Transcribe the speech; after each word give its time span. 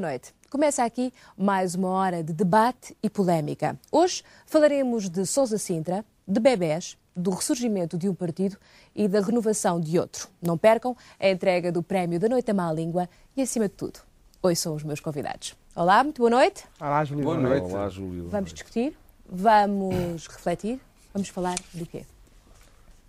boa 0.00 0.12
noite. 0.12 0.32
Começa 0.48 0.82
aqui 0.82 1.12
mais 1.36 1.74
uma 1.74 1.88
hora 1.90 2.24
de 2.24 2.32
debate 2.32 2.96
e 3.02 3.10
polémica. 3.10 3.78
Hoje 3.92 4.24
falaremos 4.46 5.10
de 5.10 5.26
Sousa 5.26 5.58
Sintra, 5.58 6.02
de 6.26 6.40
bebés, 6.40 6.96
do 7.14 7.30
ressurgimento 7.30 7.98
de 7.98 8.08
um 8.08 8.14
partido 8.14 8.56
e 8.96 9.06
da 9.06 9.20
renovação 9.20 9.78
de 9.78 9.98
outro. 9.98 10.28
Não 10.40 10.56
percam 10.56 10.96
a 11.18 11.28
entrega 11.28 11.70
do 11.70 11.82
Prémio 11.82 12.18
da 12.18 12.30
Noite 12.30 12.50
à 12.50 12.54
Má 12.54 12.72
Língua 12.72 13.10
e, 13.36 13.42
acima 13.42 13.68
de 13.68 13.74
tudo, 13.74 14.00
hoje 14.42 14.56
são 14.58 14.74
os 14.74 14.82
meus 14.82 15.00
convidados. 15.00 15.54
Olá, 15.76 16.02
muito 16.02 16.16
boa 16.16 16.30
noite. 16.30 16.64
Olá, 16.80 17.04
Júlio. 17.04 17.24
Boa 17.24 17.36
noite. 17.36 17.66
Olá, 17.70 17.88
Júlio. 17.90 18.28
Vamos 18.30 18.54
discutir, 18.54 18.96
vamos 19.28 20.26
refletir, 20.28 20.80
vamos 21.12 21.28
falar 21.28 21.56
do 21.74 21.84
quê? 21.84 22.06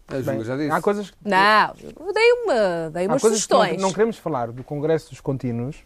A 0.10 0.21
Júlia 0.21 0.44
já 0.44 0.58
disse. 0.58 0.71
há 0.71 0.82
coisas, 0.82 1.13
Não, 1.23 1.73
eu 1.80 2.13
dei, 2.13 2.32
uma, 2.34 2.90
dei 2.91 3.05
há 3.05 3.08
umas 3.08 3.21
coisas 3.21 3.40
que 3.46 3.48
sugestões. 3.48 3.77
não, 3.82 3.88
não 3.88 3.94
queremos 3.94 4.18
falar 4.18 4.52
do 4.52 4.62
Congresso 4.62 5.10
dos 5.12 5.21
Contínuos, 5.21 5.77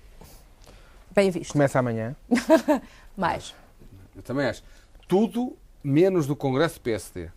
Bem 1.16 1.30
visto. 1.32 1.54
começa 1.54 1.80
amanhã. 1.80 2.16
Mais. 3.16 3.56
Eu 4.16 4.22
também 4.22 4.46
acho. 4.48 4.64
Tudo 5.08 5.56
menos 5.84 6.28
do 6.28 6.36
Congresso 6.36 6.76
do 6.76 6.82
PSD. 6.82 7.30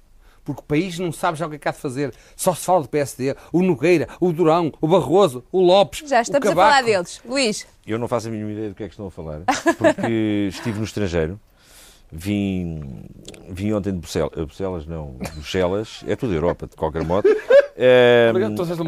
Porque 0.44 0.62
o 0.62 0.64
país 0.64 0.98
não 0.98 1.12
sabe 1.12 1.36
já 1.38 1.46
o 1.46 1.50
que 1.50 1.56
é 1.56 1.58
que 1.58 1.68
há 1.68 1.72
de 1.72 1.78
fazer. 1.78 2.14
Só 2.34 2.54
se 2.54 2.64
fala 2.64 2.82
do 2.82 2.88
PSD. 2.88 3.36
O 3.52 3.62
Nogueira, 3.62 4.08
o 4.18 4.32
Durão, 4.32 4.72
o 4.80 4.88
Barroso, 4.88 5.44
o 5.52 5.60
Lopes. 5.60 6.08
Já 6.08 6.20
o 6.20 6.22
estamos 6.22 6.46
a 6.46 6.50
Cavaco. 6.54 6.70
falar 6.70 6.82
deles. 6.82 7.20
Luís, 7.24 7.66
Eu 7.86 7.98
não 7.98 8.08
faço 8.08 8.28
a 8.28 8.30
mínima 8.30 8.52
ideia 8.52 8.68
do 8.70 8.74
que 8.74 8.82
é 8.82 8.86
que 8.88 8.94
estão 8.94 9.06
a 9.06 9.10
falar, 9.10 9.42
porque 9.76 10.46
estive 10.48 10.78
no 10.78 10.84
estrangeiro. 10.84 11.38
Vim, 12.10 13.04
vim 13.50 13.72
ontem 13.72 13.92
de 13.92 13.98
Bruxelas, 13.98 14.32
Bruxelas 14.32 14.86
não, 14.86 15.16
Bruxelas, 15.34 16.02
é 16.06 16.16
tudo 16.16 16.34
Europa, 16.34 16.66
de 16.66 16.76
qualquer 16.76 17.04
modo. 17.04 17.28
Ehm, 17.80 18.32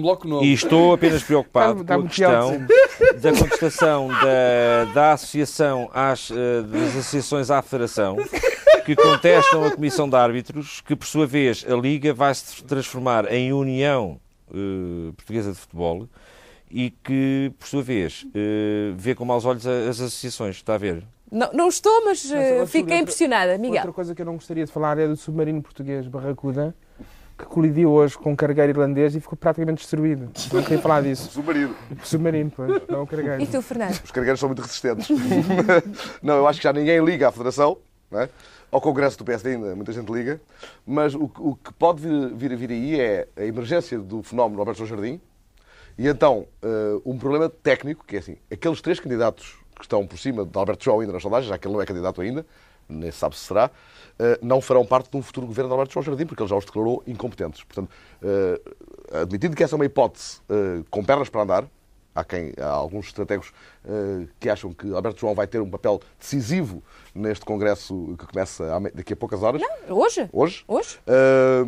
bloco 0.00 0.26
novo. 0.26 0.44
e 0.44 0.52
estou 0.52 0.92
apenas 0.92 1.22
preocupado 1.22 1.84
com 1.84 1.92
a 1.92 2.02
questão 2.08 2.66
da 3.22 3.32
contestação 3.32 4.08
da, 4.08 4.92
da 4.92 5.12
associação 5.12 5.88
às, 5.94 6.28
eh, 6.28 6.62
das 6.62 6.96
associações 6.96 7.52
à 7.52 7.62
Federação 7.62 8.16
que 8.84 8.96
contestam 8.96 9.64
a 9.64 9.70
Comissão 9.70 10.10
de 10.10 10.16
Árbitros, 10.16 10.80
que 10.80 10.96
por 10.96 11.06
sua 11.06 11.24
vez 11.24 11.64
a 11.68 11.76
Liga 11.76 12.12
vai 12.12 12.34
se 12.34 12.64
transformar 12.64 13.32
em 13.32 13.52
União 13.52 14.18
eh, 14.52 15.12
Portuguesa 15.16 15.52
de 15.52 15.58
Futebol 15.58 16.08
e 16.68 16.90
que, 16.90 17.52
por 17.58 17.68
sua 17.68 17.82
vez, 17.82 18.26
eh, 18.34 18.92
vê 18.96 19.14
com 19.14 19.24
maus 19.24 19.44
olhos 19.44 19.66
as 19.66 20.00
associações. 20.00 20.56
Está 20.56 20.74
a 20.74 20.78
ver? 20.78 21.04
Não, 21.30 21.50
não 21.52 21.68
estou, 21.68 22.04
mas 22.04 22.30
eh, 22.30 22.52
Outra- 22.52 22.66
fiquei 22.66 22.80
outra- 22.82 22.96
impressionada. 22.98 23.58
Miguel. 23.58 23.76
Outra 23.78 23.92
coisa 23.92 24.14
que 24.14 24.22
eu 24.22 24.26
não 24.26 24.34
gostaria 24.34 24.64
de 24.64 24.72
falar 24.72 24.98
é 24.98 25.06
do 25.06 25.16
submarino 25.16 25.62
português 25.62 26.06
Barracuda, 26.06 26.74
que 27.38 27.44
colidiu 27.46 27.90
hoje 27.90 28.18
com 28.18 28.32
um 28.32 28.36
cargueiro 28.36 28.70
irlandês 28.72 29.14
e 29.14 29.20
ficou 29.20 29.36
praticamente 29.36 29.78
destruído. 29.78 30.30
Não 30.52 30.62
queria 30.62 30.78
falar 30.78 31.02
disso. 31.02 31.30
Submarino. 31.32 31.74
Submarino, 32.02 32.52
pois, 32.54 32.82
não 32.88 33.00
o 33.00 33.04
E 33.04 33.06
cargueiro. 33.06 33.46
tu, 33.46 33.62
Fernando? 33.62 34.00
Os 34.04 34.10
cargueiros 34.10 34.40
são 34.40 34.48
muito 34.48 34.60
resistentes. 34.62 35.08
não, 36.22 36.36
eu 36.36 36.46
acho 36.46 36.58
que 36.58 36.64
já 36.64 36.72
ninguém 36.72 37.02
liga 37.04 37.28
à 37.28 37.32
Federação. 37.32 37.78
Não 38.10 38.20
é? 38.20 38.28
Ao 38.72 38.80
Congresso 38.80 39.16
do 39.18 39.24
PSD 39.24 39.50
ainda 39.50 39.74
muita 39.74 39.92
gente 39.92 40.10
liga. 40.12 40.40
Mas 40.86 41.14
o, 41.14 41.28
que- 41.28 41.40
o 41.40 41.54
que 41.56 41.72
pode 41.72 42.02
vir, 42.02 42.34
vir 42.34 42.52
a 42.52 42.56
vir 42.56 42.70
aí 42.70 43.00
é 43.00 43.28
a 43.36 43.44
emergência 43.44 43.98
do 43.98 44.22
fenómeno 44.22 44.60
Alberto 44.60 44.84
Jardim. 44.84 45.20
E 45.98 46.06
então, 46.08 46.46
eh, 46.62 47.00
um 47.04 47.16
problema 47.18 47.48
técnico, 47.48 48.04
que 48.06 48.16
é 48.16 48.18
assim, 48.20 48.36
aqueles 48.50 48.80
três 48.80 48.98
candidatos 49.00 49.58
que 49.76 49.82
estão 49.82 50.06
por 50.06 50.18
cima 50.18 50.44
de 50.44 50.58
Alberto 50.58 50.84
João 50.84 51.00
ainda 51.00 51.12
nas 51.12 51.22
sondagens, 51.22 51.48
já 51.48 51.58
que 51.58 51.66
ele 51.66 51.74
não 51.74 51.82
é 51.82 51.86
candidato 51.86 52.20
ainda, 52.20 52.44
nem 52.88 53.10
sabe 53.10 53.36
se 53.36 53.44
será, 53.44 53.70
eh, 54.18 54.38
não 54.42 54.60
farão 54.60 54.84
parte 54.84 55.10
de 55.10 55.16
um 55.16 55.22
futuro 55.22 55.46
governo 55.46 55.68
de 55.68 55.72
Alberto 55.72 55.94
João 55.94 56.02
Jardim, 56.04 56.26
porque 56.26 56.42
ele 56.42 56.50
já 56.50 56.56
os 56.56 56.64
declarou 56.64 57.02
incompetentes. 57.06 57.62
Portanto, 57.62 57.90
eh, 58.22 58.60
admitindo 59.22 59.54
que 59.56 59.62
essa 59.62 59.74
é 59.74 59.76
uma 59.76 59.84
hipótese 59.84 60.40
eh, 60.48 60.82
com 60.90 61.04
pernas 61.04 61.28
para 61.28 61.42
andar, 61.42 61.64
há, 62.14 62.24
quem, 62.24 62.52
há 62.60 62.66
alguns 62.66 63.06
estrategos 63.06 63.52
que 64.40 64.50
acham 64.50 64.72
que 64.74 64.92
Alberto 64.92 65.20
João 65.20 65.34
vai 65.34 65.46
ter 65.46 65.60
um 65.60 65.70
papel 65.70 66.00
decisivo 66.18 66.82
neste 67.14 67.44
congresso 67.46 68.14
que 68.18 68.26
começa 68.26 68.64
daqui 68.94 69.12
a 69.12 69.16
poucas 69.16 69.42
horas, 69.42 69.62
Hoje? 69.88 70.28
hoje, 70.32 70.64
Hoje? 70.68 70.98
eh, 71.06 71.66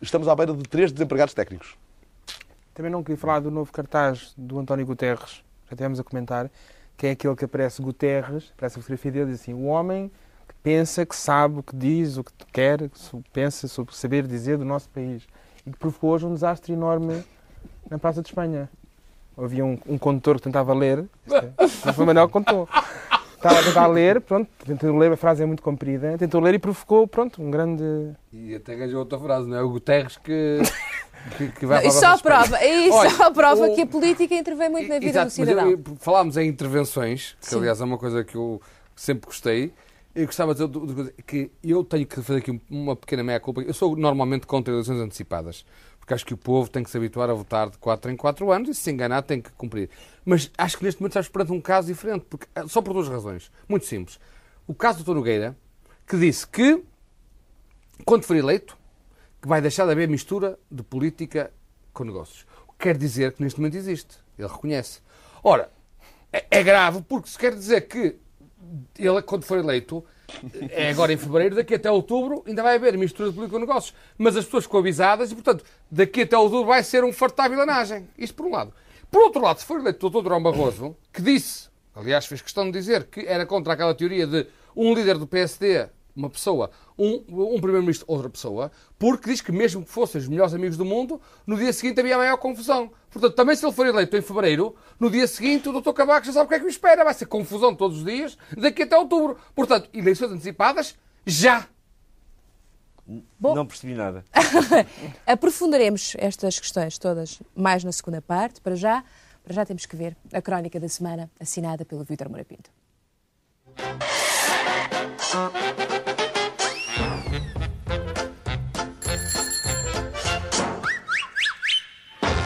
estamos 0.00 0.26
à 0.26 0.34
beira 0.34 0.54
de 0.54 0.62
três 0.62 0.90
desempregados 0.90 1.34
técnicos. 1.34 1.76
Também 2.74 2.90
não 2.90 3.02
queria 3.02 3.18
falar 3.18 3.40
do 3.40 3.50
novo 3.50 3.70
cartaz 3.72 4.32
do 4.36 4.58
António 4.58 4.86
Guterres, 4.86 5.42
já 5.70 5.76
tivemos 5.76 6.00
a 6.00 6.04
comentar, 6.04 6.50
que 6.98 7.06
é 7.06 7.10
aquele 7.12 7.36
que 7.36 7.44
aparece 7.44 7.80
Guterres, 7.80 8.52
aparece 8.56 8.76
a 8.76 8.82
fotografia 8.82 9.12
dele 9.12 9.30
diz 9.30 9.40
assim, 9.40 9.54
o 9.54 9.66
homem 9.66 10.10
que 10.48 10.54
pensa, 10.64 11.06
que 11.06 11.14
sabe 11.14 11.60
o 11.60 11.62
que 11.62 11.74
diz, 11.76 12.16
o 12.16 12.24
que 12.24 12.32
quer, 12.52 12.88
que 12.88 12.98
pensa 13.32 13.68
sobre 13.68 13.94
saber 13.94 14.26
dizer 14.26 14.58
do 14.58 14.64
nosso 14.64 14.90
país. 14.90 15.22
E 15.64 15.70
que 15.70 15.78
provocou 15.78 16.10
hoje 16.10 16.26
um 16.26 16.34
desastre 16.34 16.72
enorme 16.72 17.22
na 17.88 17.98
Praça 17.98 18.20
de 18.20 18.28
Espanha. 18.28 18.68
Havia 19.36 19.64
um, 19.64 19.78
um 19.86 19.96
condutor 19.96 20.36
que 20.36 20.42
tentava 20.42 20.74
ler, 20.74 21.08
mas 21.86 21.94
foi 21.94 22.02
o 22.02 22.06
Manuel 22.06 22.26
que 22.26 22.32
contou. 22.32 22.68
Estava 23.38 23.60
a 23.60 23.62
tentar 23.62 23.86
ler, 23.86 24.20
pronto, 24.20 24.50
tentou 24.66 24.98
ler, 24.98 25.12
a 25.12 25.16
frase 25.16 25.44
é 25.44 25.46
muito 25.46 25.62
comprida, 25.62 26.18
tentou 26.18 26.40
ler 26.40 26.54
e 26.54 26.58
provocou, 26.58 27.06
pronto, 27.06 27.40
um 27.40 27.50
grande... 27.52 27.84
E 28.32 28.52
até 28.56 28.74
ganhou 28.74 28.98
outra 28.98 29.16
frase, 29.16 29.48
não 29.48 29.56
é? 29.56 29.62
O 29.62 29.68
Guterres 29.70 30.16
que, 30.16 30.58
que, 31.36 31.48
que 31.52 31.64
vai 31.64 31.82
Não, 31.82 31.88
isso 31.88 32.00
só 32.00 32.18
prova, 32.18 32.64
isso 32.66 32.96
Olha, 32.96 33.10
só 33.10 33.30
prova 33.30 33.68
o- 33.68 33.74
que 33.76 33.82
a 33.82 33.86
política 33.86 34.34
intervém 34.34 34.68
muito 34.68 34.88
na 34.88 34.96
vida 34.96 35.06
Exato, 35.10 35.26
do 35.26 35.30
cidadão. 35.30 35.64
Mas 35.70 35.72
eu- 35.86 35.96
falámos 36.00 36.36
em 36.36 36.48
intervenções, 36.48 37.36
que 37.40 37.46
Sim. 37.48 37.58
aliás 37.58 37.80
é 37.80 37.84
uma 37.84 37.96
coisa 37.96 38.24
que 38.24 38.34
eu 38.34 38.60
sempre 38.96 39.26
gostei. 39.26 39.72
Eu 40.16 40.26
gostava 40.26 40.52
de 40.52 40.66
dizer 40.66 41.14
que 41.24 41.48
eu 41.62 41.84
tenho 41.84 42.04
que 42.06 42.20
fazer 42.20 42.38
aqui 42.40 42.60
uma 42.68 42.96
pequena 42.96 43.22
meia-culpa. 43.22 43.60
Eu 43.62 43.72
sou 43.72 43.94
normalmente 43.94 44.48
contra 44.48 44.74
eleições 44.74 44.98
antecipadas, 45.00 45.64
porque 46.08 46.14
acho 46.14 46.24
que 46.24 46.32
o 46.32 46.38
povo 46.38 46.70
tem 46.70 46.82
que 46.82 46.88
se 46.88 46.96
habituar 46.96 47.28
a 47.28 47.34
votar 47.34 47.68
de 47.68 47.76
4 47.76 48.10
em 48.10 48.16
4 48.16 48.50
anos 48.50 48.70
e 48.70 48.74
se 48.74 48.90
enganar 48.90 49.20
tem 49.20 49.42
que 49.42 49.50
cumprir. 49.50 49.90
Mas 50.24 50.50
acho 50.56 50.78
que 50.78 50.84
neste 50.84 51.02
momento 51.02 51.10
estamos 51.10 51.28
perante 51.28 51.52
um 51.52 51.60
caso 51.60 51.88
diferente, 51.88 52.24
porque, 52.30 52.46
só 52.66 52.80
por 52.80 52.94
duas 52.94 53.08
razões. 53.08 53.52
Muito 53.68 53.84
simples. 53.84 54.18
O 54.66 54.72
caso 54.74 55.04
do 55.04 55.04
Dr. 55.04 55.14
Nogueira, 55.14 55.54
que 56.06 56.16
disse 56.16 56.48
que, 56.48 56.82
quando 58.06 58.24
for 58.24 58.34
eleito, 58.36 58.74
que 59.42 59.46
vai 59.46 59.60
deixar 59.60 59.84
de 59.84 59.92
haver 59.92 60.08
mistura 60.08 60.58
de 60.70 60.82
política 60.82 61.52
com 61.92 62.04
negócios. 62.04 62.46
O 62.66 62.72
que 62.72 62.78
quer 62.84 62.96
dizer 62.96 63.34
que 63.34 63.42
neste 63.42 63.60
momento 63.60 63.76
existe. 63.76 64.16
Ele 64.38 64.48
reconhece. 64.48 65.00
Ora, 65.44 65.70
é, 66.32 66.46
é 66.50 66.62
grave 66.62 67.02
porque 67.02 67.28
se 67.28 67.38
quer 67.38 67.54
dizer 67.54 67.82
que 67.82 68.16
ele, 68.98 69.20
quando 69.20 69.44
for 69.44 69.58
eleito, 69.58 70.02
é 70.70 70.90
agora 70.90 71.12
em 71.12 71.16
fevereiro, 71.16 71.56
daqui 71.56 71.74
até 71.74 71.90
outubro 71.90 72.44
ainda 72.46 72.62
vai 72.62 72.76
haver 72.76 72.96
mistura 72.96 73.30
de 73.30 73.34
política 73.34 73.58
com 73.58 73.64
negócios. 73.64 73.94
Mas 74.16 74.36
as 74.36 74.44
pessoas 74.44 74.64
ficam 74.64 74.80
avisadas 74.80 75.30
e, 75.30 75.34
portanto, 75.34 75.64
daqui 75.90 76.22
até 76.22 76.36
outubro 76.36 76.66
vai 76.66 76.82
ser 76.82 77.04
um 77.04 77.12
fartar 77.12 77.48
vilanagem. 77.48 78.08
Isto 78.16 78.34
por 78.34 78.46
um 78.46 78.52
lado. 78.52 78.72
Por 79.10 79.22
outro 79.22 79.40
lado, 79.40 79.58
se 79.58 79.64
for 79.64 79.80
eleito 79.80 80.06
o 80.06 80.10
Dr. 80.10 80.38
Barroso, 80.40 80.96
que 81.12 81.22
disse, 81.22 81.68
aliás, 81.94 82.26
fez 82.26 82.42
questão 82.42 82.64
de 82.64 82.72
dizer 82.72 83.04
que 83.04 83.20
era 83.20 83.46
contra 83.46 83.72
aquela 83.72 83.94
teoria 83.94 84.26
de 84.26 84.46
um 84.76 84.94
líder 84.94 85.16
do 85.18 85.26
PSD 85.26 85.88
uma 86.18 86.28
pessoa, 86.28 86.70
um, 86.98 87.24
um 87.28 87.60
primeiro-ministro, 87.60 88.04
outra 88.08 88.28
pessoa, 88.28 88.72
porque 88.98 89.30
diz 89.30 89.40
que 89.40 89.52
mesmo 89.52 89.84
que 89.84 89.90
fossem 89.90 90.20
os 90.20 90.26
melhores 90.26 90.52
amigos 90.52 90.76
do 90.76 90.84
mundo, 90.84 91.20
no 91.46 91.56
dia 91.56 91.72
seguinte 91.72 92.00
havia 92.00 92.18
maior 92.18 92.36
confusão. 92.36 92.90
Portanto, 93.08 93.34
também 93.34 93.54
se 93.54 93.64
ele 93.64 93.72
for 93.72 93.86
eleito 93.86 94.16
em 94.16 94.20
fevereiro, 94.20 94.74
no 94.98 95.08
dia 95.08 95.26
seguinte 95.28 95.68
o 95.68 95.80
Dr. 95.80 95.92
Cavaco 95.92 96.26
já 96.26 96.32
sabe 96.32 96.46
o 96.46 96.48
que 96.48 96.54
é 96.56 96.58
que 96.58 96.66
o 96.66 96.68
espera. 96.68 97.04
Vai 97.04 97.14
ser 97.14 97.26
confusão 97.26 97.74
todos 97.74 97.98
os 97.98 98.04
dias, 98.04 98.36
daqui 98.56 98.82
até 98.82 98.98
outubro. 98.98 99.38
Portanto, 99.54 99.88
eleições 99.94 100.32
antecipadas, 100.32 100.96
já. 101.24 101.68
Bom. 103.38 103.54
Não 103.54 103.64
percebi 103.64 103.94
nada. 103.94 104.24
Aprofundaremos 105.24 106.14
estas 106.18 106.58
questões 106.58 106.98
todas 106.98 107.40
mais 107.54 107.84
na 107.84 107.92
segunda 107.92 108.20
parte. 108.20 108.60
Para 108.60 108.74
já, 108.74 109.04
para 109.44 109.54
já 109.54 109.64
temos 109.64 109.86
que 109.86 109.96
ver 109.96 110.16
a 110.32 110.42
crónica 110.42 110.78
da 110.80 110.88
semana 110.88 111.30
assinada 111.40 111.84
pelo 111.84 112.04
Vítor 112.04 112.28
Moura 112.28 112.44
Pinto. 112.44 112.70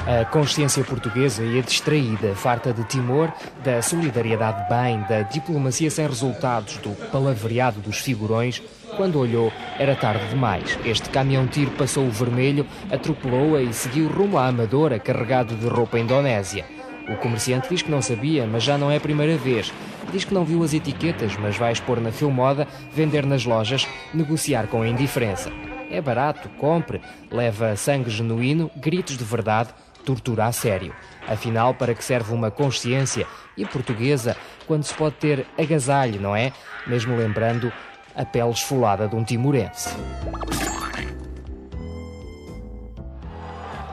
A 0.05 0.25
consciência 0.25 0.83
portuguesa 0.83 1.45
e 1.45 1.61
a 1.61 1.63
distraída, 1.63 2.35
farta 2.35 2.73
de 2.73 2.83
timor, 2.85 3.33
da 3.63 3.81
solidariedade 3.81 4.69
bem, 4.69 5.01
da 5.09 5.23
diplomacia 5.23 5.91
sem 5.93 6.07
resultados, 6.09 6.77
do 6.79 6.91
palavreado 7.13 7.81
dos 7.81 7.99
figurões, 7.99 8.61
quando 8.97 9.21
olhou, 9.21 9.53
era 9.79 9.95
tarde 9.95 10.29
demais. 10.29 10.77
Este 10.85 11.09
caminhão-tiro 11.09 11.71
passou 11.73 12.05
o 12.05 12.11
vermelho, 12.11 12.67
atropelou-a 12.91 13.63
e 13.63 13.73
seguiu 13.73 14.09
rumo 14.09 14.39
à 14.39 14.49
Amadora, 14.49 14.99
carregado 14.99 15.55
de 15.55 15.69
roupa 15.69 16.01
indonésia. 16.01 16.65
O 17.09 17.17
comerciante 17.17 17.69
diz 17.69 17.83
que 17.83 17.91
não 17.91 18.03
sabia, 18.03 18.45
mas 18.45 18.65
já 18.65 18.77
não 18.77 18.91
é 18.91 18.97
a 18.97 19.01
primeira 19.01 19.37
vez. 19.37 19.73
Diz 20.13 20.25
que 20.25 20.35
não 20.35 20.45
viu 20.45 20.65
as 20.65 20.75
etiquetas, 20.75 21.37
mas 21.37 21.57
vai 21.57 21.73
expor 21.73 22.01
na 22.01 22.11
Filmoda, 22.11 22.67
vender 22.93 23.25
nas 23.25 23.45
lojas, 23.45 23.87
negociar 24.13 24.67
com 24.67 24.83
a 24.83 24.89
indiferença. 24.89 25.51
É 25.91 26.01
barato, 26.01 26.49
compre, 26.59 27.01
leva 27.31 27.77
sangue 27.77 28.11
genuíno, 28.11 28.71
gritos 28.77 29.17
de 29.17 29.25
verdade, 29.25 29.71
tortura 30.03 30.47
a 30.47 30.53
sério. 30.53 30.95
Afinal, 31.27 31.75
para 31.75 31.95
que 31.95 32.05
serve 32.05 32.35
uma 32.35 32.51
consciência 32.51 33.27
e 33.57 33.65
portuguesa 33.65 34.37
quando 34.67 34.85
se 34.85 34.95
pode 34.95 35.17
ter 35.17 35.47
agasalho, 35.59 36.21
não 36.21 36.35
é? 36.35 36.53
Mesmo 36.87 37.17
lembrando 37.17 37.73
a 38.15 38.25
pele 38.25 38.51
esfolada 38.51 39.09
de 39.09 39.17
um 39.17 39.25
timorense. 39.25 39.91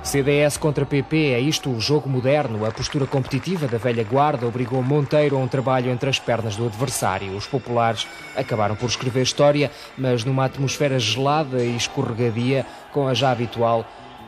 CDS 0.10 0.58
contra 0.58 0.88
PP, 0.88 1.34
é 1.34 1.40
isto 1.40 1.70
o 1.70 1.80
jogo 1.80 2.10
moderno? 2.10 2.66
A 2.66 2.72
postura 2.72 3.06
competitiva 3.06 3.68
da 3.68 3.78
velha 3.78 4.04
guarda 4.04 4.48
obrigou 4.48 4.82
Monteiro 4.82 5.36
a 5.36 5.40
um 5.40 5.48
trabalho 5.48 5.92
entre 5.92 6.10
as 6.10 6.18
pernas 6.18 6.56
do 6.56 6.66
adversário. 6.66 7.36
Os 7.36 7.46
populares 7.46 8.08
acabaram 8.36 8.76
por 8.76 8.88
escrever 8.90 9.22
história, 9.22 9.70
mas 9.96 10.24
numa 10.24 10.46
atmosfera 10.46 10.98
gelada 10.98 11.64
e 11.64 11.76
escorregadia 11.76 12.66
com 12.92 13.08
a 13.08 13.14
já 13.14 13.30
habitual 13.30 13.86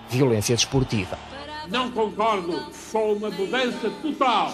violência 0.07 0.56
desportiva. 0.56 1.18
Não 1.69 1.92
concordo 1.92 2.60
com 2.92 3.13
uma 3.13 3.30
mudança 3.30 3.90
total 4.02 4.54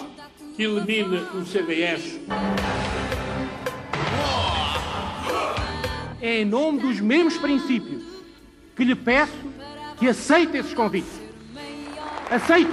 que 0.54 0.64
elimine 0.64 1.18
o 1.34 1.44
CDS. 1.44 2.20
É 6.20 6.40
em 6.40 6.44
nome 6.44 6.80
dos 6.80 7.00
mesmos 7.00 7.38
princípios 7.38 8.02
que 8.76 8.84
lhe 8.84 8.94
peço 8.94 9.32
que 9.98 10.08
aceite 10.08 10.56
esses 10.56 10.74
convites. 10.74 11.20
Aceite! 12.30 12.70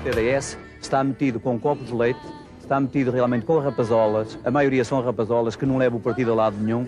O 0.00 0.02
CDS 0.02 0.58
está 0.80 1.04
metido 1.04 1.38
com 1.38 1.54
um 1.54 1.58
copo 1.58 1.84
de 1.84 1.94
leite, 1.94 2.20
está 2.60 2.80
metido 2.80 3.10
realmente 3.10 3.46
com 3.46 3.58
rapazolas, 3.58 4.38
a 4.44 4.50
maioria 4.50 4.84
são 4.84 5.00
rapazolas 5.02 5.56
que 5.56 5.64
não 5.64 5.78
levam 5.78 5.98
o 5.98 6.02
partido 6.02 6.32
a 6.32 6.34
lado 6.34 6.56
nenhum. 6.58 6.86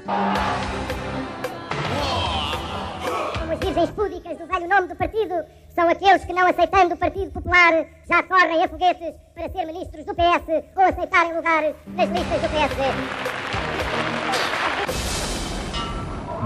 Nome 4.76 4.88
do 4.88 4.96
partido, 4.96 5.34
são 5.74 5.88
aqueles 5.88 6.24
que, 6.24 6.32
não 6.34 6.46
aceitando 6.46 6.94
o 6.94 6.98
Partido 6.98 7.30
Popular, 7.30 7.86
já 8.06 8.22
correm 8.22 8.62
a 8.62 8.68
foguetes 8.68 9.14
para 9.34 9.48
ser 9.48 9.64
ministros 9.64 10.04
do 10.04 10.14
PS 10.14 10.64
ou 10.76 10.82
aceitarem 10.82 11.34
lugar 11.34 11.62
nas 11.94 12.10
listas 12.10 12.42
do 12.42 12.48
PSD. 12.50 12.82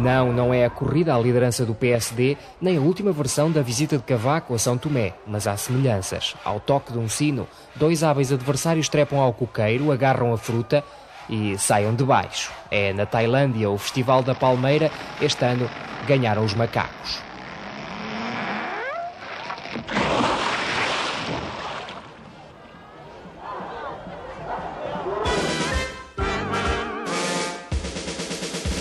Não, 0.01 0.33
não 0.33 0.55
é 0.55 0.65
a 0.65 0.71
corrida 0.71 1.15
à 1.15 1.19
liderança 1.19 1.67
do 1.67 1.75
PSD, 1.75 2.37
nem 2.61 2.79
a 2.79 2.81
última 2.81 3.13
versão 3.13 3.51
da 3.51 3.61
visita 3.61 3.99
de 3.99 4.05
Cavaco 4.05 4.55
a 4.55 4.59
São 4.59 4.79
Tomé, 4.79 5.13
mas 5.27 5.49
há 5.49 5.57
semelhanças. 5.57 6.37
Ao 6.45 6.61
toque 6.61 6.93
de 6.93 6.99
um 6.99 7.09
sino, 7.09 7.49
dois 7.75 8.05
hábeis 8.05 8.33
adversários 8.33 8.89
trepam 8.89 9.19
ao 9.19 9.33
coqueiro, 9.33 9.91
agarram 9.91 10.33
a 10.33 10.39
fruta 10.39 10.85
e 11.29 11.59
saiam 11.59 11.95
de 11.95 12.05
baixo. 12.05 12.53
É 12.71 12.93
na 12.93 13.05
Tailândia 13.05 13.69
o 13.69 13.77
Festival 13.77 14.23
da 14.23 14.35
Palmeira, 14.35 14.91
este 15.21 15.45
ano 15.45 15.69
ganharam 16.07 16.45
os 16.45 16.55
macacos. 16.55 17.30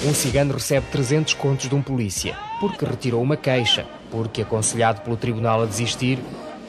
Um 0.09 0.13
cigano 0.13 0.53
recebe 0.53 0.87
300 0.91 1.35
contos 1.35 1.69
de 1.69 1.75
um 1.75 1.83
polícia, 1.83 2.35
porque 2.59 2.83
retirou 2.83 3.21
uma 3.21 3.37
queixa, 3.37 3.85
porque 4.09 4.41
aconselhado 4.41 5.01
pelo 5.01 5.15
tribunal 5.15 5.61
a 5.61 5.65
desistir, 5.67 6.17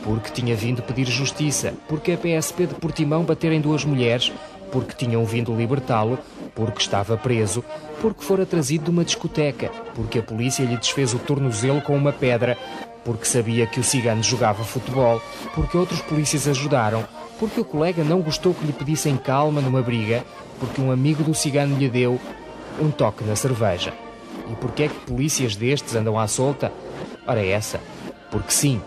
porque 0.02 0.30
tinha 0.30 0.54
vindo 0.54 0.82
pedir 0.82 1.06
justiça, 1.06 1.72
porque 1.88 2.12
a 2.12 2.18
PSP 2.18 2.66
de 2.66 2.74
Portimão 2.74 3.24
bater 3.24 3.52
em 3.52 3.60
duas 3.60 3.84
mulheres, 3.84 4.30
porque 4.70 4.94
tinham 4.94 5.24
vindo 5.24 5.56
libertá-lo, 5.56 6.18
porque 6.54 6.82
estava 6.82 7.16
preso, 7.16 7.64
porque 8.00 8.22
fora 8.22 8.44
trazido 8.44 8.84
de 8.84 8.90
uma 8.90 9.04
discoteca, 9.04 9.70
porque 9.94 10.18
a 10.18 10.22
polícia 10.22 10.64
lhe 10.64 10.76
desfez 10.76 11.14
o 11.14 11.18
tornozelo 11.18 11.80
com 11.80 11.96
uma 11.96 12.12
pedra, 12.12 12.58
porque 13.04 13.24
sabia 13.24 13.66
que 13.66 13.80
o 13.80 13.84
cigano 13.84 14.22
jogava 14.22 14.64
futebol, 14.64 15.22
porque 15.54 15.76
outros 15.76 16.00
polícias 16.02 16.46
ajudaram, 16.46 17.06
porque 17.38 17.60
o 17.60 17.64
colega 17.64 18.04
não 18.04 18.20
gostou 18.20 18.54
que 18.54 18.66
lhe 18.66 18.72
pedissem 18.72 19.16
calma 19.16 19.60
numa 19.60 19.82
briga, 19.82 20.24
porque 20.58 20.80
um 20.80 20.90
amigo 20.90 21.22
do 21.22 21.34
cigano 21.34 21.76
lhe 21.78 21.88
deu 21.88 22.20
um 22.80 22.90
toque 22.90 23.24
na 23.24 23.34
cerveja. 23.34 23.92
E 24.50 24.54
porquê 24.56 24.84
é 24.84 24.88
que 24.88 25.06
polícias 25.06 25.56
destes 25.56 25.94
andam 25.94 26.18
à 26.18 26.26
solta? 26.26 26.72
Ora 27.26 27.44
essa, 27.44 27.80
porque 28.30 28.52
sim. 28.52 28.80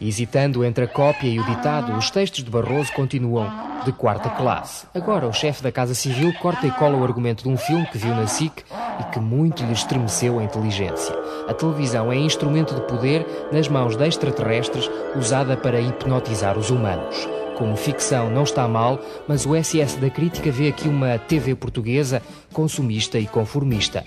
Hesitando 0.00 0.64
entre 0.64 0.84
a 0.84 0.88
cópia 0.88 1.28
e 1.28 1.38
o 1.38 1.44
ditado, 1.44 1.96
os 1.96 2.10
textos 2.10 2.44
de 2.44 2.50
Barroso 2.50 2.92
continuam 2.92 3.73
de 3.84 3.92
quarta 3.92 4.30
classe. 4.30 4.86
Agora, 4.94 5.26
o 5.26 5.32
chefe 5.32 5.62
da 5.62 5.70
Casa 5.70 5.94
Civil 5.94 6.32
corta 6.40 6.66
e 6.66 6.70
cola 6.70 6.96
o 6.96 7.04
argumento 7.04 7.42
de 7.42 7.48
um 7.48 7.56
filme 7.56 7.86
que 7.86 7.98
viu 7.98 8.14
na 8.14 8.26
SIC 8.26 8.64
e 9.00 9.04
que 9.12 9.20
muito 9.20 9.62
lhe 9.64 9.72
estremeceu 9.72 10.38
a 10.38 10.44
inteligência. 10.44 11.14
A 11.48 11.54
televisão 11.54 12.10
é 12.10 12.16
instrumento 12.16 12.74
de 12.74 12.80
poder 12.82 13.26
nas 13.52 13.68
mãos 13.68 13.96
de 13.96 14.06
extraterrestres 14.06 14.90
usada 15.16 15.56
para 15.56 15.80
hipnotizar 15.80 16.58
os 16.58 16.70
humanos. 16.70 17.28
Como 17.56 17.76
ficção 17.76 18.30
não 18.30 18.42
está 18.42 18.66
mal, 18.66 18.98
mas 19.28 19.46
o 19.46 19.54
SS 19.54 19.98
da 19.98 20.10
crítica 20.10 20.50
vê 20.50 20.68
aqui 20.68 20.88
uma 20.88 21.18
TV 21.18 21.54
portuguesa 21.54 22.20
consumista 22.52 23.18
e 23.18 23.26
conformista. 23.26 24.04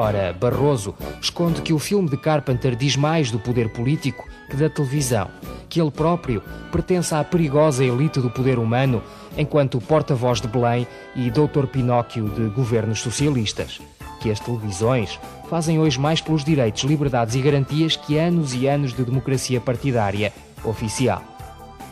Ora, 0.00 0.32
Barroso 0.32 0.94
esconde 1.20 1.60
que 1.60 1.74
o 1.74 1.78
filme 1.78 2.08
de 2.08 2.16
Carpenter 2.16 2.74
diz 2.74 2.96
mais 2.96 3.30
do 3.30 3.38
poder 3.38 3.70
político 3.70 4.26
que 4.48 4.56
da 4.56 4.70
televisão, 4.70 5.28
que 5.68 5.78
ele 5.78 5.90
próprio 5.90 6.42
pertence 6.72 7.14
à 7.14 7.22
perigosa 7.22 7.84
elite 7.84 8.18
do 8.18 8.30
poder 8.30 8.58
humano, 8.58 9.02
enquanto 9.36 9.78
porta-voz 9.78 10.40
de 10.40 10.48
Belém 10.48 10.86
e 11.14 11.30
doutor 11.30 11.66
Pinóquio 11.66 12.30
de 12.30 12.48
governos 12.48 13.00
socialistas. 13.00 13.78
Que 14.22 14.30
as 14.30 14.40
televisões 14.40 15.20
fazem 15.50 15.78
hoje 15.78 16.00
mais 16.00 16.22
pelos 16.22 16.44
direitos, 16.44 16.82
liberdades 16.84 17.34
e 17.34 17.42
garantias 17.42 17.94
que 17.94 18.16
anos 18.16 18.54
e 18.54 18.66
anos 18.66 18.94
de 18.94 19.04
democracia 19.04 19.60
partidária 19.60 20.32
oficial. 20.64 21.22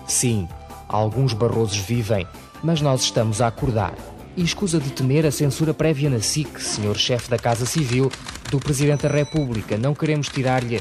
Sim, 0.07 0.49
alguns 0.89 1.35
Barrosos 1.35 1.77
vivem, 1.77 2.27
mas 2.63 2.81
nós 2.81 3.03
estamos 3.03 3.43
a 3.43 3.49
acordar. 3.49 3.93
E 4.39 4.45
escusa 4.45 4.79
de 4.79 4.93
temer 4.93 5.27
a 5.27 5.33
censura 5.33 5.75
prévia 5.75 6.09
na 6.09 6.21
SIC, 6.21 6.61
senhor 6.61 6.97
chefe 6.97 7.29
da 7.29 7.37
Casa 7.37 7.67
Civil, 7.67 8.09
do 8.53 8.61
Presidente 8.61 9.03
da 9.03 9.13
República. 9.13 9.77
Não 9.77 9.97
queremos 9.97 10.29
tirar-lhe 10.29 10.81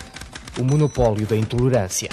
o 0.59 0.63
monopólio 0.63 1.25
da 1.25 1.35
intolerância. 1.35 2.07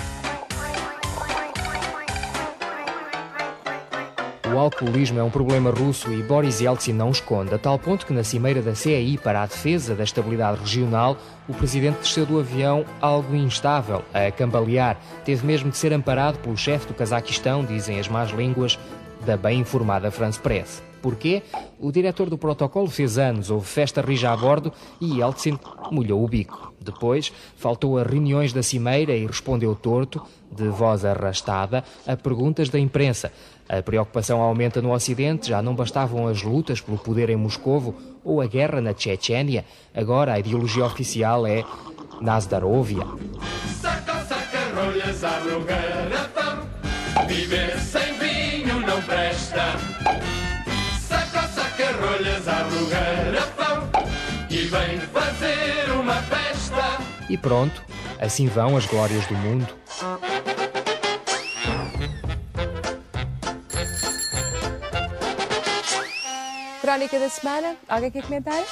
O 4.51 4.57
alcoolismo 4.57 5.21
é 5.21 5.23
um 5.23 5.29
problema 5.29 5.71
russo 5.71 6.11
e 6.15 6.23
Boris 6.23 6.63
Yeltsin 6.63 6.95
não 6.95 7.11
esconde, 7.11 7.55
a 7.55 7.59
tal 7.59 7.79
ponto 7.79 8.07
que 8.07 8.15
na 8.15 8.25
cimeira 8.25 8.63
da 8.63 8.75
CEI 8.75 9.19
para 9.19 9.43
a 9.43 9.47
defesa 9.47 9.95
da 9.95 10.03
estabilidade 10.03 10.61
regional, 10.61 11.19
o 11.47 11.53
presidente 11.53 11.99
desceu 11.99 12.25
do 12.25 12.41
avião 12.41 12.87
algo 13.03 13.37
instável, 13.37 14.03
a 14.15 14.31
cambalear. 14.31 14.97
Teve 15.27 15.47
mesmo 15.47 15.71
de 15.71 15.77
ser 15.77 15.93
amparado 15.93 16.39
pelo 16.39 16.57
chefe 16.57 16.87
do 16.87 16.95
Cazaquistão, 16.95 17.63
dizem 17.67 18.01
as 18.01 18.09
más 18.09 18.31
línguas, 18.31 18.79
da 19.27 19.37
bem 19.37 19.61
informada 19.61 20.11
France 20.11 20.41
Press. 20.41 20.94
Porquê? 21.05 21.43
O 21.79 21.93
diretor 21.93 22.31
do 22.31 22.39
protocolo 22.39 22.89
fez 22.89 23.19
anos, 23.19 23.51
houve 23.51 23.67
festa 23.67 24.01
rija 24.01 24.33
a 24.33 24.37
bordo 24.39 24.73
e 24.99 25.19
Yeltsin 25.19 25.59
molhou 25.91 26.25
o 26.25 26.27
bico. 26.27 26.73
Depois, 26.81 27.31
faltou 27.59 27.99
a 27.99 28.03
reuniões 28.03 28.55
da 28.55 28.63
cimeira 28.63 29.15
e 29.15 29.27
respondeu 29.27 29.75
torto, 29.75 30.23
de 30.51 30.67
voz 30.69 31.05
arrastada, 31.05 31.85
a 32.07 32.17
perguntas 32.17 32.71
da 32.71 32.79
imprensa. 32.79 33.31
A 33.69 33.83
preocupação 33.83 34.41
aumenta 34.41 34.81
no 34.81 34.95
Ocidente, 34.95 35.51
já 35.51 35.61
não 35.61 35.75
bastavam 35.75 36.27
as 36.27 36.43
lutas 36.43 36.81
pelo 36.81 36.97
poder 36.97 37.29
em 37.29 37.37
Moscovo 37.37 37.95
ou 38.25 38.41
a 38.41 38.47
guerra 38.47 38.81
na 38.81 38.95
Chechênia. 38.97 39.67
Agora 39.95 40.33
a 40.33 40.39
ideologia 40.39 40.87
oficial 40.87 41.47
é 41.47 41.67
Nazdarovia. 42.19 43.05
Saca, 43.79 44.25
saca, 44.25 44.59
rolhas, 44.75 45.23
abre 45.23 45.53
o. 45.53 47.27
Viver 47.29 47.79
sem 47.79 48.19
vinho 48.19 48.81
não 48.81 49.03
presta. 49.03 50.44
Garrafão. 52.45 53.89
E 54.51 54.59
vem 54.67 55.01
fazer 55.01 55.91
uma 55.93 56.15
festa. 56.23 57.03
E 57.31 57.39
pronto, 57.39 57.83
assim 58.21 58.47
vão 58.47 58.77
as 58.77 58.85
glórias 58.85 59.27
do 59.27 59.35
mundo. 59.35 59.67
Crónica 66.83 67.19
da 67.19 67.31
semana. 67.31 67.77
Alguém 67.89 68.11
quer 68.11 68.23
comentar? 68.23 68.63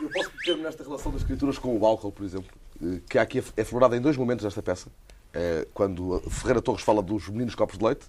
Eu 0.00 0.08
posso 0.10 0.30
meter-me 0.34 0.62
nesta 0.62 0.82
relação 0.82 1.12
das 1.12 1.20
escrituras 1.20 1.58
com 1.58 1.76
o 1.76 1.84
álcool, 1.84 2.10
por 2.10 2.24
exemplo, 2.24 2.50
eh, 2.82 3.00
que 3.06 3.18
aqui 3.18 3.44
é 3.54 3.64
florada 3.64 3.94
em 3.98 4.00
dois 4.00 4.16
momentos 4.16 4.46
esta 4.46 4.62
peça. 4.62 4.88
É 5.34 5.68
quando 5.74 6.20
Ferreira 6.30 6.62
Torres 6.62 6.82
fala 6.82 7.02
dos 7.02 7.28
meninos 7.28 7.54
copos 7.54 7.76
de 7.76 7.84
leite. 7.84 8.06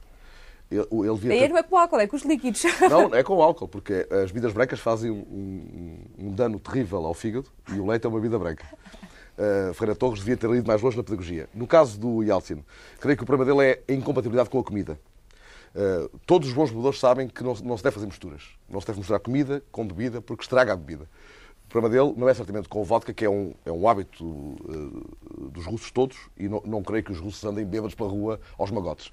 Ele, 0.71 0.87
ele 0.89 1.17
via 1.17 1.33
Aí 1.33 1.49
não 1.49 1.57
é 1.57 1.63
com 1.63 1.77
álcool, 1.77 1.99
é 1.99 2.07
com 2.07 2.15
os 2.15 2.23
líquidos. 2.23 2.63
Não, 2.89 3.11
é 3.13 3.21
com 3.21 3.35
o 3.35 3.43
álcool, 3.43 3.67
porque 3.67 4.07
as 4.09 4.31
bebidas 4.31 4.53
brancas 4.53 4.79
fazem 4.79 5.11
um, 5.11 5.17
um, 6.17 6.27
um 6.27 6.33
dano 6.33 6.57
terrível 6.59 7.05
ao 7.05 7.13
fígado 7.13 7.47
e 7.73 7.79
o 7.79 7.85
leite 7.85 8.05
é 8.05 8.09
uma 8.09 8.17
bebida 8.17 8.39
branca. 8.39 8.65
Uh, 9.37 9.73
Ferreira 9.73 9.95
Torres 9.95 10.19
devia 10.19 10.37
ter 10.37 10.49
ido 10.51 10.65
mais 10.65 10.81
longe 10.81 10.95
na 10.95 11.03
pedagogia. 11.03 11.49
No 11.53 11.67
caso 11.67 11.99
do 11.99 12.23
Yeltsin, 12.23 12.63
creio 12.99 13.17
que 13.17 13.23
o 13.23 13.25
problema 13.25 13.51
dele 13.51 13.69
é 13.69 13.91
a 13.91 13.95
incompatibilidade 13.95 14.49
com 14.49 14.59
a 14.59 14.63
comida. 14.63 14.97
Uh, 15.75 16.19
todos 16.25 16.47
os 16.47 16.53
bons 16.53 16.69
bebedores 16.69 16.99
sabem 16.99 17.27
que 17.27 17.43
não, 17.43 17.53
não, 17.55 17.77
se 17.77 17.83
deve 17.83 17.93
fazer 17.93 18.05
misturas. 18.05 18.43
Não 18.69 18.79
se 18.79 18.87
deve 18.87 18.99
misturar 18.99 19.19
comida 19.19 19.61
com 19.71 19.85
bebida 19.85 20.21
porque 20.21 20.43
estraga 20.43 20.71
a 20.71 20.75
bebida. 20.75 21.03
O 21.65 21.69
problema 21.69 21.93
dele 21.93 22.13
não 22.17 22.29
é 22.29 22.33
certamente 22.33 22.69
com 22.69 22.81
o 22.81 22.83
vodka, 22.83 23.13
que 23.13 23.25
é 23.25 23.29
um, 23.29 23.53
é 23.65 23.71
um 23.71 23.87
hábito 23.87 24.25
uh, 24.25 25.49
dos 25.49 25.65
russos 25.65 25.91
todos, 25.91 26.17
e 26.37 26.47
não, 26.47 26.61
não 26.65 26.83
creio 26.83 27.03
que 27.03 27.11
os 27.11 27.19
russos 27.19 27.43
andem 27.43 27.65
bêbados 27.65 27.95
pela 27.95 28.09
rua 28.09 28.39
aos 28.57 28.71
magotes. 28.71 29.11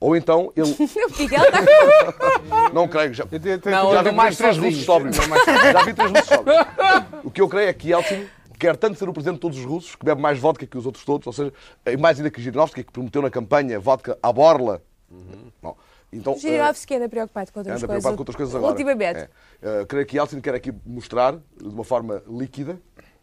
Ou 0.00 0.16
então 0.16 0.52
ele. 0.56 0.68
O 0.74 1.18
Miguel 1.22 1.42
está 1.44 2.70
Não 2.74 2.86
creio, 2.88 3.14
já, 3.14 3.24
Eu 3.30 3.40
tenho- 3.40 3.58
tenho- 3.60 3.76
Não, 3.76 3.92
já 3.92 4.02
vi 4.02 4.12
mais 4.12 4.36
três 4.36 4.58
russos 4.58 4.84
sóbrios. 4.84 5.16
Já 5.16 5.82
vi 5.84 5.94
três 5.94 6.10
russos 6.10 6.28
sóbrios. 6.28 6.56
O 7.24 7.30
que 7.30 7.40
eu 7.40 7.48
creio 7.48 7.68
é 7.68 7.72
que 7.72 7.90
Yeltsin 7.90 8.26
quer 8.58 8.76
tanto 8.76 8.98
ser 8.98 9.08
o 9.08 9.12
presidente 9.12 9.36
de 9.36 9.40
todos 9.40 9.58
os 9.58 9.64
russos, 9.64 9.94
que 9.96 10.04
bebe 10.04 10.20
mais 10.20 10.38
vodka 10.38 10.66
que 10.66 10.76
os 10.78 10.86
outros 10.86 11.04
todos, 11.04 11.26
ou 11.26 11.32
seja, 11.32 11.52
e 11.86 11.96
mais 11.96 12.18
ainda 12.18 12.30
que 12.30 12.40
Zhirinovsky, 12.40 12.84
que 12.84 12.92
prometeu 12.92 13.22
na 13.22 13.30
campanha 13.30 13.78
vodka 13.80 14.18
à 14.22 14.32
borla. 14.32 14.82
Não. 15.62 15.76
Então, 16.12 16.36
Girinovski 16.38 16.94
anda 16.94 17.08
preocupado 17.08 17.52
com 17.52 17.60
outras 17.60 17.76
Anda 17.76 17.86
coisas. 17.86 18.02
preocupado 18.02 18.16
com 18.16 18.20
outras 18.20 18.36
coisas 18.36 18.54
agora. 18.54 18.72
Ultimamente. 18.72 19.28
É. 19.62 19.82
Uh, 19.82 19.86
creio 19.86 20.06
que 20.06 20.16
Yeltsin 20.16 20.40
quer 20.40 20.54
aqui 20.54 20.72
mostrar, 20.86 21.32
de 21.32 21.68
uma 21.68 21.82
forma 21.84 22.22
líquida, 22.28 22.78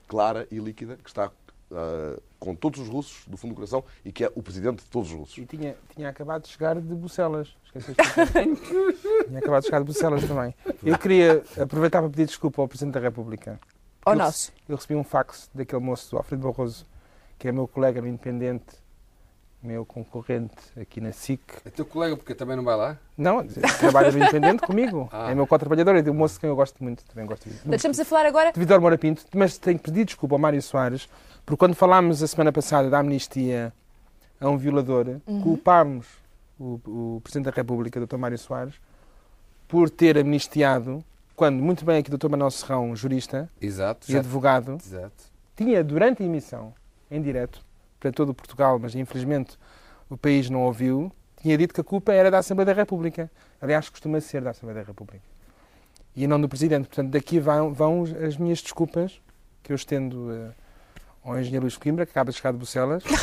clara 0.08 0.46
e 0.52 0.58
líquida, 0.60 0.98
que 1.02 1.10
está 1.10 1.32
uh, 1.72 2.22
com 2.40 2.56
todos 2.56 2.80
os 2.80 2.88
russos 2.88 3.26
do 3.28 3.38
fundo 3.38 3.52
do 3.52 3.56
coração 3.56 3.84
e 4.04 4.12
que 4.12 4.24
é 4.24 4.32
o 4.36 4.44
presidente 4.44 4.84
de 4.84 4.90
todos 4.90 5.12
os 5.12 5.18
russos. 5.18 5.38
E 5.38 5.46
tinha, 5.46 5.76
tinha 5.96 6.10
acabado 6.10 6.44
de 6.44 6.50
chegar 6.50 6.76
de 6.76 6.96
Bucelas. 6.96 7.56
Esqueceste 7.66 8.02
tinha 9.28 9.40
acabado 9.40 9.62
de 9.62 9.68
chegar 9.68 9.80
de 9.80 9.86
Bucelas 9.86 10.24
também. 10.26 10.54
Eu 10.84 10.98
queria 10.98 11.44
aproveitar 11.60 12.02
para 12.02 12.10
pedir 12.10 12.26
desculpa 12.26 12.62
ao 12.62 12.68
Presidente 12.68 12.96
da 12.96 13.00
República. 13.00 13.60
Ao 14.06 14.14
Eu 14.14 14.20
nosso. 14.20 14.52
Eu 14.68 14.76
recebi 14.76 14.96
um 14.96 15.04
fax 15.04 15.50
daquele 15.54 15.82
moço, 15.82 16.12
do 16.12 16.18
Alfredo 16.18 16.48
Barroso, 16.48 16.86
que 17.38 17.48
é 17.48 17.52
meu 17.52 17.68
colega 17.68 18.02
no 18.02 18.08
Independente, 18.08 18.82
meu 19.62 19.86
concorrente 19.86 20.56
aqui 20.80 21.00
na 21.00 21.12
SIC. 21.12 21.40
É 21.64 21.70
teu 21.70 21.86
colega, 21.86 22.18
porque 22.18 22.34
também 22.34 22.56
não 22.56 22.64
vai 22.64 22.76
lá? 22.76 22.98
Não, 23.16 23.46
trabalha 23.80 24.12
no 24.12 24.18
Independente 24.18 24.64
comigo. 24.64 25.10
Ah. 25.14 25.30
É 25.30 25.36
meu 25.36 25.46
co-trabalhador 25.46 25.96
e 25.98 26.02
de 26.02 26.10
um 26.10 26.14
moço 26.14 26.40
que 26.40 26.46
eu 26.46 26.56
gosto 26.56 26.82
muito. 26.84 27.04
Também 27.06 27.26
gosto 27.26 27.48
muito. 27.48 27.76
Estamos 27.76 28.00
a 28.00 28.06
falar 28.06 28.26
agora. 28.26 28.52
de 28.52 28.60
Vidor 28.60 28.80
Moura 28.80 28.98
Pinto, 28.98 29.24
mas 29.36 29.58
tenho 29.58 29.78
que 29.78 29.86
pedir 29.86 30.06
desculpa 30.06 30.36
ao 30.36 30.40
Mário 30.40 30.62
Soares, 30.62 31.08
porque 31.46 31.58
quando 31.60 31.76
falámos 31.76 32.22
a 32.24 32.28
semana 32.28 32.52
passada 32.52 32.90
da 32.90 33.00
amnistia 33.00 33.74
a 34.40 34.50
um 34.50 34.58
violador, 34.58 35.20
culpámos 35.44 36.08
o, 36.60 36.80
o 36.86 37.22
Presidente 37.24 37.46
da 37.46 37.52
República, 37.52 38.00
Dr. 38.06 38.18
Mário 38.18 38.38
Soares, 38.38 38.76
por 39.68 39.90
ter 39.90 40.18
amnistiado, 40.18 41.04
quando 41.36 41.62
muito 41.62 41.84
bem 41.86 42.00
aqui 42.00 42.14
o 42.14 42.18
Dr. 42.18 42.30
Manuel 42.30 42.52
Serrão, 42.52 42.96
jurista 42.96 43.50
Exato. 43.62 44.10
e 44.10 44.14
já- 44.14 44.20
advogado, 44.20 44.74
Exato. 44.84 45.24
tinha 45.56 45.84
durante 45.84 46.22
a 46.24 46.26
emissão, 46.26 46.74
em 47.10 47.22
direto, 47.22 47.64
para 48.00 48.12
todo 48.12 48.30
o 48.30 48.34
Portugal, 48.34 48.80
mas 48.80 48.96
infelizmente 48.96 49.58
o 50.10 50.18
país 50.18 50.50
não 50.50 50.62
ouviu, 50.64 51.12
tinha 51.42 51.58
dito 51.58 51.74
que 51.74 51.82
a 51.82 51.84
culpa 51.84 52.14
era 52.14 52.30
da 52.30 52.40
Assembleia 52.40 52.66
da 52.68 52.74
República. 52.74 53.30
Aliás, 53.62 53.90
costuma 53.90 54.20
ser 54.22 54.42
da 54.42 54.52
Assembleia 54.52 54.82
da 54.84 54.88
República. 54.88 55.24
E 56.16 56.28
não 56.28 56.40
do 56.40 56.48
Presidente. 56.50 56.88
Portanto, 56.88 57.10
daqui 57.10 57.40
vão, 57.40 57.74
vão 57.74 58.04
as 58.28 58.38
minhas 58.38 58.62
desculpas, 58.62 59.20
que 59.64 59.72
eu 59.72 59.76
estendo 59.76 60.32
eh, 60.32 60.52
ao 61.24 61.40
engenheiro 61.40 61.64
Luís 61.66 61.78
Coimbra, 61.78 62.06
que 62.06 62.12
acaba 62.12 62.32
de 62.32 62.38
chegar 62.38 62.52
de 62.52 62.58
Bucelas. 62.58 63.04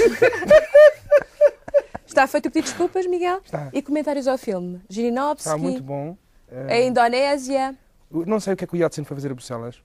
Está 2.07 2.27
feito 2.27 2.47
o 2.47 2.51
pedido 2.51 2.65
de 2.65 2.71
desculpas, 2.71 3.07
Miguel? 3.07 3.41
Está, 3.45 3.69
E 3.73 3.81
comentários 3.83 4.27
ao 4.27 4.37
filme. 4.39 4.77
está 4.77 4.87
Girinovski, 4.95 5.57
muito 5.59 5.83
bom. 5.83 6.17
Eh, 6.51 6.73
a 6.75 6.81
Indonésia, 6.81 7.77
não 8.11 8.41
sei 8.41 8.55
o 8.55 8.57
que 8.57 8.65
é 8.65 8.67
que 8.67 8.75
o 8.75 8.77
Yeltsin 8.77 9.05
foi 9.05 9.17
fazer 9.17 9.31
a 9.31 9.35
Bucelas. 9.35 9.77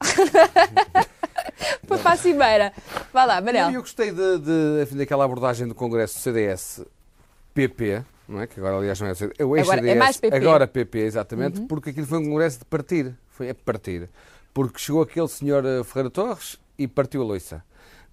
foi 1.85 1.97
para 1.99 2.11
a 2.13 2.17
Cimeira. 2.17 2.73
Vá 3.11 3.25
lá, 3.25 3.37
Eu, 3.39 3.43
Manel. 3.43 3.71
eu 3.71 3.81
gostei 3.81 4.11
de, 4.11 4.39
de, 4.39 4.95
daquela 4.95 5.25
abordagem 5.25 5.67
do 5.67 5.75
Congresso 5.75 6.15
do 6.15 6.21
CDS 6.21 6.81
PP, 7.53 8.03
não 8.27 8.41
é? 8.41 8.47
Que 8.47 8.59
agora, 8.59 8.77
aliás, 8.77 8.99
não 8.99 9.07
é 9.07 9.11
o 9.11 9.15
CDS. 9.15 9.35
É 9.39 9.45
o 9.45 9.53
Agora 9.53 9.59
é 9.59 9.83
ex-CDS, 9.83 9.97
mais 9.99 10.17
PP. 10.17 10.35
Agora 10.35 10.67
PP, 10.67 10.99
exatamente, 10.99 11.61
porque 11.61 11.89
aquilo 11.91 12.07
foi 12.07 12.19
um 12.19 12.25
congresso 12.25 12.59
de 12.59 12.65
partir. 12.65 13.13
Foi 13.29 13.49
a 13.49 13.55
partir. 13.55 14.09
Porque 14.53 14.79
chegou 14.79 15.01
aquele 15.01 15.27
senhor 15.27 15.63
eh, 15.65 15.83
Ferreira 15.83 16.09
Torres 16.09 16.57
e 16.77 16.87
partiu 16.87 17.21
a 17.21 17.25
loiça. 17.25 17.63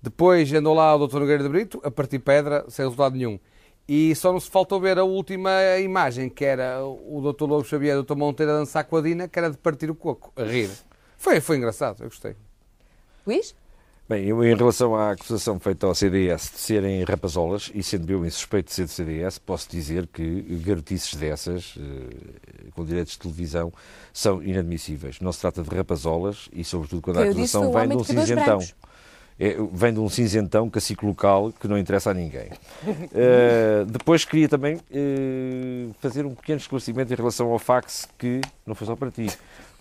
Depois 0.02 0.52
andou 0.52 0.74
lá 0.74 0.94
o 0.94 1.06
Dr. 1.06 1.18
Nogueira 1.18 1.42
de 1.42 1.48
Brito 1.48 1.80
a 1.84 1.90
partir 1.90 2.18
pedra, 2.18 2.64
sem 2.68 2.84
resultado 2.84 3.16
nenhum. 3.16 3.38
E 3.86 4.14
só 4.14 4.32
não 4.32 4.40
se 4.40 4.48
faltou 4.48 4.80
ver 4.80 4.98
a 4.98 5.04
última 5.04 5.50
imagem, 5.82 6.28
que 6.28 6.44
era 6.44 6.84
o 6.84 7.20
Dr. 7.20 7.44
Lobo 7.44 7.64
Xavier 7.64 7.96
e 7.96 7.98
o 7.98 8.02
Dr. 8.04 8.14
Monteiro 8.14 8.52
a 8.52 8.58
dançar 8.58 8.84
com 8.84 8.96
a 8.96 9.00
Dina, 9.00 9.26
que 9.26 9.38
era 9.38 9.50
de 9.50 9.58
partir 9.58 9.90
o 9.90 9.94
coco, 9.94 10.32
a 10.36 10.44
rir. 10.44 10.70
Foi, 11.16 11.40
foi 11.40 11.56
engraçado, 11.56 12.02
eu 12.02 12.08
gostei. 12.08 12.34
Luís? 13.26 13.54
Bem, 14.08 14.24
eu, 14.26 14.42
em 14.42 14.56
relação 14.56 14.96
à 14.96 15.12
acusação 15.12 15.60
feita 15.60 15.86
ao 15.86 15.94
CDS 15.94 16.50
de 16.50 16.58
serem 16.58 17.04
rapazolas, 17.04 17.70
e 17.72 17.80
sendo 17.80 18.10
eu 18.10 18.26
insuspeito 18.26 18.66
de 18.66 18.74
ser 18.74 18.84
do 18.84 18.90
CDS, 18.90 19.38
posso 19.38 19.70
dizer 19.70 20.08
que 20.08 20.40
garotices 20.64 21.14
dessas, 21.14 21.74
eh, 21.78 22.70
com 22.74 22.84
direitos 22.84 23.12
de 23.12 23.20
televisão, 23.20 23.72
são 24.12 24.42
inadmissíveis. 24.42 25.20
Não 25.20 25.30
se 25.30 25.40
trata 25.40 25.62
de 25.62 25.76
rapazolas 25.76 26.48
e, 26.52 26.64
sobretudo, 26.64 27.02
quando 27.02 27.18
a 27.18 27.22
acusação 27.22 27.72
vem 27.72 27.88
de 27.88 27.96
um 27.96 28.02
cinzentão. 28.02 28.58
brancos. 28.58 28.74
É, 29.42 29.56
vem 29.72 29.90
de 29.94 29.98
um 29.98 30.08
cinzentão 30.10 30.68
cacique 30.68 31.02
local 31.06 31.50
que 31.58 31.66
não 31.66 31.78
interessa 31.78 32.10
a 32.10 32.14
ninguém. 32.14 32.50
Eh, 33.14 33.86
depois 33.88 34.22
queria 34.22 34.46
também 34.50 34.78
eh, 34.92 35.86
fazer 35.98 36.26
um 36.26 36.34
pequeno 36.34 36.58
esclarecimento 36.58 37.10
em 37.10 37.16
relação 37.16 37.50
ao 37.50 37.58
fax 37.58 38.06
que 38.18 38.42
não 38.66 38.74
foi 38.74 38.86
só 38.86 38.94
para 38.94 39.10
ti. 39.10 39.28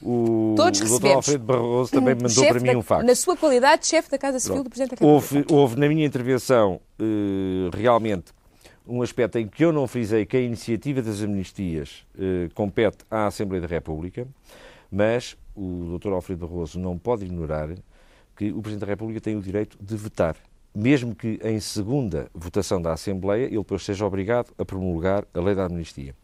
O, 0.02 0.54
Todos 0.56 0.80
o 0.80 0.84
Dr. 0.84 0.90
recebemos. 0.92 1.16
Alfredo 1.18 1.44
Barroso 1.44 1.92
também 1.92 2.16
mandou 2.16 2.30
Chefe 2.30 2.48
para 2.52 2.60
mim 2.62 2.72
da- 2.72 2.78
um 2.78 2.82
fax. 2.82 3.06
Na 3.06 3.16
sua 3.16 3.36
qualidade, 3.36 3.86
chefe 3.86 4.10
da 4.10 4.18
Casa 4.18 4.40
Civil 4.40 4.56
Pronto. 4.56 4.68
do 4.68 4.70
Presidente 4.70 4.98
da 4.98 5.06
República. 5.06 5.36
Houve, 5.36 5.54
houve 5.54 5.76
na 5.78 5.90
minha 5.90 6.06
intervenção 6.06 6.80
eh, 6.98 7.70
realmente 7.76 8.32
um 8.88 9.02
aspecto 9.02 9.38
em 9.40 9.46
que 9.46 9.66
eu 9.66 9.74
não 9.74 9.88
frisei 9.88 10.26
que 10.26 10.38
a 10.38 10.40
iniciativa 10.42 11.02
das 11.02 11.22
amnistias 11.22 12.06
compete 12.56 13.00
à 13.12 13.28
Assembleia 13.28 13.62
da 13.62 13.68
República, 13.68 14.26
mas 14.92 15.38
o 15.56 16.00
Dr. 16.00 16.14
Alfredo 16.14 16.48
Barroso 16.48 16.80
não 16.80 16.98
pode 16.98 17.24
ignorar 17.26 17.70
que 18.40 18.54
o 18.54 18.62
Presidente 18.62 18.86
da 18.86 18.94
República 18.94 19.20
tem 19.20 19.36
o 19.36 19.42
direito 19.42 19.78
de 19.82 19.98
vetar, 19.98 20.38
mesmo 20.74 21.14
que 21.14 21.42
em 21.44 21.60
segunda 21.60 22.32
votação 22.34 22.82
da 22.82 22.94
Assembleia 22.94 23.48
ele 23.48 23.58
depois 23.58 23.84
seja 23.84 24.06
obrigado 24.06 24.54
a 24.58 24.64
promulgar 24.64 25.26
a 25.34 25.42
lei 25.42 25.54
da 25.54 25.66
amnistia. 25.66 26.16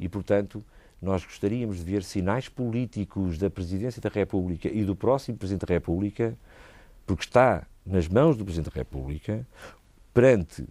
E, 0.00 0.08
portanto, 0.08 0.64
nós 1.00 1.22
gostaríamos 1.22 1.76
de 1.76 1.82
ver 1.84 2.02
sinais 2.02 2.48
políticos 2.48 3.36
da 3.36 3.50
Presidência 3.50 4.00
da 4.00 4.08
República 4.08 4.66
e 4.66 4.82
do 4.82 4.96
próximo 4.96 5.36
Presidente 5.36 5.66
da 5.66 5.74
República, 5.74 6.34
porque 7.06 7.24
está 7.24 7.66
nas 7.84 8.08
mãos 8.08 8.38
do 8.38 8.46
Presidente 8.46 8.72
da 8.72 8.78
República, 8.78 9.46
perante 10.14 10.64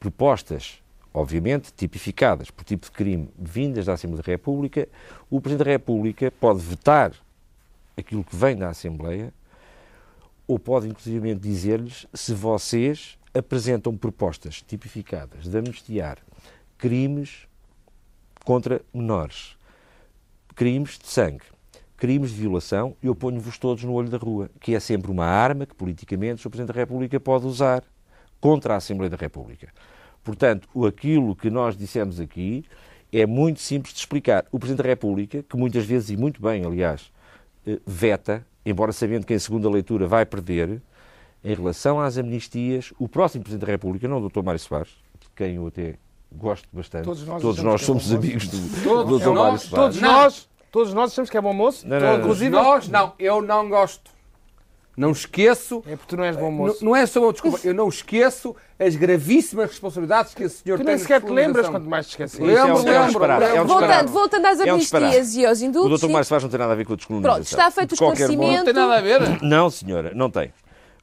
propostas, 0.00 0.82
obviamente, 1.14 1.72
tipificadas 1.72 2.50
por 2.50 2.64
tipo 2.64 2.86
de 2.86 2.90
crime 2.90 3.30
vindas 3.38 3.86
da 3.86 3.92
Assembleia 3.92 4.24
da 4.24 4.32
República, 4.32 4.88
o 5.30 5.40
Presidente 5.40 5.64
da 5.64 5.70
República 5.70 6.28
pode 6.40 6.58
vetar 6.58 7.12
aquilo 7.96 8.24
que 8.24 8.34
vem 8.34 8.56
da 8.56 8.68
Assembleia 8.68 9.32
ou 10.50 10.58
pode, 10.58 10.88
inclusive, 10.88 11.32
dizer-lhes 11.36 12.08
se 12.12 12.34
vocês 12.34 13.16
apresentam 13.32 13.96
propostas 13.96 14.60
tipificadas 14.60 15.44
de 15.44 15.56
amnistiar 15.56 16.18
crimes 16.76 17.46
contra 18.44 18.82
menores, 18.92 19.56
crimes 20.56 20.98
de 20.98 21.06
sangue, 21.06 21.44
crimes 21.96 22.30
de 22.30 22.40
violação, 22.40 22.96
eu 23.00 23.14
ponho-vos 23.14 23.58
todos 23.58 23.84
no 23.84 23.92
olho 23.92 24.08
da 24.08 24.18
rua, 24.18 24.50
que 24.58 24.74
é 24.74 24.80
sempre 24.80 25.08
uma 25.08 25.24
arma 25.24 25.66
que, 25.66 25.74
politicamente, 25.76 26.40
o 26.40 26.42
Sr. 26.42 26.50
Presidente 26.50 26.74
da 26.74 26.80
República 26.80 27.20
pode 27.20 27.46
usar 27.46 27.84
contra 28.40 28.74
a 28.74 28.78
Assembleia 28.78 29.08
da 29.10 29.16
República. 29.16 29.68
Portanto, 30.24 30.68
aquilo 30.84 31.36
que 31.36 31.48
nós 31.48 31.76
dissemos 31.76 32.18
aqui 32.18 32.64
é 33.12 33.24
muito 33.24 33.60
simples 33.60 33.94
de 33.94 34.00
explicar. 34.00 34.44
O 34.50 34.58
Presidente 34.58 34.82
da 34.82 34.88
República, 34.88 35.44
que 35.44 35.56
muitas 35.56 35.84
vezes, 35.86 36.10
e 36.10 36.16
muito 36.16 36.42
bem, 36.42 36.64
aliás, 36.64 37.12
eh, 37.64 37.78
veta, 37.86 38.44
embora 38.64 38.92
sabendo 38.92 39.26
que 39.26 39.34
em 39.34 39.38
segunda 39.38 39.68
leitura 39.68 40.06
vai 40.06 40.24
perder, 40.26 40.80
em 41.42 41.54
relação 41.54 42.00
às 42.00 42.18
amnistias, 42.18 42.92
o 42.98 43.08
próximo 43.08 43.42
Presidente 43.42 43.66
da 43.66 43.72
República, 43.72 44.06
não 44.06 44.18
o 44.22 44.28
Dr. 44.28 44.42
Mário 44.42 44.60
Soares, 44.60 44.90
de 45.20 45.26
quem 45.34 45.56
eu 45.56 45.66
até 45.66 45.94
gosto 46.32 46.68
bastante, 46.72 47.04
Todos 47.04 47.26
nós 47.26 47.42
todos 47.42 47.62
nós 47.62 47.82
é 47.82 47.84
somos 47.84 48.04
moço. 48.10 48.16
amigos 48.16 48.48
do, 48.48 48.82
Todos 48.84 49.08
do 49.08 49.18
Dr. 49.18 49.24
Mário 49.34 49.52
nós, 49.52 49.62
Soares. 49.62 49.70
Todos 49.70 50.00
Não. 50.00 50.12
nós, 50.12 50.48
todos 50.70 50.94
nós 50.94 51.12
achamos 51.12 51.30
que 51.30 51.36
é 51.36 51.40
bom 51.40 51.52
moço. 51.54 51.88
Não, 51.88 51.98
não, 51.98 52.06
não. 52.12 52.18
Inclusive, 52.20 52.50
Nós, 52.50 52.88
não, 52.88 53.12
eu 53.18 53.42
não 53.42 53.68
gosto. 53.68 54.10
Não 54.96 55.12
esqueço. 55.12 55.82
é 55.86 55.96
porque 55.96 56.08
tu 56.08 56.16
não 56.16 56.24
és 56.24 56.36
bom 56.36 56.42
Não, 56.42 56.52
moço. 56.52 56.84
não 56.84 56.94
é 56.96 57.06
só 57.06 57.20
uma 57.22 57.32
desculpa, 57.32 57.58
eu 57.64 57.72
não 57.72 57.88
esqueço 57.88 58.54
as 58.78 58.96
gravíssimas 58.96 59.70
responsabilidades 59.70 60.34
que 60.34 60.42
esse 60.42 60.62
senhor 60.62 60.76
Tu 60.76 60.78
tem 60.78 60.86
nem 60.86 60.94
na 60.96 61.00
sequer 61.00 61.22
te 61.22 61.30
lembras, 61.32 61.68
quanto 61.68 61.88
mais 61.88 62.06
te 62.06 62.10
esqueces. 62.10 62.38
É 62.38 62.42
um- 62.42 62.46
Lembro, 62.46 62.62
é 62.62 62.72
um 63.00 63.04
lembro, 63.06 63.24
é 63.24 63.62
um. 63.62 63.66
Voltando, 63.66 64.08
voltando 64.10 64.46
às 64.46 64.60
É 64.60 64.64
um 64.64 64.74
amnistias 64.74 65.34
e 65.36 65.46
aos 65.46 65.60
O 65.60 65.64
indultos. 65.64 66.00
Dr. 66.00 66.06
sim. 66.06 66.12
Mário 66.12 66.26
Soares 66.26 66.42
não 66.44 66.50
tem 66.50 66.58
nada 66.60 66.72
a 66.72 66.76
ver 66.76 66.84
com 66.84 66.92
a 66.92 66.96
descolonização. 66.96 67.34
Pronto, 67.36 67.46
está 67.48 67.70
feito 67.70 67.92
o 67.92 67.94
esclarecimento. 67.94 68.56
Não 68.56 68.64
tem 68.64 68.74
nada 68.74 68.96
a 68.96 69.00
ver. 69.00 69.42
Não, 69.42 69.70
senhora, 69.70 70.12
não 70.14 70.30
tem. 70.30 70.52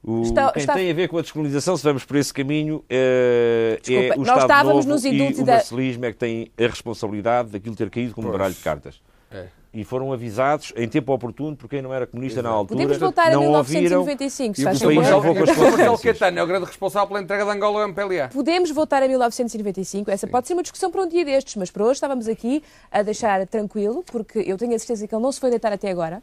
O, 0.04 0.22
Está- 0.22 0.52
quem 0.52 0.60
está- 0.60 0.74
tem 0.74 0.90
a 0.90 0.94
ver 0.94 1.08
com 1.08 1.18
a 1.18 1.22
descolonização, 1.22 1.76
se 1.76 1.82
vamos 1.82 2.04
por 2.04 2.16
esse 2.16 2.32
caminho, 2.32 2.84
eh, 2.88 3.80
Desculpa, 3.82 4.00
é 4.00 4.14
o 4.14 4.18
nós 4.18 4.28
Estado 4.28 4.40
estávamos 4.42 4.86
Novo 4.86 4.88
nos 4.94 5.04
e 5.04 5.40
o 5.42 5.44
da- 5.44 5.52
Marcelismo 5.54 6.04
é 6.04 6.12
que 6.12 6.18
tem 6.18 6.52
a 6.56 6.62
responsabilidade 6.68 7.50
daquilo 7.50 7.74
ter 7.74 7.90
caído 7.90 8.14
como 8.14 8.28
um 8.28 8.30
baralho 8.32 8.54
de 8.54 8.60
cartas. 8.60 9.00
É. 9.30 9.46
E 9.72 9.84
foram 9.84 10.12
avisados 10.12 10.72
em 10.76 10.88
tempo 10.88 11.12
oportuno 11.12 11.54
por 11.54 11.68
quem 11.68 11.82
não 11.82 11.92
era 11.92 12.06
comunista 12.06 12.42
na 12.42 12.48
altura. 12.48 12.80
Podemos 12.80 12.98
voltar 12.98 13.28
a 13.28 13.32
não 13.32 13.52
ouviram 13.52 14.02
1995, 14.04 14.54
se 14.56 14.60
e 14.60 14.64
o 14.64 14.66
faz 14.66 15.08
favor. 15.08 15.28
O 15.38 15.70
Marcelo. 15.70 15.98
Caetano 15.98 16.38
é 16.38 16.42
o 16.42 16.46
grande 16.46 16.66
responsável 16.66 17.08
pela 17.08 17.20
entrega 17.20 17.44
de 17.44 17.50
Angola 17.50 17.82
ao 17.82 17.88
MPLA. 17.88 18.28
Podemos 18.32 18.70
voltar 18.70 19.02
a 19.02 19.08
1995, 19.08 20.10
essa 20.10 20.26
pode 20.26 20.46
ser 20.46 20.54
uma 20.54 20.62
discussão 20.62 20.90
para 20.90 21.02
um 21.02 21.08
dia 21.08 21.24
destes, 21.24 21.56
mas 21.56 21.70
para 21.70 21.84
hoje 21.84 21.94
estávamos 21.94 22.28
aqui 22.28 22.62
a 22.90 23.02
deixar 23.02 23.46
tranquilo, 23.46 24.02
porque 24.10 24.38
eu 24.38 24.56
tenho 24.56 24.74
a 24.74 24.78
certeza 24.78 25.06
que 25.06 25.14
ele 25.14 25.22
não 25.22 25.32
se 25.32 25.40
foi 25.40 25.50
deitar 25.50 25.72
até 25.72 25.90
agora. 25.90 26.22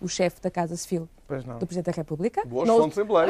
O 0.00 0.08
chefe 0.08 0.40
da 0.40 0.50
Casa 0.50 0.76
Civil 0.76 1.08
do 1.58 1.66
Presidente 1.66 1.86
da 1.86 1.92
República. 1.92 2.44
Boas 2.46 2.68
Não- 2.68 2.78
fontes 2.78 2.98
em 2.98 3.04
Belém. 3.04 3.28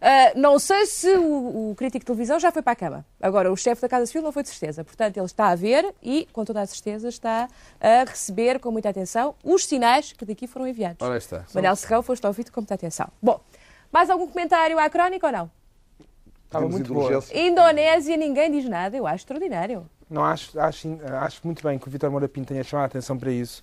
Ah, 0.00 0.32
não 0.36 0.58
sei 0.58 0.84
se 0.86 1.08
o, 1.16 1.70
o 1.70 1.74
crítico 1.76 2.00
de 2.00 2.06
televisão 2.06 2.38
já 2.38 2.50
foi 2.52 2.60
para 2.62 2.72
a 2.72 2.76
cama. 2.76 3.06
Agora, 3.20 3.50
o 3.52 3.56
chefe 3.56 3.80
da 3.82 3.88
Casa 3.88 4.06
Civil 4.06 4.22
não 4.22 4.32
foi 4.32 4.42
de 4.42 4.48
certeza. 4.48 4.84
Portanto, 4.84 5.16
ele 5.16 5.26
está 5.26 5.48
a 5.48 5.54
ver 5.54 5.94
e, 6.02 6.28
com 6.32 6.44
toda 6.44 6.60
a 6.60 6.66
certeza, 6.66 7.08
está 7.08 7.48
a 7.80 8.04
receber 8.04 8.58
com 8.58 8.70
muita 8.70 8.88
atenção 8.88 9.34
os 9.44 9.64
sinais 9.64 10.12
que 10.12 10.24
daqui 10.24 10.46
foram 10.46 10.66
enviados. 10.66 10.98
Ora 11.06 11.16
está. 11.16 11.44
Manel 11.54 11.76
Serrão, 11.76 12.02
foste 12.02 12.26
ouvido 12.26 12.50
com 12.52 12.60
muita 12.60 12.74
atenção. 12.74 13.08
Bom, 13.22 13.40
mais 13.92 14.10
algum 14.10 14.26
comentário 14.26 14.78
à 14.78 14.90
crónica 14.90 15.26
ou 15.28 15.32
não? 15.32 15.50
Estava 16.46 16.68
muito 16.68 16.92
boa. 16.92 17.22
Indonésia, 17.32 18.16
ninguém 18.16 18.50
diz 18.50 18.68
nada. 18.68 18.96
Eu 18.96 19.06
acho 19.06 19.18
extraordinário. 19.18 19.88
Não 20.10 20.24
acho, 20.24 20.58
acho, 20.58 20.88
acho 21.20 21.40
muito 21.44 21.62
bem 21.62 21.78
que 21.78 21.86
o 21.86 21.90
Vitor 21.90 22.10
Moura 22.10 22.28
Pinto 22.28 22.48
tenha 22.48 22.64
chamado 22.64 22.82
a 22.82 22.86
atenção 22.86 23.16
para 23.16 23.30
isso, 23.30 23.62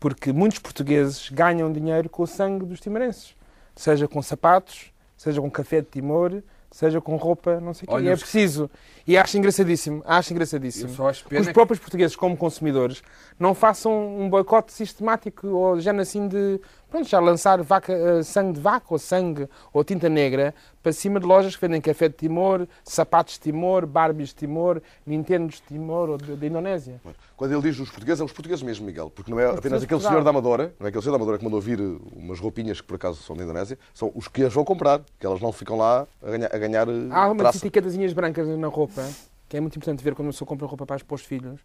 porque 0.00 0.32
muitos 0.32 0.58
portugueses 0.58 1.28
ganham 1.30 1.72
dinheiro 1.72 2.08
com 2.08 2.22
o 2.22 2.26
sangue 2.26 2.64
dos 2.64 2.80
timorenses, 2.80 3.34
seja 3.74 4.06
com 4.08 4.20
sapatos, 4.22 4.92
seja 5.16 5.40
com 5.40 5.50
café 5.50 5.80
de 5.80 5.88
Timor, 5.88 6.42
seja 6.70 7.00
com 7.00 7.16
roupa, 7.16 7.58
não 7.60 7.72
sei 7.72 7.86
o 7.88 7.96
quê. 7.96 8.02
E 8.04 8.08
é 8.08 8.16
preciso. 8.16 8.70
E 9.06 9.16
acho 9.16 9.38
engraçadíssimo, 9.38 10.02
acho 10.06 10.32
engraçadíssimo 10.32 11.06
acho 11.06 11.24
que 11.24 11.36
os 11.36 11.46
que- 11.46 11.52
próprios 11.52 11.78
portugueses, 11.80 12.14
como 12.14 12.36
consumidores, 12.36 13.02
não 13.38 13.54
façam 13.54 14.20
um 14.20 14.28
boicote 14.28 14.72
sistemático 14.72 15.46
ou 15.48 15.80
género 15.80 16.02
assim 16.02 16.28
de, 16.28 16.60
pronto, 16.90 17.08
já 17.08 17.20
lançar 17.20 17.62
vaca, 17.62 17.92
eh, 17.92 18.22
sangue 18.22 18.54
de 18.54 18.60
vaca 18.60 18.86
ou 18.90 18.98
sangue 18.98 19.48
ou 19.72 19.84
tinta 19.84 20.08
negra 20.08 20.54
para 20.82 20.92
cima 20.92 21.20
de 21.20 21.26
lojas 21.26 21.54
que 21.54 21.60
vendem 21.60 21.80
café 21.80 22.08
de 22.08 22.14
Timor, 22.14 22.66
sapatos 22.82 23.34
de 23.34 23.40
Timor, 23.40 23.86
Barbies 23.86 24.28
de 24.30 24.36
Timor, 24.36 24.80
Nintendos 25.06 25.56
de 25.56 25.62
Timor 25.62 26.10
ou 26.10 26.18
da 26.18 26.46
Indonésia. 26.46 27.00
Quando 27.36 27.52
ele 27.52 27.62
diz 27.62 27.78
os 27.78 27.90
portugueses, 27.90 28.20
é 28.20 28.24
os 28.24 28.32
portugueses 28.32 28.62
mesmo, 28.62 28.86
Miguel. 28.86 29.10
Porque 29.10 29.30
não 29.30 29.38
é 29.38 29.46
apenas 29.50 29.82
aquele 29.82 30.00
senhor 30.00 30.24
da 30.24 30.30
Amadora, 30.30 30.74
não 30.78 30.86
é 30.86 30.88
aquele 30.88 31.02
senhor 31.02 31.12
da 31.12 31.16
Amadora 31.16 31.38
que 31.38 31.44
mandou 31.44 31.60
vir 31.60 31.80
eh, 31.80 31.98
umas 32.16 32.40
roupinhas 32.40 32.80
que 32.80 32.86
por 32.86 32.96
acaso 32.96 33.22
são 33.22 33.36
da 33.36 33.44
Indonésia, 33.44 33.78
são 33.92 34.10
os 34.14 34.28
que 34.28 34.42
as 34.44 34.52
vão 34.52 34.64
comprar, 34.64 35.00
que 35.18 35.26
elas 35.26 35.40
não 35.40 35.52
ficam 35.52 35.76
lá 35.76 36.06
a 36.22 36.30
ganhar, 36.30 36.54
a 36.54 36.58
ganhar 36.58 36.88
eh, 36.88 37.08
Há 37.10 37.30
umas 37.30 37.56
etiquetazinhas 37.56 38.12
brancas 38.12 38.48
na 38.48 38.68
roupa, 38.68 39.06
que 39.48 39.56
é 39.56 39.60
muito 39.60 39.76
importante 39.76 40.02
ver 40.02 40.14
quando 40.14 40.26
uma 40.26 40.32
pessoa 40.32 40.48
compra 40.48 40.66
roupa 40.66 40.86
para 40.86 40.96
os 40.96 41.02
para 41.02 41.14
os 41.14 41.22
filhos. 41.22 41.60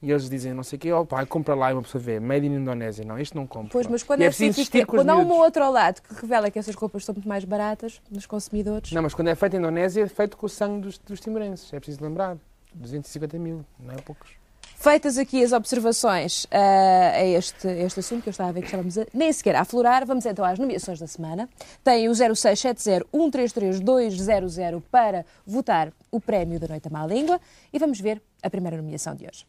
E 0.00 0.10
eles 0.10 0.30
dizem, 0.30 0.54
não 0.54 0.62
sei 0.62 0.76
o 0.76 0.80
quê, 0.80 0.92
oh, 0.92 1.04
pai, 1.04 1.26
compra 1.26 1.56
lá 1.56 1.70
e 1.70 1.74
uma 1.74 1.82
pessoa 1.82 2.00
vê, 2.00 2.20
made 2.20 2.46
in 2.46 2.54
Indonésia. 2.54 3.04
Não, 3.04 3.18
isto 3.18 3.36
não 3.36 3.44
compra. 3.46 3.70
Pois, 3.72 3.86
mas 3.88 4.04
quando, 4.04 4.22
é 4.22 4.26
é 4.26 4.28
os 4.28 4.38
quando 4.86 5.10
há 5.10 5.14
uma 5.14 5.24
miúdos. 5.24 5.42
outra 5.42 5.64
ao 5.64 5.72
lado 5.72 6.00
que 6.00 6.14
revela 6.14 6.48
que 6.50 6.58
essas 6.58 6.74
roupas 6.76 7.04
são 7.04 7.14
muito 7.14 7.28
mais 7.28 7.44
baratas 7.44 8.00
nos 8.08 8.24
consumidores. 8.24 8.92
Não, 8.92 9.02
mas 9.02 9.12
quando 9.12 9.26
é 9.28 9.34
feito 9.34 9.56
em 9.56 9.58
Indonésia, 9.58 10.04
é 10.04 10.06
feito 10.06 10.36
com 10.36 10.46
o 10.46 10.48
sangue 10.48 10.82
dos, 10.82 10.98
dos 10.98 11.18
timorenses. 11.18 11.72
É 11.72 11.80
preciso 11.80 12.04
lembrar. 12.04 12.36
250 12.74 13.38
mil, 13.38 13.64
não 13.80 13.94
é 13.94 13.96
poucos. 13.96 14.36
Feitas 14.76 15.16
aqui 15.18 15.42
as 15.42 15.52
observações 15.52 16.46
ah, 16.52 17.10
a 17.14 17.24
este, 17.24 17.66
a 17.66 17.72
este 17.72 17.98
assunto 17.98 18.22
que 18.22 18.28
eu 18.28 18.30
estava 18.30 18.50
a 18.50 18.52
ver 18.52 18.60
que 18.60 18.66
estávamos 18.66 18.96
a, 18.96 19.04
nem 19.12 19.32
sequer 19.32 19.56
a 19.56 19.62
aflorar, 19.62 20.06
vamos 20.06 20.24
então 20.24 20.44
às 20.44 20.56
nomeações 20.56 21.00
da 21.00 21.08
semana. 21.08 21.48
Tem 21.82 22.08
o 22.08 22.12
0670-133-200 22.12 24.80
para 24.88 25.26
votar 25.44 25.92
o 26.12 26.20
prémio 26.20 26.60
da 26.60 26.68
Noite 26.68 26.86
à 26.86 26.90
Má 26.90 27.04
Língua 27.04 27.40
e 27.72 27.78
vamos 27.80 27.98
ver 27.98 28.22
a 28.40 28.48
primeira 28.48 28.76
nomeação 28.76 29.16
de 29.16 29.26
hoje. 29.26 29.44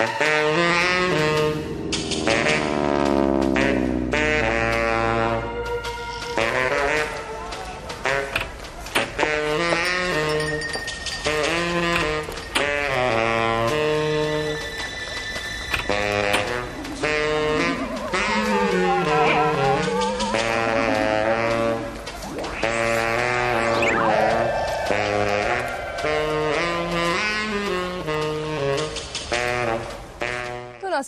Então, 0.00 0.67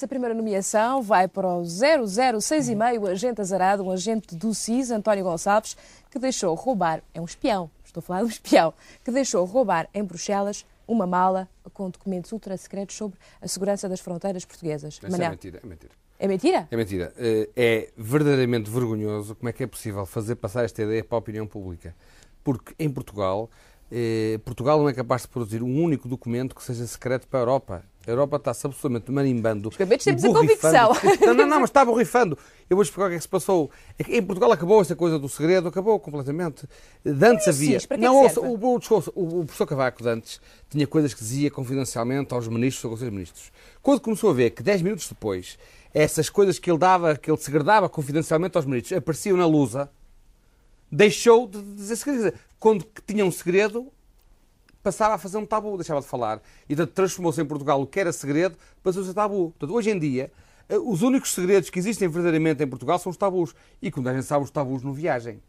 nossa 0.00 0.08
primeira 0.08 0.34
nomeação 0.34 1.02
vai 1.02 1.28
para 1.28 1.46
o 1.46 1.60
006,5, 1.60 3.02
o 3.02 3.06
agente 3.06 3.42
azarado, 3.42 3.82
um 3.82 3.90
agente 3.90 4.34
do 4.34 4.54
CIS, 4.54 4.90
António 4.90 5.24
Gonçalves, 5.24 5.76
que 6.10 6.18
deixou 6.18 6.54
roubar, 6.54 7.02
é 7.12 7.20
um 7.20 7.26
espião, 7.26 7.70
estou 7.84 8.00
a 8.00 8.02
falar 8.02 8.20
de 8.20 8.24
um 8.24 8.28
espião, 8.30 8.72
que 9.04 9.10
deixou 9.10 9.44
roubar 9.44 9.90
em 9.92 10.02
Bruxelas 10.02 10.64
uma 10.88 11.06
mala 11.06 11.46
com 11.74 11.90
documentos 11.90 12.32
ultra 12.32 12.56
secretos 12.56 12.96
sobre 12.96 13.18
a 13.42 13.46
segurança 13.46 13.90
das 13.90 14.00
fronteiras 14.00 14.42
portuguesas. 14.46 14.94
Isso 14.94 15.04
é 15.04 15.10
Manel, 15.10 15.32
mentira, 15.32 15.60
é 15.62 15.66
mentira. 15.66 15.92
é 16.18 16.26
mentira? 16.26 16.68
É 16.70 16.76
mentira. 16.76 17.12
Eh, 17.18 17.50
É 17.54 17.90
verdadeiramente 17.94 18.70
vergonhoso 18.70 19.34
como 19.34 19.50
é 19.50 19.52
que 19.52 19.62
é 19.62 19.66
possível 19.66 20.06
fazer 20.06 20.36
passar 20.36 20.64
esta 20.64 20.82
ideia 20.82 21.04
para 21.04 21.16
a 21.16 21.18
opinião 21.18 21.46
pública. 21.46 21.94
Porque 22.42 22.74
em 22.78 22.88
Portugal, 22.88 23.50
eh, 23.92 24.40
Portugal 24.46 24.78
não 24.78 24.88
é 24.88 24.94
capaz 24.94 25.22
de 25.22 25.28
produzir 25.28 25.62
um 25.62 25.82
único 25.82 26.08
documento 26.08 26.54
que 26.54 26.62
seja 26.64 26.86
secreto 26.86 27.28
para 27.28 27.40
a 27.40 27.42
Europa. 27.42 27.84
A 28.06 28.10
Europa 28.10 28.36
está-se 28.36 28.66
absolutamente 28.66 29.10
marimbando. 29.10 29.68
Os 29.68 29.76
cabelos 29.76 30.02
temos 30.02 30.24
a 30.24 30.28
convicção. 30.28 30.90
Não, 31.20 31.34
não, 31.34 31.46
não, 31.46 31.60
mas 31.60 31.70
está 31.70 31.84
borrifando. 31.84 32.36
Eu 32.68 32.76
vou 32.76 32.82
explicar 32.82 33.06
o 33.06 33.08
que 33.08 33.14
é 33.14 33.18
que 33.18 33.22
se 33.22 33.28
passou. 33.28 33.70
É 33.98 34.16
Em 34.16 34.22
Portugal 34.22 34.50
acabou 34.50 34.80
essa 34.80 34.96
coisa 34.96 35.18
do 35.18 35.28
segredo, 35.28 35.68
acabou 35.68 36.00
completamente. 36.00 36.66
De 37.04 37.26
antes 37.26 37.46
o 37.46 37.50
havia. 37.50 37.78
Não, 37.98 38.24
é 38.24 38.28
que 38.28 38.40
ouça, 38.40 38.40
o, 38.40 38.54
o, 38.54 38.78
o, 39.14 39.40
o 39.40 39.44
professor 39.44 39.66
Cavaco 39.66 40.02
de 40.02 40.08
antes 40.08 40.40
tinha 40.70 40.86
coisas 40.86 41.12
que 41.12 41.20
dizia 41.20 41.50
confidencialmente 41.50 42.32
aos 42.32 42.48
ministros 42.48 42.90
aos 42.90 43.00
seus 43.00 43.12
ministros. 43.12 43.52
Quando 43.82 44.00
começou 44.00 44.30
a 44.30 44.34
ver 44.34 44.50
que 44.50 44.62
10 44.62 44.82
minutos 44.82 45.08
depois 45.08 45.58
essas 45.92 46.30
coisas 46.30 46.58
que 46.58 46.70
ele 46.70 46.78
dava, 46.78 47.16
que 47.16 47.30
ele 47.30 47.38
segredava 47.38 47.88
confidencialmente 47.88 48.56
aos 48.56 48.64
ministros, 48.64 48.96
apareciam 48.96 49.36
na 49.36 49.46
lusa, 49.46 49.90
deixou 50.90 51.48
de 51.48 51.60
dizer 51.74 51.96
segredo. 51.96 52.38
Quando 52.58 52.86
tinha 53.06 53.24
um 53.24 53.30
segredo, 53.30 53.92
passava 54.82 55.14
a 55.14 55.18
fazer 55.18 55.38
um 55.38 55.46
tabu, 55.46 55.76
deixava 55.76 56.00
de 56.00 56.06
falar. 56.06 56.40
E 56.68 56.74
transformou-se 56.86 57.40
em 57.40 57.44
Portugal 57.44 57.80
o 57.80 57.86
que 57.86 58.00
era 58.00 58.12
segredo, 58.12 58.56
passou-se 58.82 59.10
a 59.10 59.14
tabu. 59.14 59.50
Portanto, 59.58 59.74
hoje 59.76 59.90
em 59.90 59.98
dia, 59.98 60.30
eh, 60.68 60.78
os 60.78 61.02
únicos 61.02 61.32
segredos 61.32 61.68
que 61.68 61.78
existem 61.78 62.08
verdadeiramente 62.08 62.62
em 62.62 62.66
Portugal 62.66 62.98
são 62.98 63.10
os 63.10 63.16
tabus. 63.16 63.54
E 63.82 63.90
como 63.90 64.08
a 64.08 64.14
gente 64.14 64.24
sabe, 64.24 64.44
os 64.44 64.50
tabus 64.50 64.82
não 64.82 64.92
viagem. 64.92 65.42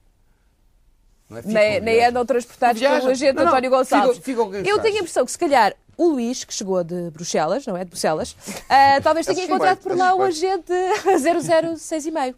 Não 1.30 1.38
é? 1.38 1.42
Nem, 1.46 1.80
nem 1.80 2.06
andam 2.06 2.26
transportados 2.26 2.80
Viajam. 2.80 3.00
pelo 3.00 3.12
agente 3.12 3.34
Não, 3.34 3.44
não, 3.44 3.52
António 3.52 3.70
Gonçalves. 3.70 4.18
ficam 4.18 4.52
quem 4.52 4.68
Eu 4.68 4.80
tenho 4.80 4.96
a 4.96 5.00
impressão 5.00 5.24
que 5.24 5.32
se 5.32 5.38
calhar 5.38 5.74
o 5.98 6.10
Luís, 6.10 6.44
que 6.44 6.54
chegou 6.54 6.84
de 6.84 7.10
Bruxelas, 7.12 7.66
não 7.66 7.78
é? 7.78 7.84
De 7.84 7.90
Bruxelas, 7.90 8.36
ah, 8.68 9.00
talvez 9.04 9.26
tenha 9.26 9.46
encontrado 9.46 9.78
por 9.78 9.96
lá 9.96 10.14
o 10.16 10.24
agente 10.24 10.72
006,5. 11.06 12.36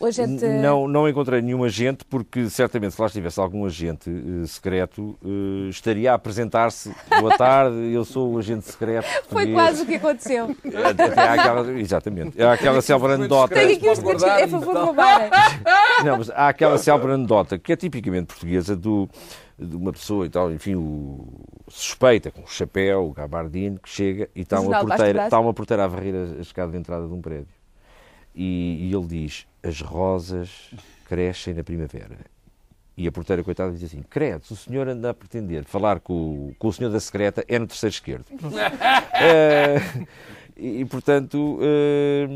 O 0.00 0.06
agente. 0.06 0.44
Não, 0.44 0.86
não 0.86 1.08
encontrei 1.08 1.42
nenhum 1.42 1.64
agente, 1.64 2.04
porque 2.04 2.48
certamente 2.48 2.94
se 2.94 3.00
lá 3.00 3.06
estivesse 3.08 3.40
algum 3.40 3.64
agente 3.64 4.08
eh, 4.08 4.46
secreto, 4.46 5.18
eh, 5.24 5.68
estaria 5.68 6.12
a 6.12 6.14
apresentar-se. 6.14 6.94
Boa 7.20 7.36
tarde, 7.36 7.92
eu 7.92 8.04
sou 8.04 8.34
o 8.34 8.38
agente 8.38 8.66
secreto. 8.66 9.06
Foi 9.28 9.46
português." 9.46 9.54
quase 9.54 9.82
o 9.82 9.86
que 9.86 9.94
aconteceu. 9.96 10.56
Até 10.88 11.20
há 11.20 11.32
aquela, 11.32 11.80
exatamente. 11.80 12.40
Há 12.40 12.52
aquela 12.52 12.80
célebre 12.80 13.12
anedota. 13.14 13.54
Tenho 13.54 13.76
aqui 13.76 13.88
os 13.88 13.98
documentos, 13.98 14.24
é 14.24 14.46
favor 14.46 14.74
de 14.74 14.80
roubarem. 14.80 15.30
Não, 16.04 16.18
mas 16.18 16.30
há 16.30 16.48
aquela 16.48 16.78
célebre 16.78 17.12
anedota 17.12 17.58
que 17.58 17.72
é 17.72 17.76
tipicamente 17.76 18.26
portuguesa 18.26 18.76
do, 18.76 19.08
de 19.58 19.76
uma 19.76 19.92
pessoa 19.92 20.26
e 20.26 20.30
tal, 20.30 20.52
enfim, 20.52 20.76
o 20.76 21.26
suspeita, 21.66 22.30
com 22.30 22.42
o 22.42 22.46
chapéu, 22.46 23.08
o 23.08 23.12
gabardine, 23.12 23.78
que 23.78 23.88
chega 23.88 24.28
e 24.34 24.42
está 24.42 24.60
uma, 24.60 24.80
porteira, 24.80 25.24
está 25.24 25.40
uma 25.40 25.52
porteira 25.52 25.84
a 25.84 25.88
varrer 25.88 26.14
a, 26.14 26.38
a 26.38 26.40
escada 26.40 26.70
de 26.70 26.78
entrada 26.78 27.06
de 27.06 27.12
um 27.12 27.20
prédio. 27.20 27.48
E, 28.34 28.88
e 28.88 28.94
ele 28.94 29.06
diz: 29.06 29.47
As 29.62 29.80
rosas 29.80 30.70
crescem 31.06 31.54
na 31.54 31.64
primavera. 31.64 32.16
E 32.96 33.06
a 33.06 33.12
porteira, 33.12 33.44
coitada, 33.44 33.72
diz 33.72 33.84
assim: 33.84 34.02
Credo, 34.08 34.44
se 34.44 34.52
o 34.52 34.56
senhor 34.56 34.88
anda 34.88 35.10
a 35.10 35.14
pretender 35.14 35.64
falar 35.64 36.00
com, 36.00 36.12
o- 36.14 36.54
com 36.58 36.68
o 36.68 36.72
senhor 36.72 36.90
da 36.90 36.98
secreta, 36.98 37.44
é 37.46 37.58
no 37.58 37.66
terceiro 37.66 37.92
esquerdo. 37.94 38.24
Eh, 39.20 39.80
e, 40.56 40.84
portanto, 40.84 41.58
eh, 41.60 42.26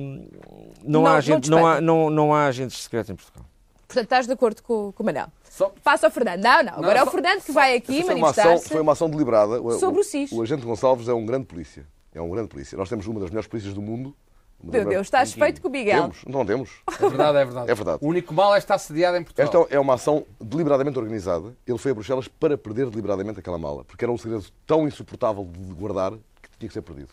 não, 0.85 1.02
Não- 1.02 1.06
há 1.06 1.11
não 1.11 1.16
agente, 1.16 1.40
te 1.42 1.50
não, 1.50 1.66
há, 1.66 1.80
não, 1.80 2.11
não 2.11 2.35
há 2.35 2.46
agentes 2.46 2.80
secretos 2.82 3.11
em 3.11 3.14
Portugal. 3.16 3.44
Portanto, 3.87 4.04
estás 4.04 4.26
de 4.26 4.32
acordo 4.32 4.62
com, 4.62 4.90
com 4.92 5.02
o 5.02 5.06
Manel. 5.06 5.26
Só- 5.50 5.72
Passa 5.85 6.06
ao 6.06 6.11
Fernando. 6.12 6.40
Não, 6.42 6.62
não. 6.62 6.72
Agora 6.74 6.98
é 6.98 7.02
o 7.02 7.04
só- 7.04 7.11
Fernando 7.11 7.42
que 7.42 7.52
vai 7.52 7.76
aqui 7.76 7.98
Essa 7.98 8.06
foi 8.06 8.14
uma, 8.16 8.30
ação, 8.30 8.44
manifestar-se. 8.44 8.72
foi 8.72 8.80
uma 8.80 8.92
ação 8.92 9.11
deliberada. 9.11 9.61
O- 9.61 9.78
sobre 9.78 10.00
o 10.00 10.04
SIS. 10.04 10.32
O 10.32 10.42
agente 10.42 10.62
Gonçalves 10.64 11.08
é 11.08 11.12
um 11.14 11.26
grande 11.26 11.44
polícia. 11.46 11.85
É 12.14 12.20
um 12.20 12.30
grande 12.30 12.48
polícia. 12.48 12.76
Nós 12.78 12.88
temos 12.88 13.06
uma 13.06 13.20
das 13.20 13.30
melhores 13.30 13.46
polícias 13.48 13.74
do 13.74 13.82
mundo. 13.82 14.14
Meu 14.62 14.72
melhores- 14.72 14.90
Deus, 14.90 15.07
estás 15.09 15.33
feito 15.33 15.61
com 15.61 15.68
o 15.68 15.70
Miguel. 15.70 16.03
Temos, 16.03 16.25
não 16.25 16.46
temos. 16.46 16.70
É 16.88 17.09
verdade, 17.09 17.38
é 17.38 17.44
verdade. 17.44 17.70
É 17.70 17.75
verdade. 17.75 17.98
O 18.01 18.09
único 18.09 18.33
mal 18.33 18.55
é 18.55 18.59
estar 18.59 18.79
sediado 18.79 19.16
em 19.16 19.25
Portugal. 19.25 19.62
Esta 19.62 19.75
é 19.75 19.81
uma 19.81 19.94
ação 19.94 20.25
deliberadamente 20.40 20.98
organizada. 20.98 21.55
Ele 21.66 21.79
foi 21.79 21.90
a 21.90 21.94
Bruxelas 21.94 22.29
para 22.29 22.57
perder 22.57 22.88
deliberadamente 22.88 23.40
aquela 23.40 23.59
mala, 23.59 23.85
porque 23.85 24.05
era 24.05 24.12
um 24.12 24.18
segredo 24.18 24.44
tão 24.66 24.87
insuportável 24.87 25.44
de 25.44 25.75
guardar 25.75 26.12
que 26.12 26.59
tinha 26.59 26.68
que 26.68 26.72
ser 26.75 26.83
perdido. 26.83 27.11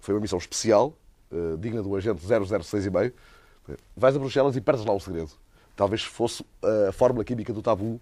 Foi 0.00 0.14
uma 0.14 0.20
missão 0.20 0.38
especial, 0.38 0.92
eh, 1.32 1.56
digna 1.58 1.82
do 1.82 1.94
agente 1.96 2.20
006,5. 2.26 3.12
Vais 3.96 4.14
a 4.14 4.18
Bruxelas 4.18 4.54
e 4.56 4.60
perdes 4.60 4.84
lá 4.84 4.92
o 4.92 5.00
segredo. 5.00 5.30
Talvez 5.74 6.02
fosse 6.02 6.44
eh, 6.62 6.86
a 6.88 6.92
fórmula 6.92 7.24
química 7.24 7.52
do 7.52 7.62
tabu 7.62 8.00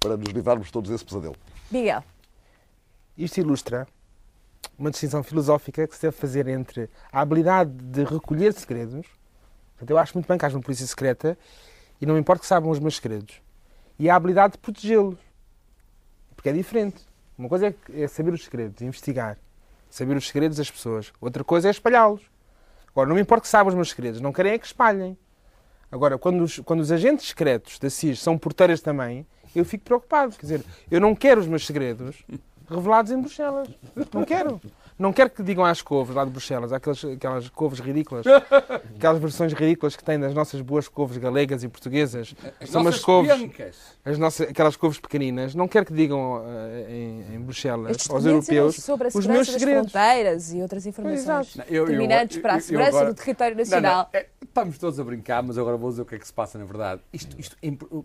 para 0.00 0.16
nos 0.16 0.28
livrarmos 0.28 0.70
todos 0.70 0.90
desse 0.90 1.04
pesadelo. 1.04 1.34
Miguel. 1.70 2.04
Isto 3.16 3.40
ilustra 3.40 3.86
uma 4.78 4.90
distinção 4.90 5.22
filosófica 5.22 5.86
que 5.86 5.94
se 5.96 6.02
deve 6.02 6.16
fazer 6.16 6.46
entre 6.48 6.88
a 7.12 7.20
habilidade 7.20 7.70
de 7.70 8.04
recolher 8.04 8.52
segredos. 8.52 9.06
Portanto, 9.72 9.90
eu 9.90 9.98
acho 9.98 10.14
muito 10.14 10.26
bem 10.26 10.38
que 10.38 10.44
haja 10.46 10.56
uma 10.56 10.62
polícia 10.62 10.86
secreta 10.86 11.36
e 12.00 12.06
não 12.06 12.14
me 12.14 12.20
importa 12.20 12.40
que 12.40 12.46
saibam 12.46 12.70
os 12.70 12.78
meus 12.78 12.96
segredos. 12.96 13.40
E 13.98 14.08
a 14.08 14.14
habilidade 14.14 14.52
de 14.52 14.58
protegê-los. 14.58 15.18
Porque 16.34 16.48
é 16.48 16.52
diferente. 16.52 17.04
Uma 17.36 17.48
coisa 17.48 17.68
é- 17.68 18.02
é 18.02 18.08
saber 18.08 18.32
os 18.32 18.44
segredos, 18.44 18.80
investigar, 18.82 19.38
saber 19.90 20.16
os 20.16 20.26
segredos 20.26 20.56
das 20.58 20.70
pessoas. 20.70 21.12
Outra 21.20 21.42
coisa 21.44 21.68
é 21.68 21.70
espalhá-los. 21.70 22.22
Agora, 22.88 23.08
não 23.08 23.16
me 23.16 23.22
importa 23.22 23.42
que 23.42 23.48
saibam 23.48 23.68
os 23.68 23.74
meus 23.74 23.90
segredos, 23.90 24.20
não 24.20 24.32
querem 24.32 24.52
é 24.52 24.58
que 24.58 24.66
espalhem. 24.66 25.16
Agora, 25.90 26.18
quando 26.18 26.42
os, 26.42 26.58
quando 26.60 26.80
os 26.80 26.92
agentes 26.92 27.28
secretos 27.28 27.78
da 27.78 27.88
CIS 27.88 28.20
são 28.20 28.36
porteiras 28.36 28.80
também, 28.80 29.26
eu 29.54 29.64
fico 29.64 29.84
preocupado. 29.84 30.34
Quer 30.36 30.42
dizer, 30.42 30.64
eu 30.90 31.00
não 31.00 31.14
quero 31.14 31.40
os 31.40 31.46
meus 31.46 31.64
segredos 31.64 32.24
revelados 32.70 33.12
em 33.12 33.20
Bruxelas. 33.20 33.68
Não 34.12 34.24
quero. 34.24 34.60
Não 34.98 35.12
quero 35.12 35.30
que 35.30 35.42
digam 35.44 35.64
às 35.64 35.80
couves 35.80 36.14
lá 36.14 36.24
de 36.24 36.30
Bruxelas, 36.32 36.72
aquelas, 36.72 37.04
aquelas 37.04 37.48
couves 37.50 37.78
ridículas, 37.78 38.26
aquelas 38.96 39.20
versões 39.20 39.52
ridículas 39.52 39.94
que 39.94 40.02
têm 40.02 40.18
das 40.18 40.34
nossas 40.34 40.60
boas 40.60 40.88
couves 40.88 41.16
galegas 41.18 41.62
e 41.62 41.68
portuguesas. 41.68 42.34
As 42.60 42.68
São 42.70 42.80
umas 42.82 42.94
nossas 42.94 43.04
couves, 43.04 43.76
as 44.04 44.18
nossas, 44.18 44.48
aquelas 44.48 44.76
couves 44.76 44.98
pequeninas. 44.98 45.54
Não 45.54 45.68
quero 45.68 45.86
que 45.86 45.92
digam 45.92 46.42
eh, 46.44 46.86
em, 46.90 47.34
em 47.36 47.40
Bruxelas 47.40 47.92
Estes 47.92 48.10
aos 48.10 48.24
europeus 48.24 48.76
sobre 48.76 49.06
a 49.06 49.08
os 49.08 49.12
segurança 49.14 49.34
meus 49.36 49.46
das 49.52 49.56
segredos. 49.62 49.92
fronteiras 49.92 50.52
e 50.52 50.62
outras 50.62 50.86
informações. 50.86 51.54
Não, 51.56 51.64
eu- 51.66 51.74
eu- 51.74 51.84
determinantes 51.86 52.38
para 52.38 52.54
a 52.54 52.56
eu- 52.56 52.58
eu 52.58 52.62
segurança 52.64 52.88
agora- 52.90 53.12
do 53.12 53.16
território 53.16 53.56
Não, 53.56 53.64
não, 53.64 53.70
nacional. 53.70 54.10
é, 54.12 54.26
estamos 54.42 54.78
todos 54.78 54.98
a 54.98 55.04
brincar, 55.04 55.42
mas 55.44 55.56
agora 55.56 55.76
vou 55.76 55.90
dizer 55.90 56.02
o 56.02 56.06
que 56.06 56.16
é 56.16 56.18
que 56.18 56.26
se 56.26 56.32
passa 56.32 56.58
na 56.58 56.64
verdade. 56.64 57.00
Isto, 57.12 57.36
isto 57.38 57.56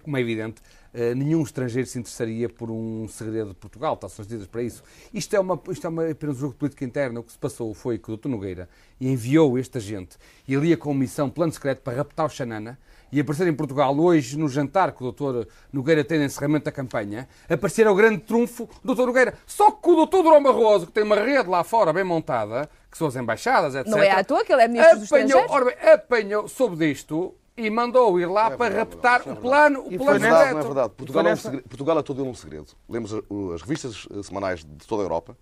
como 0.04 0.16
é 0.16 0.22
evidente, 0.22 0.62
eh, 0.94 1.16
nenhum 1.16 1.42
estrangeiro 1.42 1.88
se 1.88 1.98
interessaria 1.98 2.48
por 2.48 2.70
um 2.70 3.08
segredo 3.08 3.50
de 3.50 3.56
Portugal, 3.56 3.96
está 3.96 4.08
são 4.08 4.24
medidas 4.24 4.46
para 4.46 4.62
isso. 4.62 4.84
Isto 5.12 5.36
é, 5.36 5.40
uma, 5.40 5.60
isto 5.72 5.88
é 5.88 5.90
uma, 5.90 6.08
apenas 6.12 6.38
um 6.38 6.40
jogo 6.42 6.54
de 6.54 6.60
política 6.84 6.86
interna. 6.86 7.20
O 7.20 7.24
que 7.24 7.32
se 7.32 7.38
passou 7.38 7.74
foi 7.74 7.98
que 7.98 8.12
o 8.12 8.18
Dr. 8.18 8.28
Nogueira 8.30 8.70
enviou 9.00 9.58
este 9.58 9.78
agente 9.78 10.18
e 10.48 10.54
ele 10.54 10.68
ia 10.68 10.78
com 10.78 10.94
missão, 10.94 11.30
plano 11.30 11.52
secreto, 11.52 11.82
para 11.82 11.98
raptar 11.98 12.26
o 12.26 12.30
Xanana 12.30 12.78
e 13.12 13.20
aparecer 13.20 13.48
em 13.48 13.54
Portugal 13.54 13.96
hoje, 13.98 14.38
no 14.38 14.50
jantar 14.50 14.92
que 14.92 15.04
o 15.04 15.12
Dr. 15.12 15.48
Nogueira 15.72 16.04
tem 16.04 16.18
no 16.18 16.26
encerramento 16.26 16.66
da 16.66 16.72
campanha, 16.72 17.28
aparecer 17.48 17.86
ao 17.86 17.94
grande 17.96 18.20
trunfo 18.20 18.68
do 18.84 18.96
Dr. 18.96 19.06
Nogueira. 19.06 19.34
Só 19.46 19.70
que 19.72 19.90
o 19.90 20.06
Dr. 20.06 20.24
Durão 20.24 20.42
Barroso, 20.42 20.88
que 20.88 20.92
tem 20.94 21.04
uma 21.04 21.16
rede 21.16 21.48
lá 21.48 21.64
fora 21.64 21.94
bem 21.94 22.04
montada, 22.04 22.68
que 22.90 22.98
são 22.98 23.08
as 23.08 23.16
embaixadas, 23.16 23.76
etc. 23.76 23.92
Não 23.92 24.00
é 24.02 24.10
à 24.12 24.24
toa 24.24 24.44
que 24.44 24.52
ele 24.52 24.64
é 24.64 24.68
ministro 24.68 25.00
dos 25.00 25.08
apanhou, 25.12 25.42
estrangeiros. 25.42 25.52
ora 25.56 25.66
bem, 25.66 25.94
apanhou, 25.94 26.48
soube 26.48 26.76
disto 26.76 27.36
e 27.56 27.70
mandou 27.70 28.20
ir 28.20 28.26
lá 28.26 28.50
para 28.50 28.74
raptar 28.78 29.22
o 29.30 29.36
plano, 29.36 29.82
o 29.82 29.96
plano 29.96 30.16
é 30.16 30.20
verdade, 30.20 30.32
não 30.32 30.38
é 30.38 30.46
secreto. 30.48 30.66
verdade. 30.66 30.94
Portugal 30.98 31.28
é, 31.28 31.34
um 31.34 31.36
segredo, 31.36 31.64
Portugal 31.70 32.00
é 32.00 32.02
todo 32.02 32.22
ele 32.24 32.30
um 32.30 32.34
segredo. 32.34 32.68
Lemos 32.90 33.14
a- 33.14 33.22
o- 33.30 33.54
as 33.54 33.62
revistas 33.62 34.08
eh, 34.12 34.24
semanais 34.24 34.62
de 34.66 34.88
toda 34.88 35.04
a 35.04 35.06
Europa, 35.06 35.38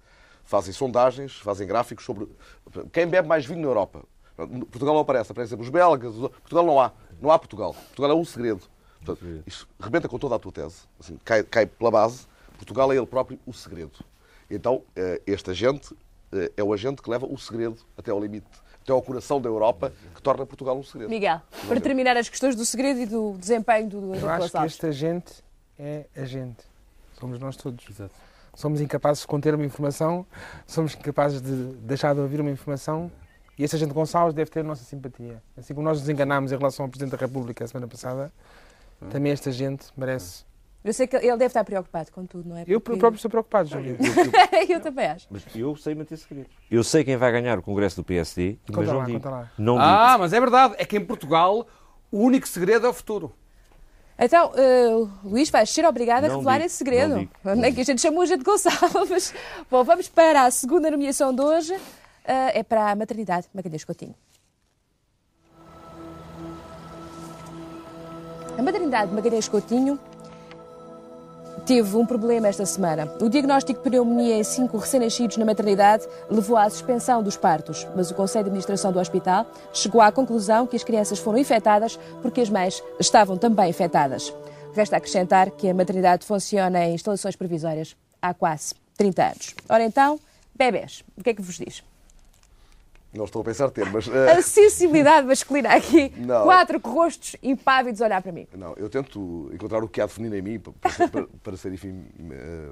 fazem 0.52 0.74
sondagens, 0.74 1.38
fazem 1.38 1.66
gráficos 1.66 2.04
sobre 2.04 2.28
quem 2.92 3.08
bebe 3.08 3.26
mais 3.26 3.46
vinho 3.46 3.62
na 3.62 3.68
Europa. 3.68 4.04
Portugal 4.36 4.94
não 4.94 5.02
aparece, 5.02 5.32
aparecem 5.32 5.58
os 5.58 5.70
belgas. 5.70 6.14
Portugal 6.14 6.66
não 6.66 6.80
há. 6.80 6.92
Não 7.22 7.32
há 7.32 7.40
Portugal. 7.40 7.74
Portugal 7.74 8.12
é 8.12 8.16
um 8.16 8.26
segredo. 8.26 8.62
Portanto, 9.00 9.44
isto 9.48 9.66
rebenta 9.80 10.10
com 10.10 10.20
toda 10.20 10.36
a 10.36 10.40
tua 10.40 10.52
tese. 10.52 10.82
Assim, 11.00 11.18
cai, 11.24 11.42
cai 11.44 11.66
pela 11.66 11.90
base. 11.90 12.28
Portugal 12.58 12.92
é 12.92 12.98
ele 12.98 13.06
próprio 13.06 13.40
o 13.46 13.54
segredo. 13.54 14.04
Então, 14.50 14.84
eh, 14.94 15.22
este 15.26 15.52
agente 15.52 15.96
eh, 16.34 16.52
é 16.58 16.64
o 16.64 16.74
agente 16.74 17.02
que 17.02 17.10
leva 17.10 17.26
o 17.26 17.38
segredo 17.38 17.78
até 17.98 18.12
ao 18.12 18.20
limite, 18.20 18.48
até 18.84 18.92
ao 18.92 19.02
coração 19.02 19.40
da 19.40 19.48
Europa, 19.48 19.94
que 20.14 20.22
torna 20.22 20.46
Portugal 20.46 20.78
um 20.78 20.84
segredo. 20.84 21.10
Miguel, 21.10 21.42
para 21.68 21.80
terminar 21.80 22.18
as 22.18 22.28
questões 22.28 22.56
do 22.58 22.66
segredo 22.66 23.00
e 23.00 23.06
do 23.06 23.38
desempenho 23.38 23.90
do 23.90 24.02
Dr. 24.02 24.22
Eu 24.22 24.30
acho 24.30 24.52
que 24.52 24.66
este 24.66 24.86
agente 24.86 25.34
é 25.80 26.06
agente. 26.16 26.66
Somos 27.18 27.40
nós 27.40 27.56
todos. 27.56 27.86
Somos 28.54 28.82
incapazes 28.82 29.22
de 29.22 29.28
conter 29.28 29.56
uma 29.56 29.66
informação, 29.66 30.26
somos 30.68 30.94
incapazes 30.94 31.42
de 31.42 31.52
deixar 31.78 32.14
de 32.14 32.20
ouvir 32.20 32.42
uma 32.42 32.50
informação 32.52 33.12
e 33.58 33.64
esse 33.64 33.76
agente 33.76 33.94
Gonçalves 33.94 34.34
deve 34.34 34.50
ter 34.52 34.60
a 34.60 34.64
nossa 34.64 34.84
simpatia. 34.84 35.42
Assim 35.58 35.74
como 35.74 35.88
nós 35.88 36.00
nos 36.00 36.10
enganámos 36.10 36.52
em 36.52 36.58
relação 36.58 36.86
ao 36.86 36.90
Presidente 36.90 37.12
da 37.12 37.18
República 37.18 37.64
a 37.64 37.68
semana 37.68 37.88
passada, 37.88 38.32
também 39.10 39.32
este 39.32 39.50
agente 39.50 39.88
merece. 39.96 40.44
Eu 40.84 40.94
sei 40.94 41.06
que 41.06 41.16
ele 41.16 41.28
deve 41.38 41.46
estar 41.46 41.64
preocupado 41.64 42.12
com 42.12 42.26
tudo, 42.26 42.50
não 42.50 42.58
é? 42.58 42.64
Eu 42.68 42.82
Porque- 42.82 43.00
próprio 43.00 43.16
estou 43.18 43.30
preocupado, 43.30 43.70
Júlio. 43.70 43.98
eu 44.68 44.80
também 44.82 45.06
acho. 45.06 45.28
Mas 45.30 45.46
eu 45.56 45.76
sei 45.76 45.94
manter 45.94 46.18
segredos. 46.18 46.52
Eu 46.72 46.84
sei 46.84 47.04
quem 47.04 47.16
vai 47.18 47.32
ganhar 47.32 47.60
o 47.60 47.62
Congresso 47.62 47.98
do 47.98 48.04
PSD, 48.04 48.58
mas 48.68 48.76
Conta 48.76 48.92
não 48.92 49.00
lá, 49.00 49.06
digo. 49.06 49.20
conta 49.20 49.30
lá. 49.30 49.52
Não 49.60 49.74
digo. 49.76 49.86
Ah, 49.86 50.18
mas 50.20 50.34
é 50.34 50.40
verdade. 50.40 50.74
É 50.80 50.86
que 50.86 50.98
em 50.98 51.06
Portugal 51.06 51.68
o 52.12 52.18
único 52.20 52.48
segredo 52.48 52.88
é 52.88 52.90
o 52.90 52.94
futuro. 52.94 53.32
Então, 54.18 54.52
eh, 54.56 55.08
Luís, 55.24 55.50
vais 55.50 55.70
ser 55.70 55.86
obrigado 55.86 56.26
a 56.26 56.28
revelar 56.28 56.58
digo, 56.58 56.66
esse 56.66 56.76
segredo. 56.76 57.30
não 57.44 57.56
digo. 57.56 57.66
É 57.66 57.72
que 57.72 57.82
a 57.82 57.84
gente 57.84 58.02
chamou 58.02 58.22
a 58.22 58.26
gente 58.26 58.44
Gonçalves. 58.44 59.34
Bom, 59.70 59.84
vamos 59.84 60.08
para 60.08 60.44
a 60.44 60.52
segunda 60.52 60.92
nomeação 60.92 61.34
de 61.34 61.42
hoje. 61.42 61.74
Eh, 62.24 62.60
é 62.60 62.64
para 62.64 62.92
a 62.92 62.96
maternidade 62.96 63.48
Magalhães 63.54 63.84
Coutinho. 63.84 64.16
A 68.58 68.62
maternidade 68.62 69.12
Magalhães 69.14 69.48
Coutinho 69.48 70.00
teve 71.66 71.96
um 71.96 72.06
problema 72.06 72.48
esta 72.48 72.66
semana. 72.66 73.12
O 73.22 73.30
diagnóstico 73.30 73.80
de 73.80 73.90
pneumonia 73.90 74.38
em 74.38 74.44
cinco 74.44 74.78
recém-nascidos 74.78 75.38
na 75.38 75.46
maternidade 75.46 76.08
levou 76.30 76.58
à 76.58 76.70
suspensão 76.70 77.22
dos 77.22 77.38
partos, 77.38 77.88
mas 77.96 78.12
o 78.12 78.16
Conselho 78.16 78.46
de 78.46 78.50
Administração 78.50 78.92
do 78.92 79.00
hospital 79.00 79.46
chegou 79.74 80.02
à 80.02 80.12
conclusão 80.12 80.66
que 80.68 80.76
as 80.76 80.84
crianças 80.84 81.20
foram 81.20 81.38
infectadas 81.38 82.00
porque 82.22 82.42
as 82.42 82.50
mães 82.50 82.84
estavam 83.00 83.38
também 83.38 83.70
infectadas. 83.70 84.34
Resta 84.74 84.98
acrescentar 84.98 85.52
que 85.52 85.70
a 85.70 85.74
maternidade 85.74 86.26
funciona 86.26 86.86
em 86.86 86.96
instalações 86.96 87.36
provisórias 87.36 87.96
há 88.22 88.34
quase 88.34 88.74
30 88.98 89.24
anos. 89.24 89.56
Ora 89.68 89.84
então, 89.84 90.20
bebés, 90.56 91.04
o 91.18 91.24
que 91.24 91.32
é 91.32 91.34
que 91.34 91.42
vos 91.42 91.58
diz? 91.58 91.84
Não 93.14 93.26
estou 93.26 93.42
a 93.42 93.46
pensar 93.46 93.70
ter, 93.72 93.90
mas. 93.92 94.08
eh, 94.14 94.32
A 94.32 94.42
sensibilidade 94.42 95.28
masculina 95.28 95.70
aqui, 95.74 96.14
Não. 96.18 96.44
quatro 96.44 96.80
rostos 96.80 97.36
impávidos 97.44 98.02
a 98.02 98.06
olhar 98.06 98.22
para 98.22 98.32
mim. 98.32 98.48
Não, 98.56 98.74
eu 98.78 98.90
tento 98.90 99.50
encontrar 99.54 99.84
o 99.84 99.88
que 99.90 100.00
há 100.00 100.06
definido 100.06 100.36
em 100.36 100.42
mim 100.42 100.60
para, 100.60 100.92
ser- 100.92 101.10
para- 101.10 101.28
para 101.44 101.58
ser, 101.58 101.74
enfim, 101.74 102.06
eh, 102.32 102.70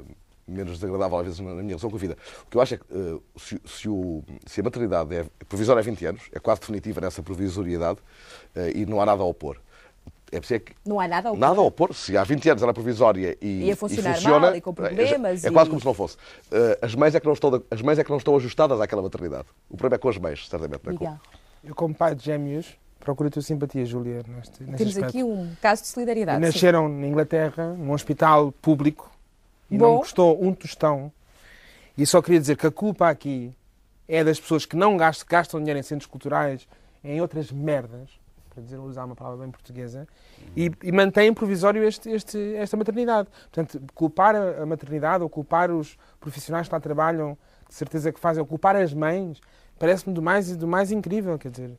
menos 0.48 0.74
desagradável 0.80 1.18
às 1.20 1.26
vezes 1.26 1.40
na 1.42 1.52
minha 1.56 1.68
relação 1.68 1.90
com 1.90 1.98
a 1.98 2.00
vida. 2.00 2.18
O 2.46 2.50
que 2.50 2.58
eu 2.58 2.62
acho 2.62 2.76
é 2.76 2.78
que 2.78 2.84
eh, 2.90 3.20
se, 3.38 3.62
se 3.66 3.90
o- 3.90 4.24
se 4.48 4.62
a 4.62 4.64
maternidade 4.64 5.14
é 5.16 5.26
provisória 5.48 5.82
há 5.82 5.84
20 5.84 6.06
anos, 6.06 6.22
é 6.32 6.40
quase 6.40 6.62
definitiva 6.62 7.02
nessa 7.02 7.22
provisoriedade 7.22 8.00
e 8.74 8.86
não 8.86 9.02
há 9.02 9.06
nada 9.06 9.22
a 9.22 9.26
opor. 9.26 9.58
É 10.32 10.40
preciso 10.40 10.60
que 10.62 10.74
Não 10.86 11.00
há 11.00 11.08
nada 11.08 11.30
a 11.30 11.32
opor. 11.32 11.40
Nada 11.40 11.60
a 11.60 11.64
opor. 11.64 11.94
Se 11.96 12.16
há 12.18 12.24
20 12.24 12.50
anos 12.50 12.64
era 12.64 12.74
provisória 12.74 13.38
e, 13.42 13.64
Ia 13.66 13.76
funcionar 13.76 14.16
funciona, 14.16 14.40
mal 14.40 14.56
e 14.56 14.62
com 14.62 14.74
problemas 14.74 15.44
É, 15.44 15.48
é 15.48 15.50
e- 15.50 15.54
quase 15.54 15.70
como 15.70 15.80
se 15.80 15.86
não 15.86 15.94
fosse. 15.94 16.18
Eh, 16.52 16.80
as, 16.82 16.94
mães 16.96 17.16
é 17.16 17.20
que 17.20 17.26
não 17.26 17.34
estão, 17.34 17.64
as 17.72 17.82
mães 17.82 17.98
é 18.00 18.04
que 18.04 18.10
não 18.10 18.18
estão 18.18 18.36
ajustadas 18.36 18.80
àquela 18.80 19.02
maternidade. 19.02 19.46
O 19.70 19.76
problema 19.78 19.96
é 19.96 20.00
com 20.00 20.10
as 20.10 20.18
mães, 20.18 20.48
certamente. 20.48 20.82
Não 20.86 20.94
é 20.94 20.98
com- 20.98 21.18
Eu, 21.64 21.76
como 21.76 21.94
pai 21.96 22.14
de 22.16 22.24
gêmeos, 22.24 22.68
procuro 23.00 23.28
a 23.28 23.32
tua 23.32 23.42
simpatia, 23.42 23.86
Júlia, 23.86 24.22
neste, 24.28 24.62
neste 24.64 24.78
temos 24.78 24.88
aspecto. 24.96 25.06
aqui 25.10 25.24
um 25.24 25.52
caso 25.62 25.82
de 25.82 25.88
solidariedade. 25.88 26.38
sim. 26.40 26.46
Nasceram 26.46 26.88
na 26.88 27.08
Inglaterra, 27.08 27.74
num 27.74 27.92
hospital 27.92 28.52
público, 28.62 29.10
e 29.72 29.78
Bom. 29.78 29.86
não 29.86 29.94
me 29.96 30.00
custou 30.02 30.44
um 30.44 30.54
tostão. 30.54 31.12
E 31.98 32.06
só 32.06 32.22
queria 32.22 32.40
dizer 32.40 32.56
que 32.56 32.66
a 32.68 32.72
culpa 32.72 33.10
aqui 33.10 33.52
é 34.08 34.24
das 34.24 34.40
pessoas 34.40 34.66
que 34.66 34.76
não 34.76 34.96
gastam, 34.96 35.28
gastam 35.30 35.60
dinheiro 35.60 35.80
em 35.80 35.84
centros 35.84 36.06
culturais, 36.10 36.68
em 37.04 37.20
outras 37.22 37.52
merdas, 37.52 38.10
para 38.60 38.66
dizer, 38.66 38.78
usar 38.78 39.06
uma 39.06 39.16
palavra 39.16 39.40
bem 39.40 39.52
portuguesa, 39.52 40.08
e, 40.56 40.72
e 40.84 40.92
mantêm 40.92 41.34
provisório 41.34 41.84
este, 41.84 42.10
este- 42.10 42.56
esta 42.56 42.76
maternidade. 42.76 43.30
Portanto, 43.52 43.82
culpar 43.94 44.36
a, 44.36 44.66
maternidade 44.66 45.24
ou 45.24 45.30
culpar 45.30 45.72
os 45.72 45.98
profissionais 46.20 46.68
que 46.68 46.74
lá 46.74 46.80
trabalham, 46.80 47.38
de 47.68 47.76
certeza 47.76 48.12
que 48.12 48.20
fazem, 48.20 48.42
ou 48.42 48.48
culpar 48.48 48.76
as 48.76 48.94
mães, 48.94 49.40
parece-me 49.78 50.14
do 50.14 50.22
mais, 50.22 50.56
do 50.56 50.68
mais 50.68 50.92
incrível, 50.92 51.38
quer 51.38 51.52
dizer... 51.52 51.72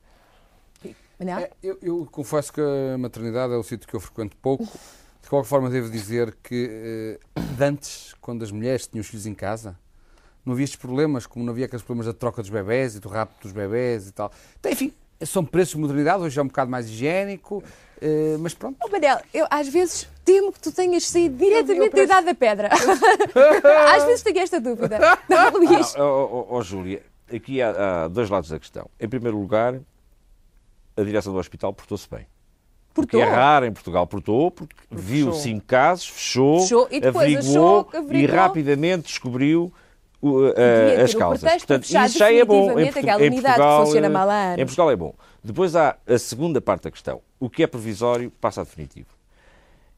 É, 1.21 1.51
eu, 1.62 1.79
eu 1.83 2.09
confesso 2.11 2.51
que 2.51 2.62
a 2.62 2.97
maternidade 2.97 3.53
é 3.53 3.57
o 3.57 3.62
sítio 3.62 3.87
que 3.87 3.95
eu 3.95 4.01
frequento 4.01 4.35
pouco. 4.38 4.64
De 5.23 5.29
qualquer 5.29 5.47
forma, 5.47 5.69
devo 5.69 5.90
dizer 5.90 6.35
que 6.43 7.19
eh, 7.31 7.62
antes, 7.62 8.14
quando 8.23 8.43
as 8.43 8.51
mulheres 8.51 8.87
tinham 8.87 9.03
os 9.03 9.07
filhos 9.07 9.27
em 9.27 9.35
casa, 9.35 9.77
não 10.47 10.55
havia 10.55 10.64
estes 10.64 10.81
problemas, 10.81 11.27
como 11.27 11.45
não 11.45 11.53
havia 11.53 11.66
aqueles 11.66 11.83
problemas 11.83 12.07
da 12.07 12.14
troca 12.14 12.40
dos 12.40 12.51
bebés 12.51 12.97
e 12.97 13.01
do 13.01 13.09
rapto 13.11 13.43
dos 13.43 13.53
bebés 13.53 14.09
e 14.09 14.12
tal. 14.12 14.33
Então, 14.59 14.73
enfim, 14.73 14.95
são 15.25 15.45
preços 15.45 15.75
de 15.75 15.81
modernidade, 15.81 16.23
hoje 16.23 16.39
é 16.39 16.43
um 16.43 16.47
bocado 16.47 16.71
mais 16.71 16.89
higiênico, 16.89 17.63
eh, 18.01 18.37
mas 18.41 18.55
pronto. 18.55 18.77
Oh, 18.83 18.89
Manel, 18.89 19.19
eu 19.35 19.47
às 19.51 19.69
vezes 19.69 20.09
temo 20.25 20.53
que 20.53 20.61
tu 20.61 20.73
tenhas 20.73 21.07
saído 21.07 21.37
diretamente 21.37 21.95
da 21.95 22.03
idade 22.03 22.27
da 22.27 22.35
pedra. 22.35 22.69
às 23.95 24.05
vezes 24.05 24.23
tenho 24.23 24.39
esta 24.41 24.61
dúvida. 24.61 24.99
Não, 25.29 25.51
Luís. 25.53 25.95
Ó 25.97 26.47
ó, 26.51 26.57
ó, 26.57 26.63
Júlia, 26.63 27.03
aqui 27.33 27.61
há, 27.63 28.05
há 28.05 28.09
dois 28.09 28.31
lados 28.31 28.49
da 28.51 28.59
questão. 28.59 28.89
Em 28.99 29.09
primeiro 29.09 29.39
lugar, 29.39 29.75
a 30.97 31.03
direção 31.03 31.33
do 31.33 31.39
hospital 31.39 31.73
portou-se 31.73 32.09
bem. 32.09 32.27
Porque 32.93 33.17
Portou. 33.17 33.21
é 33.33 33.35
raro 33.37 33.67
em 33.67 33.73
Portugal, 33.73 34.05
portou, 34.07 34.51
porque 34.51 34.75
viu 34.91 35.27
fechou. 35.27 35.41
cinco 35.41 35.65
casos, 35.65 36.09
fechou, 36.09 36.61
Fechou 36.61 36.89
e 36.91 37.01
depois 37.01 37.25
averiguou, 37.37 37.81
achou- 37.89 38.01
averiguou. 38.01 38.21
e 38.21 38.27
rapidamente 38.27 39.03
descobriu 39.05 39.73
o- 40.21 40.47
a- 40.47 40.53
ter 40.53 41.01
as 41.01 41.15
causas. 41.15 41.51
fechar 41.63 42.07
isso 42.07 42.19
já 42.19 42.33
é 42.33 42.45
bom. 42.45 42.79
Em, 42.79 42.93
Portu- 42.93 43.23
em 43.23 43.31
Portugal, 43.33 43.85
funciona 43.87 44.07
eh, 44.07 44.11
mal 44.11 44.29
há 44.31 44.35
anos. 44.49 44.59
Em 44.59 44.65
Portugal 44.67 44.91
é 44.91 44.97
bom. 44.97 45.15
Depois 45.43 45.75
há 45.75 45.97
a 46.07 46.19
segunda 46.19 46.61
parte 46.61 46.83
da 46.85 46.91
questão. 46.91 47.21
O 47.39 47.49
que 47.49 47.63
é 47.63 47.67
provisório 47.67 48.31
passa 48.41 48.61
a 48.61 48.65
definitivo. 48.65 49.09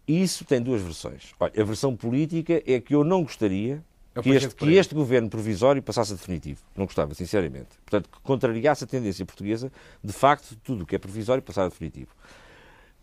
Isso 0.06 0.44
tem 0.44 0.60
duas 0.60 0.80
versões. 0.82 1.32
Olha, 1.38 1.52
a 1.56 1.64
versão 1.64 1.94
política 1.96 2.62
é 2.66 2.80
que 2.80 2.94
eu 2.94 3.04
não 3.04 3.22
gostaria 3.22 3.82
É 4.14 4.20
que 4.20 4.30
este, 4.30 4.54
que 4.54 4.74
este 4.74 4.94
governo 4.94 5.28
provisório 5.30 5.80
passasse 5.82 6.12
a 6.12 6.16
definitivo. 6.16 6.60
Não 6.76 6.84
gostava, 6.86 7.14
sinceramente. 7.14 7.68
Portanto, 7.84 8.08
que 8.10 8.20
contrariasse 8.20 8.84
a 8.84 8.86
tendência 8.86 9.24
portuguesa, 9.24 9.70
de 10.02 10.12
facto, 10.12 10.56
tudo 10.62 10.82
o 10.82 10.86
que 10.86 10.96
é 10.96 10.98
provisório 10.98 11.42
passar 11.42 11.64
a 11.64 11.68
definitivo. 11.68 12.10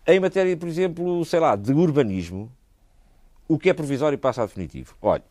Em 0.05 0.19
matéria, 0.19 0.55
por 0.57 0.67
exemplo, 0.67 1.23
sei 1.25 1.39
lá, 1.39 1.55
de 1.55 1.71
urbanismo, 1.73 2.51
o 3.47 3.57
que 3.57 3.69
é 3.69 3.73
provisório 3.73 4.17
passa 4.17 4.43
a 4.43 4.45
definitivo. 4.45 4.93
Olha, 5.01 5.23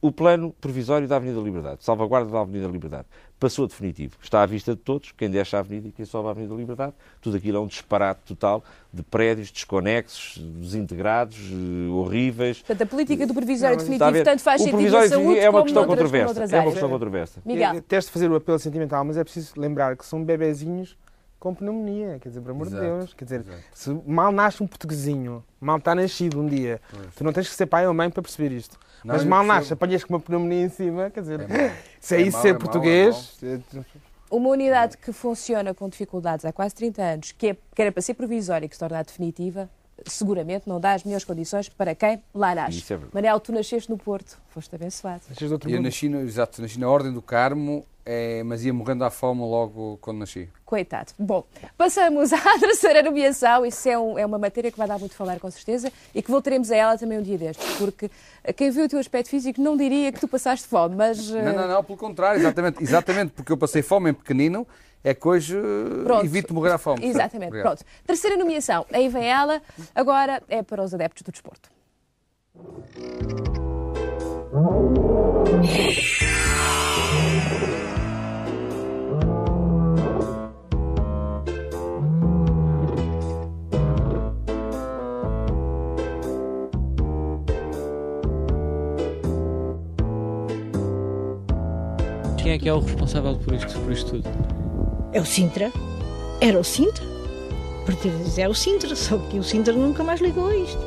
o 0.00 0.12
plano 0.12 0.54
provisório 0.60 1.08
da 1.08 1.16
Avenida 1.16 1.38
da 1.38 1.44
Liberdade, 1.44 1.84
salvaguarda 1.84 2.30
da 2.30 2.40
Avenida 2.40 2.66
da 2.66 2.72
Liberdade, 2.72 3.06
passou 3.38 3.64
a 3.64 3.68
definitivo. 3.68 4.16
Está 4.22 4.42
à 4.42 4.46
vista 4.46 4.74
de 4.74 4.80
todos, 4.80 5.12
quem 5.12 5.30
desce 5.30 5.56
a 5.56 5.60
Avenida 5.60 5.88
e 5.88 5.92
quem 5.92 6.04
sobe 6.04 6.28
a 6.28 6.30
Avenida 6.30 6.54
da 6.54 6.60
Liberdade. 6.60 6.92
Tudo 7.20 7.36
aquilo 7.36 7.58
é 7.58 7.60
um 7.60 7.66
disparate 7.66 8.20
total 8.26 8.62
de 8.92 9.02
prédios 9.02 9.50
desconexos, 9.50 10.38
desintegrados, 10.38 11.38
eh, 11.38 11.90
horríveis. 11.90 12.58
Portanto, 12.58 12.82
a 12.82 12.86
política 12.86 13.26
do 13.26 13.34
provisório 13.34 13.76
a 13.76 13.78
definitivo 13.78 14.24
tanto 14.24 14.42
faz 14.42 14.60
o 14.60 14.64
sentido 14.64 14.76
provisório 14.76 15.10
na 15.10 15.16
saúde 15.16 15.38
é 15.38 15.50
uma 15.50 15.52
como 15.52 15.64
questão 15.64 15.82
noutras, 15.82 15.98
controversa. 15.98 16.26
noutras 16.26 16.52
É 16.52 16.60
uma 16.60 16.70
questão 16.70 16.88
controversa. 16.88 17.40
Miguel, 17.44 17.82
Teste 17.82 18.10
fazer 18.10 18.30
o 18.30 18.36
apelo 18.36 18.58
sentimental, 18.58 19.04
mas 19.04 19.16
é 19.16 19.24
preciso 19.24 19.52
lembrar 19.56 19.96
que 19.96 20.04
são 20.04 20.22
bebezinhos 20.24 20.96
com 21.38 21.54
pneumonia, 21.54 22.18
quer 22.20 22.30
dizer, 22.30 22.40
por 22.40 22.50
amor 22.50 22.66
Exato, 22.66 22.82
de 22.82 22.88
Deus. 22.88 23.14
Quer 23.14 23.24
dizer, 23.24 23.40
exato. 23.40 23.58
se 23.72 24.02
mal 24.06 24.32
nasce 24.32 24.62
um 24.62 24.66
portuguesinho, 24.66 25.44
mal 25.60 25.76
está 25.76 25.94
nascido 25.94 26.40
um 26.40 26.46
dia, 26.46 26.80
tu 27.14 27.22
não 27.22 27.32
tens 27.32 27.48
que 27.48 27.54
ser 27.54 27.66
pai 27.66 27.86
ou 27.86 27.94
mãe 27.94 28.10
para 28.10 28.22
perceber 28.22 28.52
isto. 28.52 28.78
Não, 29.06 29.14
mas 29.14 29.24
mal 29.24 29.44
nasce, 29.44 29.72
apanhas 29.72 30.02
com 30.02 30.14
uma 30.14 30.20
pneumonia 30.20 30.64
em 30.64 30.68
cima, 30.68 31.10
quer 31.10 31.20
dizer, 31.20 31.40
É 31.48 31.72
se 32.00 32.16
é, 32.16 32.18
É 32.18 32.22
isso 32.22 32.32
mau, 32.32 32.42
ser 32.42 32.48
é 32.48 32.52
mau, 32.52 32.60
português. 32.60 33.38
uma 34.30 34.48
unidade 34.50 34.98
que 34.98 35.12
funciona 35.12 35.72
com 35.72 35.88
dificuldades 35.88 36.44
há 36.44 36.52
quase 36.52 36.74
30 36.74 37.02
anos, 37.02 37.32
que, 37.32 37.48
é, 37.48 37.56
que 37.74 37.82
era 37.82 37.92
para 37.92 38.02
ser 38.02 38.14
provisória 38.14 38.66
e 38.66 38.68
que 38.68 38.74
se 38.74 38.80
torna 38.80 39.02
definitiva, 39.02 39.70
seguramente 40.06 40.68
não 40.68 40.80
dá 40.80 40.92
as 40.92 41.04
melhores 41.04 41.24
condições 41.24 41.68
para 41.68 41.94
quem 41.94 42.22
lá 42.34 42.54
nasce. 42.54 42.78
Isso 42.78 42.92
é 42.92 42.96
verdade. 42.96 43.14
Manel, 43.14 43.40
tu 43.40 43.52
nasceste 43.52 43.90
no 43.90 43.98
Porto, 43.98 44.38
foste 44.50 44.74
abençoado. 44.74 45.22
Nasces 45.28 45.46
de 45.48 45.52
outro 45.52 45.68
Eu 45.70 45.76
mundo. 45.76 45.84
nasci, 45.86 46.08
no, 46.08 46.20
exato, 46.20 46.62
nasci 46.62 46.78
na 46.78 46.88
Ordem 46.88 47.12
do 47.12 47.20
Carmo, 47.22 47.84
é, 48.08 48.42
mas 48.44 48.64
ia 48.64 48.72
morrendo 48.72 49.02
à 49.04 49.10
fome 49.10 49.40
logo 49.40 49.98
quando 50.00 50.18
nasci. 50.18 50.48
Coitado. 50.64 51.12
Bom, 51.18 51.44
passamos 51.76 52.30
à 52.34 52.58
terceira 52.58 53.02
nomeação. 53.02 53.66
Isso 53.66 53.88
é, 53.88 53.98
um- 53.98 54.16
é 54.18 54.24
uma 54.24 54.38
matéria 54.38 54.70
que 54.70 54.78
vai 54.78 54.86
dar 54.86 54.98
muito 54.98 55.12
a 55.12 55.16
falar, 55.16 55.40
com 55.40 55.50
certeza, 55.50 55.92
e 56.14 56.22
que 56.22 56.30
voltaremos 56.30 56.70
a 56.70 56.76
ela 56.76 56.96
também 56.98 57.18
um 57.18 57.22
dia 57.22 57.36
destes, 57.38 57.76
porque 57.76 58.08
eh, 58.44 58.52
quem 58.52 58.70
viu 58.70 58.84
o 58.84 58.88
teu 58.88 58.98
aspecto 59.00 59.28
físico 59.28 59.60
não 59.60 59.76
diria 59.76 60.12
que 60.12 60.20
tu 60.20 60.28
passaste 60.28 60.68
fome, 60.68 60.94
mas. 60.94 61.30
eh, 61.34 61.42
Não, 61.42 61.52
não, 61.52 61.68
não, 61.68 61.82
pelo 61.84 61.98
contrário, 61.98 62.38
exatamente, 62.40 62.82
exatamente 62.82 63.32
porque 63.32 63.50
eu 63.52 63.56
passei 63.56 63.82
fome 63.82 64.10
em 64.10 64.14
pequenino, 64.14 64.66
é 65.06 65.14
que 65.14 65.28
hoje 65.28 65.56
eh, 65.56 66.02
Pronto. 66.04 66.24
evito 66.24 66.52
morrer 66.52 66.72
à 66.72 66.78
fome. 66.78 67.06
Exatamente, 67.06 67.50
Obrigado. 67.50 67.76
pronto. 67.76 67.84
Terceira 68.04 68.36
nomeação, 68.36 68.84
aí 68.92 69.08
vem 69.08 69.24
ela, 69.24 69.62
agora 69.94 70.42
é 70.48 70.62
para 70.64 70.82
os 70.82 70.92
adeptos 70.92 71.22
do 71.22 71.30
desporto. 71.30 71.70
Quem 92.38 92.52
é 92.52 92.58
que 92.58 92.68
é 92.68 92.72
o 92.72 92.78
responsável 92.78 93.36
por 93.38 93.54
isto, 93.54 93.80
por 93.80 93.92
isto 93.92 94.10
tudo? 94.22 94.65
É 95.16 95.20
o 95.20 95.24
Sintra. 95.24 95.72
Era 96.42 96.58
o 96.60 96.62
Sintra. 96.62 97.02
Dizer 98.22 98.42
é 98.42 98.48
o 98.50 98.52
Sintra, 98.54 98.94
só 98.94 99.16
que 99.16 99.38
o 99.38 99.42
Sintra 99.42 99.72
nunca 99.72 100.04
mais 100.04 100.20
ligou 100.20 100.48
a 100.48 100.54
isto. 100.54 100.78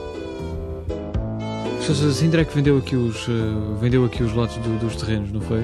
O 1.89 2.13
Sintra 2.13 2.41
é 2.41 2.45
que 2.45 2.53
vendeu 2.53 2.77
aqui 2.77 2.95
os, 2.95 3.27
eh, 3.27 3.79
vendeu 3.81 4.05
aqui 4.05 4.21
os 4.21 4.31
lotes 4.33 4.55
do- 4.57 4.77
dos 4.77 4.95
terrenos, 4.97 5.31
não 5.31 5.41
foi? 5.41 5.63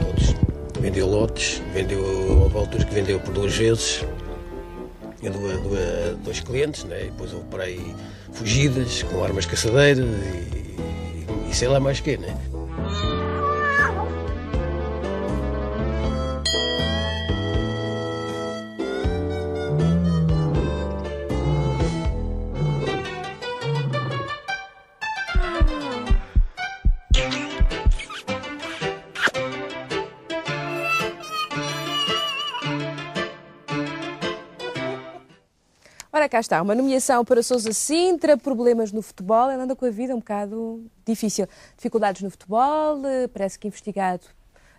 Todos. 0.00 0.32
Vendeu 0.80 1.08
lotes, 1.10 1.60
vendeu, 1.72 1.98
houve 2.40 2.56
alturas 2.56 2.84
que 2.84 2.94
vendeu 2.94 3.18
por 3.18 3.34
duas 3.34 3.56
vezes, 3.56 4.04
a, 5.26 6.14
dois 6.22 6.38
clientes, 6.38 6.84
né? 6.84 7.06
e 7.06 7.10
depois 7.10 7.32
houve 7.32 7.46
por 7.46 7.60
aí 7.60 7.80
fugidas 8.32 9.02
com 9.02 9.24
armas 9.24 9.44
caçadeiras 9.44 10.06
e, 10.06 11.50
e 11.50 11.52
sei 11.52 11.66
lá 11.66 11.80
mais 11.80 11.98
o 11.98 12.02
quê, 12.04 12.16
né? 12.16 12.36
Cá 36.34 36.40
está, 36.40 36.60
uma 36.60 36.74
nomeação 36.74 37.24
para 37.24 37.44
Sousa 37.44 37.72
Sintra, 37.72 38.36
problemas 38.36 38.90
no 38.90 39.00
futebol, 39.02 39.52
ele 39.52 39.62
anda 39.62 39.76
com 39.76 39.84
a 39.86 39.90
vida 39.90 40.12
um 40.16 40.18
bocado 40.18 40.84
difícil. 41.06 41.46
Dificuldades 41.76 42.22
no 42.22 42.28
futebol, 42.28 43.06
eh, 43.06 43.28
parece 43.28 43.56
que 43.56 43.68
investigado 43.68 44.24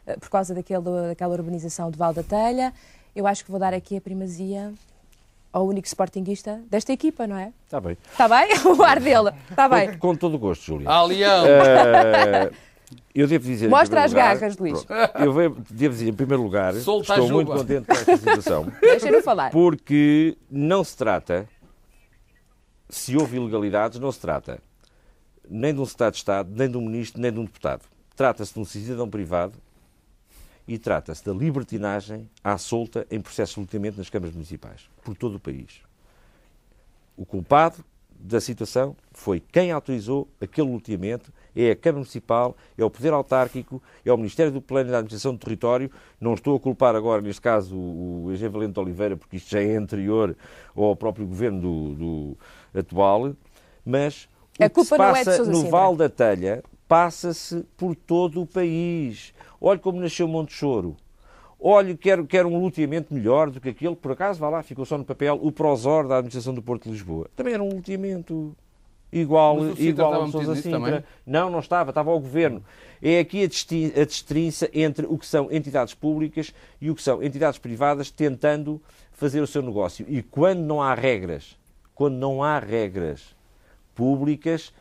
eh, 0.05 0.17
por 0.17 0.29
causa 0.29 0.53
daquele, 0.53 0.83
daquela 1.07 1.33
urbanização 1.33 1.89
de 1.89 1.97
Val 1.97 2.13
da 2.13 2.23
Telha. 2.23 2.73
Eu 3.15 3.25
acho 3.25 3.45
que 3.45 3.49
vou 3.51 3.57
dar 3.57 3.73
aqui 3.73 3.95
a 3.95 4.01
primazia 4.01 4.73
ao 5.53 5.65
único 5.65 5.87
sportinguista 5.87 6.61
desta 6.69 6.91
equipa, 6.91 7.25
não 7.25 7.37
é? 7.37 7.53
Está 7.63 7.79
bem. 7.79 7.97
Está 8.11 8.27
bem? 8.27 8.49
O 8.77 8.83
ar 8.83 8.99
dele. 8.99 9.31
Está 9.49 9.69
bem. 9.69 9.93
Com, 9.93 10.09
com 10.09 10.15
todo 10.17 10.35
o 10.35 10.37
gosto, 10.37 10.65
Júlia. 10.65 10.89
Ah, 10.89 11.03
Leão! 11.03 11.45
Eh, 11.47 12.51
eu 13.15 13.27
devo 13.27 13.45
dizer. 13.45 13.69
Mostra 13.69 14.03
as 14.03 14.11
lugar- 14.11 14.35
garras, 14.37 14.57
Luís. 14.57 14.83
Pronto. 14.83 15.11
Eu 15.19 15.55
devo 15.69 15.93
dizer, 15.93 16.09
em 16.09 16.13
primeiro 16.13 16.43
lugar, 16.43 16.73
Solta 16.75 17.13
a 17.13 17.17
estou 17.17 17.31
muito 17.31 17.51
contente 17.51 17.85
com 17.85 17.93
esta 17.93 18.17
situação. 18.17 18.71
Deixa-me 18.81 19.21
falar. 19.21 19.51
Porque 19.51 20.37
não 20.49 20.83
se 20.83 20.97
trata, 20.97 21.47
se 22.89 23.15
houve 23.15 23.37
ilegalidades, 23.37 23.99
não 23.99 24.11
se 24.11 24.19
trata 24.19 24.61
nem 25.49 25.73
de 25.73 25.79
um 25.79 25.83
Estado 25.83 26.13
de 26.13 26.17
Estado, 26.17 26.49
nem 26.55 26.69
de 26.69 26.77
um 26.77 26.81
ministro, 26.81 27.21
nem 27.21 27.31
de 27.31 27.39
um 27.39 27.45
deputado. 27.45 27.83
Trata-se 28.15 28.53
de 28.53 28.59
um 28.59 28.65
cidadão 28.65 29.09
privado 29.09 29.53
e 30.67 30.77
trata-se 30.77 31.23
da 31.23 31.31
libertinagem 31.31 32.29
à 32.43 32.57
solta 32.57 33.05
em 33.11 33.21
processo 33.21 33.55
de 33.55 33.59
loteamento 33.61 33.97
nas 33.97 34.09
câmaras 34.09 34.33
municipais, 34.33 34.89
por 35.03 35.15
todo 35.15 35.35
o 35.35 35.39
país. 35.39 35.81
O 37.15 37.25
culpado 37.25 37.83
da 38.25 38.41
situação 38.41 38.95
foi 39.11 39.39
quem 39.39 39.71
autorizou 39.71 40.27
aquele 40.41 40.69
loteamento, 40.69 41.31
é 41.55 41.71
a 41.71 41.75
Câmara 41.75 41.99
Municipal, 41.99 42.57
é 42.77 42.83
o 42.83 42.89
Poder 42.89 43.13
Autárquico, 43.13 43.81
é 44.03 44.11
o 44.11 44.17
Ministério 44.17 44.51
do 44.51 44.61
Plano 44.61 44.89
e 44.89 44.91
da 44.91 44.97
Administração 44.97 45.33
do 45.33 45.39
Território. 45.39 45.91
Não 46.19 46.33
estou 46.33 46.55
a 46.55 46.59
culpar 46.59 46.95
agora, 46.95 47.21
neste 47.21 47.41
caso, 47.41 47.75
o 47.77 48.27
Eugênio 48.29 48.51
Valente 48.51 48.73
de 48.73 48.79
Oliveira, 48.79 49.15
porque 49.15 49.37
isto 49.37 49.51
já 49.51 49.61
é 49.61 49.75
anterior 49.75 50.35
ao 50.75 50.95
próprio 50.95 51.25
governo 51.25 51.61
do, 51.61 51.95
do 52.73 52.79
atual, 52.79 53.33
mas 53.85 54.27
o 54.59 54.63
A 54.63 54.69
que 54.69 54.75
culpa 54.75 54.89
se 54.89 54.93
é 54.95 54.97
passa 54.97 55.35
Sousa 55.37 55.51
no. 55.51 55.69
Val 55.69 55.95
da 55.95 56.09
Telha 56.09 56.63
passa-se 56.87 57.63
por 57.77 57.95
todo 57.95 58.41
o 58.41 58.45
país. 58.45 59.33
Olhe 59.61 59.79
como 59.79 59.99
nasceu 59.99 60.27
Monte 60.27 60.53
Choro. 60.53 60.95
Olhe, 61.59 61.95
quero, 61.95 62.25
quero 62.25 62.49
um 62.49 62.61
loteamento 62.61 63.13
melhor 63.13 63.49
do 63.49 63.59
que 63.59 63.69
aquele, 63.69 63.95
que 63.95 64.01
por 64.01 64.11
acaso, 64.11 64.39
vá 64.39 64.49
lá, 64.49 64.61
ficou 64.61 64.85
só 64.85 64.97
no 64.97 65.05
papel, 65.05 65.39
o 65.41 65.51
Prosor 65.51 66.07
da 66.07 66.17
Administração 66.17 66.53
do 66.53 66.61
Porto 66.61 66.83
de 66.83 66.91
Lisboa. 66.91 67.29
Também 67.35 67.53
era 67.53 67.63
um 67.63 67.69
loteamento 67.69 68.55
igual, 69.11 69.57
igual 69.77 70.27
Sousa 70.29 70.51
nisso 70.51 70.63
Sintra. 70.63 70.79
também? 70.79 71.03
Não, 71.25 71.49
não 71.49 71.59
estava, 71.59 71.91
estava 71.91 72.11
ao 72.11 72.19
Governo. 72.19 72.63
É 73.01 73.19
aqui 73.19 73.43
a, 73.43 73.47
distin 73.47 73.91
a 73.99 74.05
distinça 74.05 74.69
entre 74.73 75.05
o 75.05 75.17
que 75.17 75.25
são 75.25 75.51
entidades 75.51 75.93
públicas 75.93 76.53
e 76.81 76.91
o 76.91 76.95
que 76.95 77.01
são 77.01 77.23
entidades 77.23 77.57
privadas 77.57 78.11
tentando 78.11 78.81
fazer 79.11 79.41
o 79.41 79.47
seu 79.47 79.61
negócio. 79.61 80.05
E 80.09 80.21
quando 80.21 80.59
não 80.59 80.81
há 80.81 80.93
regras, 80.93 81.57
quando 81.93 82.15
não 82.15 82.43
há 82.43 82.59
regras 82.59 83.35
públicas, 83.95 84.73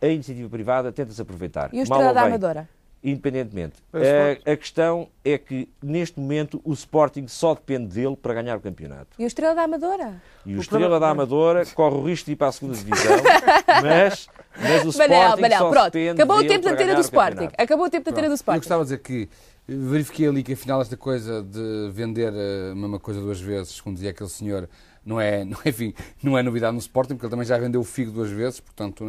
a 0.00 0.06
iniciativa 0.06 0.48
privada 0.48 0.90
tenta-se 0.90 1.20
aproveitar. 1.20 1.70
E 1.72 1.78
o 1.78 1.80
ou 1.80 1.86
da 1.86 2.12
bem, 2.12 2.22
Amadora? 2.24 2.68
Independentemente. 3.04 3.74
Sporting- 3.92 4.42
A, 4.46 4.52
a 4.52 4.56
questão 4.56 5.08
é 5.24 5.36
que, 5.36 5.68
neste 5.82 6.20
momento, 6.20 6.60
o 6.64 6.72
Sporting 6.72 7.26
só 7.26 7.52
depende 7.54 7.86
dele 7.94 8.14
para 8.16 8.32
ganhar 8.34 8.56
o 8.56 8.60
campeonato. 8.60 9.08
E 9.18 9.24
o 9.24 9.26
Estrela 9.26 9.54
da 9.56 9.62
Amadora? 9.64 10.22
E 10.46 10.54
o, 10.54 10.58
O 10.58 10.60
Estrela 10.60 10.82
problema- 10.84 11.00
da 11.00 11.10
Amadora 11.10 11.66
corre 11.74 11.96
o 11.96 12.02
risco 12.04 12.26
de 12.26 12.32
ir 12.32 12.36
para 12.36 12.48
a 12.48 12.52
segunda 12.52 12.76
divisão, 12.76 13.16
mas, 13.82 14.28
mas 14.56 14.84
o 14.94 14.98
Manel, 14.98 15.20
Sporting 15.22 15.40
Manel, 15.42 15.58
só 15.58 15.70
pronto. 15.70 15.84
depende 15.92 16.10
Acabou 16.22 16.36
o 16.36 16.40
tempo 16.46 16.52
da 16.54 16.60
para 16.62 16.70
antena 16.72 16.76
ganhar 16.86 16.94
do 16.94 16.98
o 16.98 17.00
Sporting. 17.00 17.30
campeonato. 17.34 17.62
Acabou 17.62 17.86
o 17.86 17.90
tempo 17.90 18.04
da 18.04 18.10
antena 18.12 18.28
do 18.28 18.32
Eu 18.32 18.34
Sporting. 18.36 18.58
gostava 18.60 18.82
de 18.84 18.86
dizer 18.86 18.98
que 18.98 19.28
verifiquei 19.66 20.28
ali 20.28 20.42
que 20.42 20.52
afinal 20.52 20.80
esta 20.80 20.96
coisa 20.96 21.42
de 21.42 21.90
vender 21.92 22.32
eh, 22.34 22.70
a 22.72 22.74
mesma 22.74 22.98
coisa 23.00 23.20
duas 23.20 23.40
vezes, 23.40 23.80
como 23.80 23.94
dizia 23.94 24.10
aquele 24.10 24.28
senhor, 24.30 24.68
não 25.04 25.20
é, 25.20 25.42
não, 25.44 25.58
é, 25.64 25.68
enfim, 25.68 25.92
não 26.22 26.38
é 26.38 26.42
novidade 26.42 26.72
no 26.72 26.78
Sporting, 26.80 27.14
porque 27.14 27.26
ele 27.26 27.30
também 27.30 27.46
já 27.46 27.58
vendeu 27.58 27.80
o 27.80 27.84
figo 27.84 28.10
duas 28.12 28.30
vezes, 28.30 28.60
portanto... 28.60 29.08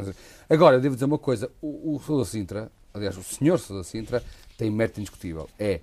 Agora, 0.49 0.77
eu 0.77 0.81
devo 0.81 0.95
dizer 0.95 1.05
uma 1.05 1.17
coisa, 1.19 1.51
o, 1.61 1.95
o 1.95 1.99
Sousa 1.99 2.29
Sintra, 2.29 2.71
aliás, 2.93 3.17
o 3.17 3.23
senhor 3.23 3.59
Sousa 3.59 3.83
Sintra, 3.83 4.23
tem 4.57 4.69
mérito 4.69 4.99
indiscutível. 4.99 5.49
É, 5.57 5.81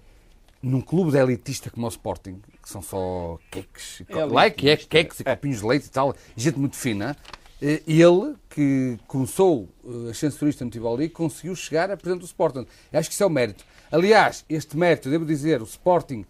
num 0.62 0.80
clube 0.80 1.10
de 1.10 1.18
elitista 1.18 1.70
como 1.70 1.86
o 1.86 1.88
Sporting, 1.88 2.40
que 2.62 2.68
são 2.68 2.82
só 2.82 3.38
queques, 3.50 4.00
e 4.00 4.04
é 4.38 4.50
que 4.50 4.68
é 4.68 4.76
queques 4.76 5.20
e 5.20 5.24
copinhos 5.24 5.60
de 5.60 5.66
leite 5.66 5.86
e 5.86 5.90
tal, 5.90 6.14
gente 6.36 6.58
muito 6.58 6.76
fina, 6.76 7.16
Eh, 7.62 7.82
Ele, 7.86 8.36
que 8.48 8.98
começou 9.06 9.68
eh, 9.84 10.08
a 10.08 10.10
ascensorista 10.12 10.64
no 10.64 10.70
Tivoli, 10.70 11.10
conseguiu 11.10 11.54
chegar 11.54 11.90
a 11.90 11.96
presidente 11.96 12.20
do 12.22 12.26
Sporting. 12.26 12.66
Eu 12.90 12.98
acho 12.98 13.08
que 13.10 13.12
isso 13.12 13.22
é 13.22 13.26
o 13.26 13.30
mérito. 13.30 13.64
Aliás, 13.92 14.46
este 14.48 14.78
mérito, 14.78 15.08
eu 15.08 15.12
devo 15.12 15.26
dizer, 15.26 15.60
o 15.60 15.64
Sporting, 15.64 16.24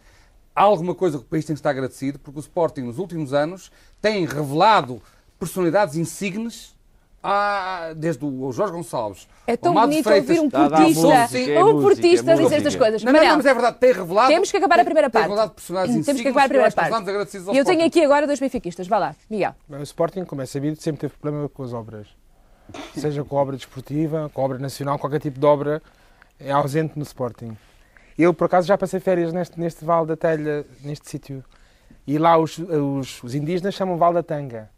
há 0.54 0.62
alguma 0.62 0.92
coisa 0.92 1.18
que 1.18 1.24
o 1.24 1.26
país 1.28 1.44
tem 1.44 1.54
que 1.54 1.60
estar 1.60 1.70
agradecido, 1.70 2.18
porque 2.18 2.38
o 2.38 2.40
Sporting, 2.40 2.80
nos 2.80 2.98
últimos 2.98 3.32
anos, 3.32 3.70
tem 4.00 4.26
revelado 4.26 5.00
personalidades 5.38 5.94
insignes, 5.96 6.74
desde 7.96 8.24
o 8.24 8.50
Jorge 8.52 8.72
Gonçalves. 8.72 9.28
É 9.46 9.56
tão 9.56 9.74
bonito 9.74 10.04
Freitas, 10.04 10.28
ouvir 10.28 10.40
um 10.40 10.50
portista, 10.50 11.08
música, 11.08 11.50
é 11.52 11.64
um 11.64 11.72
música, 11.72 11.82
portista 11.82 12.30
é 12.30 12.34
dizer 12.34 12.42
música. 12.42 12.56
estas 12.56 12.76
coisas. 12.76 13.02
Não, 13.02 13.12
não, 13.12 13.22
não, 13.24 13.36
mas 13.36 13.46
é 13.46 13.52
verdade, 13.52 13.76
tem 13.78 13.92
revelado. 13.92 14.28
Temos 14.28 14.50
que 14.50 14.56
acabar 14.56 14.80
a 14.80 14.84
primeira 14.84 15.10
tem 15.10 15.20
parte. 15.20 15.30
revelado 15.30 15.54
personagens 15.54 16.06
Temos 16.06 16.22
que 16.22 16.28
acabar 16.28 16.44
a 16.44 16.48
primeira 16.48 16.72
parte. 16.72 17.10
E 17.52 17.58
eu 17.58 17.64
tenho 17.64 17.84
aqui 17.84 18.02
agora 18.02 18.26
dois 18.26 18.40
benfiquistas. 18.40 18.88
Vá 18.88 18.98
lá, 18.98 19.14
Miguel. 19.28 19.54
Bem, 19.68 19.80
O 19.80 19.82
Sporting, 19.82 20.24
como 20.24 20.40
é 20.42 20.46
sabido, 20.46 20.80
sempre 20.80 21.00
teve 21.02 21.14
problema 21.14 21.48
com 21.48 21.62
as 21.62 21.72
obras. 21.72 22.06
Seja 22.94 23.24
com 23.24 23.36
a 23.36 23.42
obra 23.42 23.56
desportiva, 23.56 24.30
com 24.32 24.40
a 24.40 24.44
obra 24.44 24.58
nacional, 24.58 24.98
qualquer 24.98 25.20
tipo 25.20 25.38
de 25.38 25.46
obra 25.46 25.82
é 26.38 26.52
ausente 26.52 26.92
no 26.96 27.02
Sporting. 27.02 27.56
Eu, 28.16 28.32
por 28.32 28.44
acaso, 28.44 28.66
já 28.66 28.78
passei 28.78 29.00
férias 29.00 29.32
neste, 29.32 29.58
neste 29.58 29.84
Vale 29.84 30.06
da 30.06 30.16
Telha, 30.16 30.64
neste 30.82 31.08
sítio. 31.08 31.44
E 32.06 32.18
lá 32.18 32.38
os, 32.38 32.58
os, 32.58 33.22
os 33.22 33.34
indígenas 33.34 33.74
chamam 33.74 33.96
Vale 33.96 34.14
da 34.14 34.22
Tanga. 34.22 34.70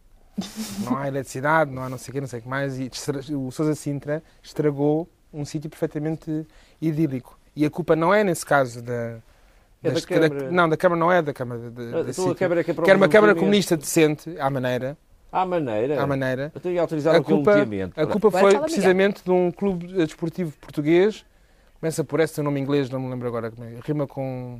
Não 0.83 0.97
há 0.97 1.07
eletricidade, 1.07 1.71
não 1.71 1.83
há 1.83 1.89
não 1.89 1.97
sei 1.97 2.11
o 2.11 2.13
quê, 2.13 2.21
não 2.21 2.27
sei 2.27 2.39
o 2.39 2.41
que 2.41 2.49
mais. 2.49 2.79
E 2.79 2.89
o 3.35 3.51
Sousa 3.51 3.75
Sintra 3.75 4.23
estragou 4.41 5.07
um 5.33 5.45
sítio 5.45 5.69
perfeitamente 5.69 6.45
idílico. 6.81 7.37
E 7.55 7.65
a 7.65 7.69
culpa 7.69 7.95
não 7.95 8.13
é, 8.13 8.23
nesse 8.23 8.45
caso, 8.45 8.81
da... 8.81 9.19
É 9.83 9.91
da 9.91 10.01
Câmara. 10.01 10.51
não, 10.51 10.69
da 10.69 10.77
Câmara 10.77 10.99
não 10.99 11.11
é 11.11 11.21
da 11.21 11.33
Câmara. 11.33 11.59
Da, 11.59 11.69
da, 11.69 11.83
Então 11.83 12.03
desse 12.05 12.21
a 12.21 12.23
sítio. 12.23 12.35
Câmara 12.37 12.61
é 12.61 12.63
que 12.63 12.73
que 12.73 12.89
era 12.89 12.97
uma 12.97 13.09
Câmara 13.09 13.35
comunista 13.35 13.75
decente, 13.75 14.33
à 14.39 14.49
maneira. 14.49 14.97
À 15.29 15.45
maneira. 15.45 16.01
À 16.01 16.07
maneira. 16.07 16.51
Eu 16.55 16.61
tenho 16.61 16.79
autorizado 16.79 17.17
A 17.17 17.23
culpa, 17.23 17.53
a 17.95 18.05
culpa 18.05 18.31
foi 18.31 18.57
precisamente 18.59 19.23
de 19.23 19.31
um 19.31 19.51
clube 19.51 19.87
desportivo 19.87 20.53
português. 20.57 21.25
Começa 21.79 22.03
por 22.03 22.21
esse, 22.21 22.41
nome 22.41 22.61
inglês, 22.61 22.89
não 22.89 22.99
me 22.99 23.09
lembro 23.09 23.27
agora. 23.27 23.51
como 23.51 23.67
é. 23.67 23.73
Rima 23.83 24.07
com. 24.07 24.59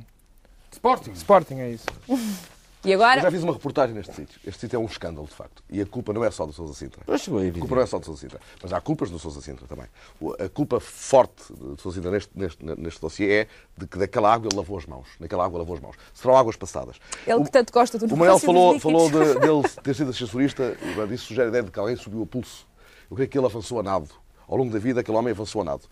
Sporting. 0.70 1.12
Sporting, 1.12 1.60
é 1.60 1.70
isso. 1.70 1.86
E 2.84 2.92
Eu 2.92 2.98
já 3.00 3.12
agora, 3.12 3.30
fiz 3.30 3.42
uma 3.42 3.52
reportagem 3.52 3.94
neste 3.94 4.14
sítio. 4.14 4.40
Este 4.46 4.60
sítio 4.60 4.76
é 4.76 4.78
um 4.78 4.84
escândalo, 4.86 5.26
de 5.26 5.34
facto. 5.34 5.62
E 5.70 5.80
a 5.80 5.86
culpa 5.86 6.12
não 6.12 6.24
é 6.24 6.30
só 6.30 6.44
do 6.46 6.52
Sousa 6.52 6.74
Sintra. 6.74 7.02
Pois 7.06 7.20
chegou 7.22 7.40
a 7.40 7.50
culpa 7.52 7.74
não 7.76 7.82
é 7.82 7.86
só 7.86 7.98
do 7.98 8.04
Sousa 8.04 8.20
Sintra. 8.20 8.40
Mas 8.62 8.72
há 8.72 8.80
culpas 8.80 9.10
do 9.10 9.18
Sousa 9.18 9.40
Sintra 9.40 9.66
também. 9.66 9.86
O- 10.20 10.32
A 10.34 10.48
culpa 10.48 10.78
forte 10.80 11.52
do 11.52 11.80
Sousa 11.80 11.96
Sintra 11.96 12.10
neste, 12.10 12.30
neste, 12.34 12.64
neste 12.64 13.00
dossiê 13.00 13.32
é 13.32 13.48
de 13.76 13.86
que 13.86 13.98
daquela 13.98 14.32
água 14.32 14.48
ele 14.48 14.56
lavou 14.56 14.76
as 14.78 14.86
mãos. 14.86 15.06
Naquela 15.18 15.44
água 15.44 15.58
lavou 15.58 15.74
as 15.76 15.80
mãos. 15.82 15.96
Serão 16.12 16.36
águas 16.36 16.56
passadas. 16.56 16.96
ele 17.26 17.44
que 17.44 17.50
tanto 17.50 17.72
gosta 17.72 17.98
do 17.98 18.06
O 18.06 18.16
Manuel 18.16 18.38
falou, 18.38 18.78
falou 18.78 19.10
de, 19.10 19.18
dele 19.40 19.62
ter 19.82 19.94
sido 19.94 20.10
ascensorista, 20.10 20.76
e, 20.82 20.94
bem, 20.94 21.14
isso 21.14 21.26
sugere 21.26 21.46
a 21.46 21.48
ideia 21.48 21.62
de 21.64 21.70
que 21.70 21.78
alguém 21.78 21.96
subiu 21.96 22.22
a 22.22 22.26
pulso. 22.26 22.66
Eu 23.10 23.16
creio 23.16 23.28
que 23.30 23.38
ele 23.38 23.46
avançou 23.46 23.78
a 23.80 23.82
nado. 23.82 24.08
Ao 24.48 24.56
longo 24.56 24.72
da 24.72 24.78
vida, 24.78 25.00
aquele 25.00 25.16
homem 25.16 25.32
avançou 25.32 25.62
a 25.62 25.64
nado. 25.64 25.82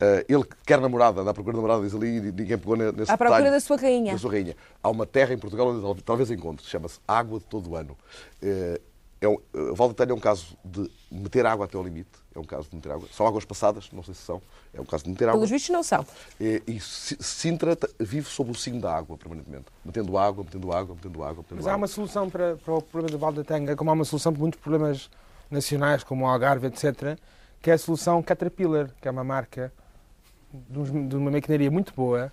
Eh, 0.00 0.26
ele 0.28 0.44
que 0.44 0.56
quer 0.66 0.80
namorada, 0.80 1.20
anda 1.20 1.30
à 1.30 1.34
procura 1.34 1.52
de 1.54 1.60
namorada, 1.62 1.84
diz 1.84 1.94
ali, 1.94 2.16
e 2.16 2.20
ninguém 2.20 2.58
pegou 2.58 2.76
ne- 2.76 2.92
nesse 2.92 3.10
À 3.10 3.16
procura 3.18 3.38
detalhe. 3.40 3.54
da 3.56 3.60
sua 3.60 3.76
rainha. 3.76 4.12
Da 4.12 4.18
sua 4.18 4.30
rainha. 4.32 4.56
Há 4.82 4.88
uma 4.88 5.06
terra 5.06 5.34
em 5.34 5.38
Portugal 5.38 5.68
onde 5.68 5.82
tal- 5.82 5.94
talvez 5.96 6.30
encontre, 6.30 6.64
chama-se 6.66 6.98
Água 7.06 7.38
de 7.38 7.44
Todo 7.44 7.70
o 7.70 7.76
Ano. 7.76 7.96
Eh, 8.42 8.80
é 9.20 9.28
um, 9.28 9.36
o 9.52 9.74
Val 9.74 9.92
é 9.98 10.12
um 10.14 10.20
caso 10.20 10.56
de 10.64 10.88
meter 11.10 11.44
água 11.44 11.64
até 11.66 11.76
ao 11.76 11.82
limite. 11.82 12.08
É 12.34 12.38
um 12.38 12.44
caso 12.44 12.68
de 12.70 12.76
meter 12.76 12.92
água. 12.92 13.08
São 13.12 13.26
águas 13.26 13.44
passadas, 13.44 13.88
não 13.92 14.00
sei 14.04 14.14
se 14.14 14.22
são. 14.22 14.40
É 14.72 14.80
um 14.80 14.84
caso 14.84 15.02
de 15.02 15.10
meter 15.10 15.24
água. 15.24 15.38
Pelos 15.38 15.50
vistos 15.50 15.70
não 15.70 15.82
são. 15.82 16.06
E, 16.40 16.62
e 16.68 16.78
Si- 16.78 17.16
Sintra 17.20 17.76
vive 17.98 18.28
sob 18.30 18.52
o 18.52 18.54
signo 18.54 18.80
da 18.80 18.94
água 18.94 19.18
permanentemente. 19.18 19.64
Metendo 19.84 20.16
água, 20.16 20.44
metendo 20.44 20.72
água, 20.72 20.94
metendo 20.94 21.22
água, 21.24 21.38
metendo 21.42 21.56
Mas 21.56 21.66
água. 21.66 21.72
há 21.72 21.76
uma 21.76 21.88
solução 21.88 22.30
para, 22.30 22.56
para 22.56 22.74
o 22.74 22.80
problema 22.80 23.10
do 23.10 23.18
Vale 23.18 23.36
da 23.38 23.44
Tanga, 23.44 23.74
como 23.74 23.90
há 23.90 23.92
uma 23.92 24.04
solução 24.04 24.32
para 24.32 24.40
muitos 24.40 24.60
problemas 24.60 25.10
nacionais, 25.50 26.04
como 26.04 26.24
o 26.24 26.28
Algarve, 26.28 26.68
etc., 26.68 27.18
que 27.60 27.70
é 27.70 27.74
a 27.74 27.78
solução 27.78 28.22
Caterpillar, 28.22 28.88
que 29.00 29.08
é 29.08 29.10
uma 29.10 29.24
marca 29.24 29.72
de, 30.52 31.08
de 31.08 31.16
uma 31.16 31.30
maquinaria 31.30 31.70
muito 31.70 31.92
boa, 31.94 32.32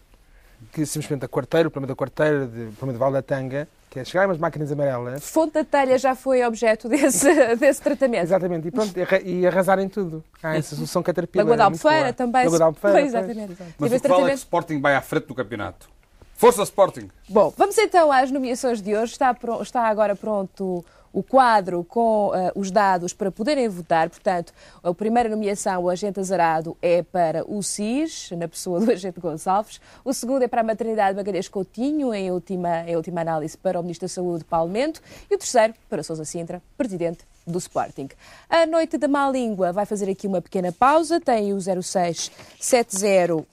que 0.71 0.85
simplesmente 0.85 1.25
a 1.25 1.27
quarteira, 1.27 1.67
o 1.67 1.71
problema 1.71 1.93
da 1.93 1.95
quarteira, 1.99 2.45
de- 2.47 2.63
o 2.65 2.71
problema 2.73 2.93
do 2.93 2.99
Vale 2.99 3.13
da 3.13 3.21
Tanga, 3.21 3.67
que 3.89 3.99
é 3.99 4.03
chegar 4.05 4.27
umas 4.27 4.37
máquinas 4.37 4.71
amarelas, 4.71 5.23
Fonte 5.29 5.53
da 5.53 5.63
telha 5.63 5.97
já 5.97 6.15
foi 6.15 6.43
objeto 6.45 6.87
desse, 6.89 7.27
desse 7.55 7.81
tratamento. 7.81 8.23
exatamente, 8.23 8.67
e, 8.67 8.71
pronto, 8.71 8.93
e 8.97 9.01
arra- 9.01 9.47
arrasarem 9.55 9.87
tudo. 9.89 10.23
Há 10.41 10.55
essa 10.57 10.75
solução 10.75 11.01
Caterpillar. 11.03 11.45
Lagoa 11.45 11.57
da 11.57 11.63
é 11.63 11.65
Albufeira 11.65 12.01
boa. 12.03 12.13
também. 12.13 12.43
Lagoa 12.43 12.59
da 12.59 12.65
Albufeira, 12.65 13.01
exatamente. 13.01 13.55
Mas 13.77 13.91
o 13.91 13.99
que 13.99 14.07
vale 14.07 14.23
é 14.23 14.27
que. 14.29 14.33
Sporting 14.35 14.79
vai 14.81 14.95
à 14.95 15.01
frente 15.01 15.27
do 15.27 15.35
campeonato. 15.35 15.89
Força 16.37 16.63
Sporting! 16.63 17.09
Bom, 17.29 17.53
vamos 17.57 17.77
então 17.77 18.11
às 18.11 18.29
nomeações 18.29 18.81
de 18.81 18.93
hoje. 18.95 19.13
Está, 19.13 19.33
pro- 19.33 19.61
está 19.61 19.83
agora 19.87 20.15
pronto 20.17 20.83
o 21.15 21.23
quadro 21.23 21.81
com 21.85 22.33
eh, 22.35 22.51
os 22.55 22.69
dados 22.69 23.13
para 23.13 23.31
poderem 23.31 23.69
votar. 23.69 24.09
Portanto, 24.09 24.51
a 24.83 24.93
primeira 24.93 25.29
nomeação, 25.29 25.81
o 25.81 25.89
agente 25.89 26.19
azarado, 26.19 26.75
é 26.81 27.01
para 27.01 27.49
o 27.49 27.63
SIS, 27.63 28.31
na 28.31 28.49
pessoa 28.49 28.81
do 28.81 28.91
agente 28.91 29.21
Gonçalves. 29.21 29.79
O 30.03 30.13
segundo 30.13 30.43
é 30.43 30.47
para 30.49 30.59
a 30.59 30.63
maternidade 30.63 31.15
Magalhães 31.15 31.47
Coutinho, 31.47 32.13
em 32.13 32.29
última, 32.31 32.81
em 32.81 32.97
última 32.97 33.21
análise 33.21 33.57
para 33.57 33.79
o 33.79 33.81
Ministro 33.81 34.09
da 34.09 34.13
Saúde, 34.13 34.43
Paulo 34.43 34.69
Mento. 34.69 35.01
E 35.31 35.35
o 35.35 35.37
terceiro, 35.37 35.73
para 35.89 36.03
Sousa 36.03 36.25
Sintra, 36.25 36.61
presidente 36.77 37.25
do 37.47 37.59
Sporting. 37.59 38.09
A 38.49 38.65
noite 38.65 38.97
da 38.97 39.07
má 39.07 39.29
língua 39.29 39.71
vai 39.71 39.85
fazer 39.85 40.09
aqui 40.11 40.27
uma 40.27 40.41
pequena 40.41 40.73
pausa. 40.73 41.21
Tem 41.21 41.53
o 41.53 41.59
0670 41.61 43.45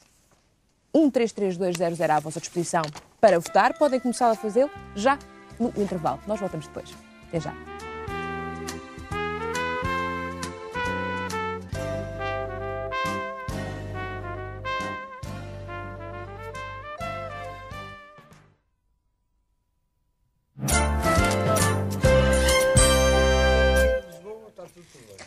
133200 0.92 2.00
à 2.00 2.18
vossa 2.18 2.40
disposição 2.40 2.82
para 3.20 3.38
votar. 3.38 3.78
Podem 3.78 4.00
começar 4.00 4.28
a 4.30 4.34
fazê-lo 4.34 4.70
já 4.96 5.16
no 5.60 5.68
intervalo. 5.80 6.18
Nós 6.26 6.40
voltamos 6.40 6.66
depois. 6.66 7.11
Até 7.32 7.40
já. 7.40 7.54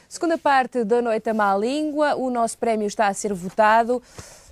Segunda 0.07 0.37
parte 0.37 0.83
da 0.83 1.01
Noite 1.01 1.29
à 1.29 1.33
Má 1.33 1.57
Língua, 1.57 2.15
o 2.15 2.29
nosso 2.29 2.57
prémio 2.57 2.87
está 2.87 3.07
a 3.07 3.13
ser 3.15 3.33
votado. 3.33 4.01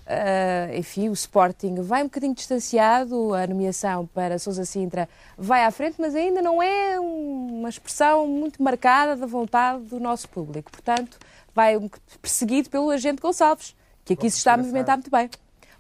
Ah, 0.05 0.67
enfim, 0.75 1.07
o 1.09 1.13
Sporting 1.13 1.75
vai 1.81 2.01
um 2.01 2.05
bocadinho 2.05 2.35
distanciado, 2.35 3.33
a 3.33 3.47
nomeação 3.47 4.05
para 4.07 4.37
Sousa 4.37 4.65
Sintra 4.65 5.07
vai 5.37 5.63
à 5.63 5.71
frente, 5.71 5.95
mas 5.97 6.13
ainda 6.13 6.41
não 6.41 6.61
é 6.61 6.99
um- 6.99 7.59
uma 7.59 7.69
expressão 7.69 8.27
muito 8.27 8.61
marcada 8.61 9.15
da 9.15 9.25
vontade 9.25 9.83
do 9.85 9.99
nosso 9.99 10.27
público. 10.27 10.69
Portanto, 10.71 11.17
vai 11.55 11.77
um 11.77 11.89
perseguido 12.21 12.69
pelo 12.69 12.89
agente 12.89 13.21
Gonçalves, 13.21 13.75
que 14.03 14.13
aqui 14.13 14.29
se 14.29 14.37
está 14.39 14.53
a 14.53 14.57
movimentar 14.57 14.97
muito 14.97 15.09
bem. 15.09 15.29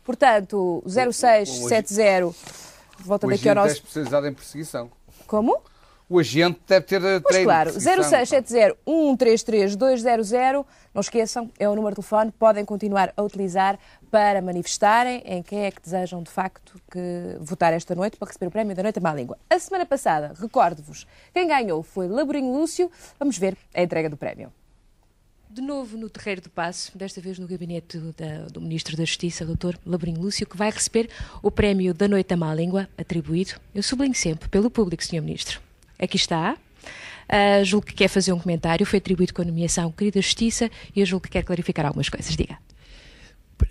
Portanto, 0.05 0.81
0670, 0.85 2.33
volta 2.99 3.27
O 3.27 3.29
daqui 3.29 3.49
ao 3.49 3.51
agente 3.55 3.59
é 3.59 3.63
nosso. 3.63 3.75
especializado 3.75 4.27
em 4.27 4.33
perseguição. 4.33 4.89
Como? 5.27 5.57
O 6.09 6.19
agente 6.19 6.59
deve 6.67 6.85
ter 6.85 7.01
eh, 7.03 7.19
Pois 7.19 7.23
treino. 7.33 7.45
claro, 7.47 7.69
de 7.71 7.73
perseguição. 7.83 8.03
0670 8.25 8.77
133 8.85 9.75
200, 9.75 10.31
não 10.93 11.01
esqueçam, 11.01 11.49
é 11.57 11.67
o 11.67 11.75
número 11.75 11.91
de 11.95 12.01
telefone, 12.01 12.31
podem 12.31 12.63
continuar 12.65 13.11
a 13.17 13.23
utilizar 13.23 13.79
para 14.11 14.41
manifestarem 14.41 15.23
em 15.25 15.41
quem 15.41 15.65
é 15.65 15.71
que 15.71 15.81
desejam 15.81 16.21
de 16.21 16.29
facto 16.29 16.79
que 16.91 16.99
votar 17.39 17.73
esta 17.73 17.95
noite 17.95 18.17
para 18.17 18.27
receber 18.27 18.47
o 18.47 18.51
prémio 18.51 18.75
da 18.75 18.83
Noite 18.83 18.99
à 18.99 19.01
Má 19.01 19.13
Língua. 19.13 19.37
A 19.49 19.57
semana 19.57 19.85
passada, 19.85 20.33
recordo-vos, 20.39 21.07
quem 21.33 21.47
ganhou 21.47 21.81
foi 21.81 22.07
Laborinho 22.07 22.51
Lúcio, 22.53 22.91
vamos 23.19 23.37
ver 23.37 23.57
a 23.73 23.81
entrega 23.81 24.09
do 24.09 24.17
prémio. 24.17 24.51
De 25.49 25.61
novo 25.61 25.97
no 25.97 26.09
Terreiro 26.09 26.41
do 26.41 26.49
Passo, 26.49 26.95
desta 26.97 27.21
vez 27.21 27.37
no 27.39 27.47
gabinete 27.47 27.97
da- 28.17 28.47
do 28.51 28.59
Ministro 28.59 28.97
da 28.97 29.05
Justiça, 29.05 29.45
Dr. 29.45 29.75
Labrinho 29.85 30.19
Lúcio, 30.19 30.47
que 30.47 30.57
vai 30.57 30.69
receber 30.71 31.09
o 31.43 31.49
prémio 31.51 31.93
da 31.93 32.07
Noite 32.07 32.33
à 32.33 32.37
Má 32.37 32.53
Língua, 32.53 32.89
atribuído, 32.97 33.53
eu 33.73 33.81
sublinho 33.83 34.15
sempre, 34.15 34.49
pelo 34.49 34.69
público, 34.71 35.03
Sr. 35.03 35.21
Ministro. 35.21 35.61
Aqui 36.03 36.17
está. 36.17 36.57
Ah, 37.29 37.63
julgo 37.63 37.87
que 37.87 37.93
quer 37.93 38.09
fazer 38.09 38.33
um 38.33 38.39
comentário, 38.39 38.85
foi 38.85 38.99
atribuído 38.99 39.33
com 39.33 39.41
a 39.41 39.45
nomeação 39.45 39.89
Querida 39.89 40.21
Justiça 40.21 40.69
e 40.93 40.99
eu 40.99 41.05
julgo 41.05 41.23
que 41.23 41.29
quer 41.29 41.43
clarificar 41.43 41.85
algumas 41.85 42.09
coisas. 42.09 42.35
Diga. 42.35 42.57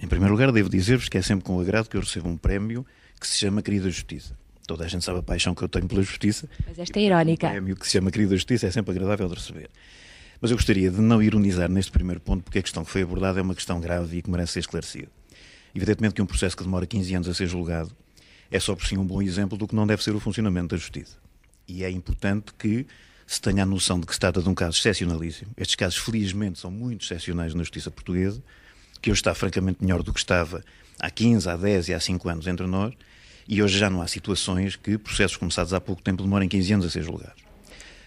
Em 0.03 0.09
primeiro 0.09 0.33
lugar, 0.33 0.51
devo 0.51 0.71
dizer-vos 0.71 1.11
que 1.11 1.19
é 1.19 1.23
sempre 1.23 1.45
com 1.45 1.61
agrado 1.61 1.91
que 1.91 1.97
eu 1.97 2.01
recebo 2.01 2.31
um 2.31 2.37
prémio 2.39 2.87
que 3.21 3.27
se 3.27 3.37
chama 3.37 3.61
Querida 3.61 3.91
Justiça. 3.91 4.35
Toda 4.67 4.87
a 4.87 4.89
gente 4.89 5.05
sabe 5.05 5.19
a 5.19 5.23
paixão 5.23 5.55
que 5.55 5.63
eu 5.63 5.69
tenho 5.69 5.87
pela 5.87 6.03
justiça. 6.03 6.49
Mas 6.67 6.79
esta 6.79 6.99
é 6.99 7.03
irónica. 7.03 7.49
Um 7.49 7.51
prémio 7.51 7.77
que 7.77 7.85
se 7.85 7.93
chama 7.93 8.11
Querida 8.11 8.35
Justiça 8.35 8.67
é 8.67 8.71
sempre 8.71 8.93
agradável 8.93 9.29
de 9.29 9.35
receber. 9.35 9.69
Mas 10.41 10.51
eu 10.51 10.57
gostaria 10.57 10.91
de 10.91 11.01
não 11.03 11.23
ironizar 11.23 11.71
neste 11.71 11.93
primeiro 11.93 12.21
ponto, 12.21 12.43
porque 12.43 12.61
a 12.61 12.63
questão 12.63 12.83
que 12.83 12.91
foi 12.91 13.03
abordada 13.03 13.41
é 13.41 13.43
uma 13.43 13.55
questão 13.55 13.79
grave 13.79 14.17
e 14.17 14.23
que 14.23 14.31
merece 14.31 14.55
ser 14.55 14.61
esclarecida. 14.61 15.09
Evidentemente 15.75 16.15
que 16.15 16.23
um 16.23 16.27
processo 16.27 16.57
que 16.57 16.65
demora 16.65 16.87
15 16.87 17.15
anos 17.15 17.29
a 17.29 17.35
ser 17.35 17.47
julgado 17.47 17.95
é 18.51 18.59
só 18.59 18.75
por 18.75 18.87
si 18.87 18.97
um 18.97 19.05
bom 19.05 19.21
exemplo 19.21 19.59
do 19.59 19.69
que 19.69 19.75
não 19.75 19.87
deve 19.87 20.03
ser 20.03 20.15
o 20.15 20.21
funcionamento 20.21 20.69
da 20.69 20.77
justiça. 20.79 21.19
E 21.67 21.85
é 21.85 21.91
importante 21.91 22.53
que 22.59 22.87
se 23.27 23.41
tenha 23.41 23.63
a 23.63 23.67
noção 23.67 23.99
de 23.99 24.07
que 24.07 24.13
se 24.13 24.21
trata 24.21 24.43
de 24.43 24.49
um 24.49 24.55
caso 24.55 24.77
excepcionalíssimo. 24.77 25.53
Estes 25.57 25.75
casos, 25.75 25.99
felizmente, 25.99 26.59
são 26.59 26.71
muito 26.71 27.05
excepcionais 27.05 27.55
na 27.55 27.63
justiça 27.63 27.91
portuguesa, 27.91 28.43
que 29.01 29.11
hoje 29.11 29.21
está 29.21 29.35
francamente 29.35 29.79
melhor 29.83 30.03
do 30.03 30.13
que 30.13 30.21
estava 30.21 30.63
há 31.01 31.11
15, 31.11 31.49
há 31.49 31.57
10 31.57 31.89
e 31.89 31.95
há 31.95 32.01
5 32.01 32.29
anos 32.29 32.47
entre 32.47 32.67
nós, 32.67 32.93
e 33.49 33.63
hoje 33.63 33.79
já 33.79 33.91
não 33.91 34.03
há 34.03 34.07
situações 34.07 34.77
que 34.77 34.99
processos 34.99 35.37
começados 35.37 35.73
há 35.73 35.81
pouco 35.81 36.03
tempo 36.03 36.23
demorem 36.23 36.49
15 36.49 36.75
anos 36.75 36.87
a 36.87 36.91
ser 36.91 37.03
julgados. 37.03 37.43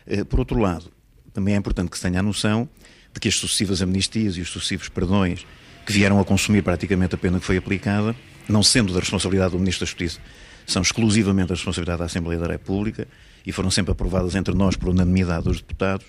Eh, 0.05 0.23
Por 0.23 0.39
outro 0.39 0.59
lado, 0.59 0.91
também 1.33 1.55
é 1.55 1.57
importante 1.57 1.89
que 1.89 1.97
se 1.97 2.03
tenha 2.03 2.19
a 2.19 2.23
noção 2.23 2.69
de 3.13 3.19
que 3.19 3.27
as 3.27 3.35
sucessivas 3.35 3.81
amnistias 3.81 4.37
e 4.37 4.41
os 4.41 4.49
sucessivos 4.49 4.89
perdões 4.89 5.45
que 5.85 5.91
vieram 5.91 6.19
a 6.19 6.25
consumir 6.25 6.61
praticamente 6.61 7.15
a 7.15 7.17
pena 7.17 7.39
que 7.39 7.45
foi 7.45 7.57
aplicada, 7.57 8.15
não 8.47 8.63
sendo 8.63 8.93
da 8.93 8.99
responsabilidade 8.99 9.51
do 9.51 9.59
Ministro 9.59 9.85
da 9.85 9.89
Justiça, 9.89 10.19
são 10.65 10.81
exclusivamente 10.81 11.49
da 11.49 11.55
responsabilidade 11.55 11.99
da 11.99 12.05
Assembleia 12.05 12.39
da 12.39 12.47
República 12.47 13.07
e 13.45 13.51
foram 13.51 13.69
sempre 13.69 13.91
aprovadas 13.91 14.35
entre 14.35 14.53
nós 14.53 14.75
por 14.75 14.89
unanimidade 14.89 15.43
dos 15.43 15.57
deputados, 15.57 16.05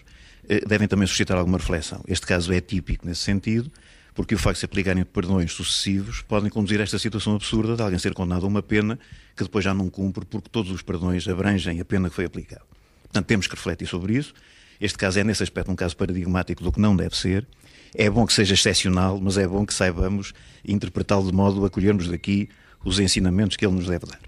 eh, 0.48 0.60
devem 0.66 0.88
também 0.88 1.06
suscitar 1.06 1.36
alguma 1.36 1.58
reflexão. 1.58 2.02
Este 2.06 2.26
caso 2.26 2.52
é 2.52 2.60
típico 2.60 3.06
nesse 3.06 3.20
sentido, 3.20 3.70
porque 4.14 4.34
o 4.34 4.38
facto 4.38 4.54
de 4.54 4.60
se 4.60 4.64
aplicarem 4.64 5.04
perdões 5.04 5.52
sucessivos 5.52 6.22
podem 6.22 6.48
conduzir 6.48 6.80
a 6.80 6.82
esta 6.82 6.98
situação 6.98 7.34
absurda 7.34 7.76
de 7.76 7.82
alguém 7.82 7.98
ser 7.98 8.14
condenado 8.14 8.44
a 8.44 8.48
uma 8.48 8.62
pena 8.62 8.98
que 9.36 9.42
depois 9.44 9.62
já 9.64 9.74
não 9.74 9.90
cumpre 9.90 10.24
porque 10.24 10.48
todos 10.48 10.70
os 10.72 10.80
perdões 10.80 11.28
abrangem 11.28 11.80
a 11.80 11.84
pena 11.84 12.08
que 12.08 12.14
foi 12.14 12.24
aplicada. 12.24 12.62
Portanto, 13.02 13.26
temos 13.26 13.46
que 13.46 13.54
refletir 13.54 13.86
sobre 13.86 14.16
isso. 14.16 14.32
Este 14.80 14.96
caso 14.96 15.18
é, 15.18 15.24
nesse 15.24 15.42
aspecto, 15.42 15.70
um 15.70 15.76
caso 15.76 15.96
paradigmático 15.96 16.62
do 16.62 16.72
que 16.72 16.80
não 16.80 16.96
deve 16.96 17.16
ser. 17.16 17.46
É 17.94 18.08
bom 18.10 18.26
que 18.26 18.32
seja 18.32 18.54
excepcional, 18.54 19.20
mas 19.20 19.38
é 19.38 19.46
bom 19.46 19.64
que 19.64 19.72
saibamos 19.72 20.32
interpretá-lo 20.66 21.30
de 21.30 21.34
modo 21.34 21.64
a 21.64 21.70
colhermos 21.70 22.08
daqui 22.08 22.48
os 22.84 22.98
ensinamentos 22.98 23.56
que 23.56 23.66
ele 23.66 23.74
nos 23.74 23.86
deve 23.86 24.06
dar. 24.06 24.20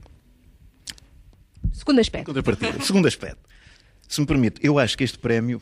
Segundo 1.72 2.00
aspecto. 2.00 2.84
Segundo 2.84 3.08
aspecto. 3.08 3.40
Se 4.08 4.20
me 4.20 4.26
permite, 4.26 4.60
eu 4.62 4.78
acho 4.78 4.96
que 4.96 5.04
este 5.04 5.18
prémio, 5.18 5.60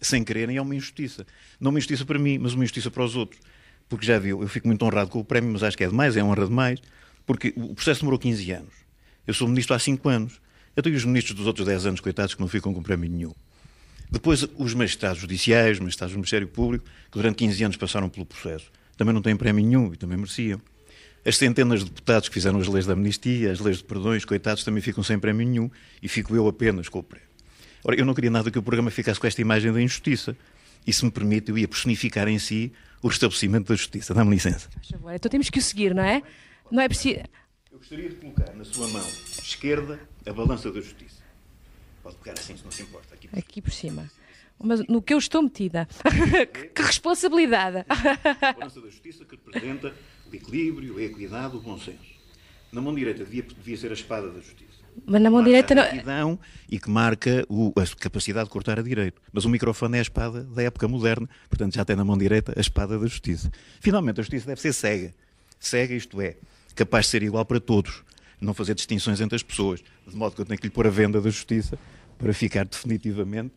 sem 0.00 0.22
quererem, 0.22 0.56
é 0.56 0.62
uma 0.62 0.74
injustiça. 0.74 1.26
Não 1.58 1.70
uma 1.70 1.78
injustiça 1.78 2.04
para 2.04 2.18
mim, 2.18 2.38
mas 2.38 2.52
uma 2.52 2.62
injustiça 2.62 2.90
para 2.90 3.02
os 3.04 3.16
outros. 3.16 3.40
Porque 3.88 4.04
já 4.04 4.18
viu, 4.18 4.42
eu 4.42 4.48
fico 4.48 4.66
muito 4.66 4.84
honrado 4.84 5.10
com 5.10 5.20
o 5.20 5.24
prémio, 5.24 5.52
mas 5.52 5.62
acho 5.62 5.76
que 5.76 5.84
é 5.84 5.88
demais, 5.88 6.16
é 6.16 6.22
honra 6.22 6.46
demais, 6.46 6.80
porque 7.24 7.54
o 7.56 7.74
processo 7.74 8.00
demorou 8.00 8.18
15 8.18 8.50
anos. 8.50 8.74
Eu 9.26 9.34
sou 9.34 9.48
ministro 9.48 9.74
há 9.74 9.78
5 9.78 10.08
anos. 10.08 10.40
Eu 10.74 10.82
tenho 10.82 10.94
os 10.94 11.04
ministros 11.04 11.34
dos 11.34 11.46
outros 11.46 11.66
10 11.66 11.86
anos, 11.86 12.00
coitados, 12.00 12.34
que 12.34 12.40
não 12.40 12.48
ficam 12.48 12.74
com 12.74 12.82
prémio 12.82 13.08
nenhum. 13.08 13.32
Depois, 14.10 14.46
os 14.56 14.74
magistrados 14.74 15.20
judiciais, 15.20 15.78
os 15.78 15.80
magistrados 15.80 16.12
do 16.12 16.18
Ministério 16.18 16.46
Público, 16.46 16.84
que 17.10 17.18
durante 17.18 17.36
15 17.36 17.64
anos 17.64 17.76
passaram 17.76 18.08
pelo 18.08 18.26
processo, 18.26 18.70
também 18.96 19.14
não 19.14 19.22
têm 19.22 19.36
prémio 19.36 19.64
nenhum 19.64 19.92
e 19.92 19.96
também 19.96 20.16
mereciam. 20.16 20.60
As 21.26 21.36
centenas 21.38 21.80
de 21.80 21.86
deputados 21.86 22.28
que 22.28 22.34
fizeram 22.34 22.60
as 22.60 22.68
leis 22.68 22.86
da 22.86 22.92
amnistia, 22.92 23.50
as 23.50 23.58
leis 23.58 23.78
de 23.78 23.84
perdões, 23.84 24.24
coitados, 24.24 24.62
também 24.62 24.80
ficam 24.80 25.02
sem 25.02 25.18
prémio 25.18 25.44
nenhum 25.44 25.68
e 26.00 26.06
fico 26.06 26.36
eu 26.36 26.46
apenas 26.46 26.88
com 26.88 27.00
o 27.00 27.02
prémio. 27.02 27.26
Ora, 27.82 27.96
eu 27.96 28.04
não 28.04 28.14
queria 28.14 28.30
nada 28.30 28.48
que 28.48 28.56
o 28.56 28.62
programa 28.62 28.92
ficasse 28.92 29.18
com 29.18 29.26
esta 29.26 29.40
imagem 29.40 29.72
da 29.72 29.82
injustiça. 29.82 30.36
E, 30.86 30.92
se 30.92 31.04
me 31.04 31.10
permite, 31.10 31.50
eu 31.50 31.58
ia 31.58 31.66
personificar 31.66 32.28
em 32.28 32.38
si 32.38 32.72
o 33.02 33.08
restabelecimento 33.08 33.68
da 33.68 33.74
justiça. 33.74 34.14
Dá-me 34.14 34.30
licença. 34.30 34.68
Então 35.14 35.28
temos 35.28 35.50
que 35.50 35.58
o 35.58 35.62
seguir, 35.62 35.92
não 35.92 36.04
é? 36.04 36.22
Não 36.70 36.80
é 36.80 36.88
preciso. 36.88 37.18
Eu 37.72 37.78
gostaria 37.78 38.08
de 38.08 38.14
colocar 38.14 38.54
na 38.54 38.64
sua 38.64 38.86
mão 38.86 39.06
esquerda 39.42 39.98
a 40.24 40.32
balança 40.32 40.70
da 40.70 40.80
justiça. 40.80 41.22
Pode 42.04 42.16
pegar 42.18 42.38
assim, 42.38 42.56
se 42.56 42.62
não 42.62 42.70
se 42.70 42.82
importa. 42.82 43.14
Aqui. 43.14 43.28
Aqui 43.36 43.60
por 43.60 43.72
cima. 43.72 44.08
Mas 44.62 44.86
no 44.86 45.02
que 45.02 45.12
eu 45.12 45.18
estou 45.18 45.42
metida. 45.42 45.88
que 46.72 46.82
responsabilidade. 46.82 47.84
A 47.88 48.52
balança 48.52 48.80
da 48.80 48.88
justiça 48.88 49.24
que 49.24 49.32
representa 49.32 49.92
equilíbrio, 50.32 50.98
a 50.98 51.02
equidade, 51.02 51.56
o 51.56 51.60
bom 51.60 51.78
senso. 51.78 52.16
Na 52.72 52.80
mão 52.80 52.94
direita 52.94 53.24
devia, 53.24 53.42
devia 53.42 53.76
ser 53.76 53.90
a 53.90 53.94
espada 53.94 54.28
da 54.28 54.40
justiça. 54.40 54.76
Mas 55.04 55.20
na 55.20 55.30
mão 55.30 55.42
direita 55.44 55.74
não. 55.74 55.82
Retidão 55.84 56.38
e 56.70 56.78
que 56.80 56.88
marca 56.90 57.44
o- 57.48 57.72
a 57.76 57.86
capacidade 58.00 58.46
de 58.46 58.50
cortar 58.50 58.78
a 58.78 58.82
direito. 58.82 59.20
Mas 59.32 59.44
o 59.44 59.48
microfone 59.48 59.96
é 59.96 59.98
a 59.98 60.02
espada 60.02 60.42
da 60.42 60.62
época 60.62 60.88
moderna, 60.88 61.28
portanto 61.50 61.74
já 61.74 61.84
tem 61.84 61.94
na 61.94 62.04
mão 62.04 62.16
direita 62.16 62.54
a 62.56 62.60
espada 62.60 62.98
da 62.98 63.06
justiça. 63.06 63.50
Finalmente, 63.80 64.20
a 64.20 64.22
justiça 64.22 64.46
deve 64.46 64.60
ser 64.60 64.72
cega. 64.72 65.14
Cega, 65.60 65.94
isto 65.94 66.20
é, 66.20 66.36
capaz 66.74 67.06
de 67.06 67.10
ser 67.12 67.22
igual 67.22 67.44
para 67.44 67.60
todos, 67.60 68.02
não 68.40 68.54
fazer 68.54 68.74
distinções 68.74 69.20
entre 69.20 69.36
as 69.36 69.42
pessoas, 69.42 69.82
de 70.06 70.16
modo 70.16 70.34
que 70.34 70.40
eu 70.40 70.46
tenho 70.46 70.58
que 70.58 70.66
lhe 70.66 70.72
pôr 70.72 70.86
a 70.86 70.90
venda 70.90 71.20
da 71.20 71.28
justiça 71.30 71.78
para 72.18 72.32
ficar 72.32 72.64
definitivamente 72.64 73.52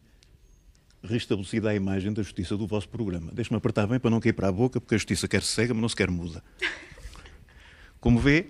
restabelecida 1.04 1.70
a 1.70 1.76
imagem 1.76 2.12
da 2.14 2.22
justiça 2.22 2.58
do 2.58 2.68
vosso 2.68 2.90
programa. 2.90 3.32
Deixe-me 3.34 3.58
apertar 3.58 3.88
bem 3.88 4.00
para 4.00 4.10
não 4.10 4.20
cair 4.20 4.34
para 4.34 4.48
a 4.48 4.52
boca, 4.52 4.80
porque 4.82 4.96
a 4.96 4.98
justiça 4.98 5.28
quer 5.28 5.42
cega, 5.42 5.74
mas 5.74 5.82
não 5.82 5.90
se 5.90 5.96
quer 5.96 6.10
muda. 6.10 6.44
Como 8.00 8.20
vê, 8.20 8.48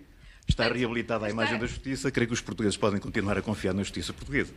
está 0.48 0.68
reabilitada 0.72 1.26
a 1.26 1.30
imagem 1.30 1.58
da 1.60 1.66
justiça, 1.66 2.12
creio 2.12 2.28
que 2.28 2.34
os 2.34 2.42
portugueses 2.42 2.78
podem 2.78 3.00
continuar 3.00 3.38
a 3.38 3.42
confiar 3.42 3.74
na 3.74 3.82
justiça 3.84 4.14
portuguesa. 4.14 4.54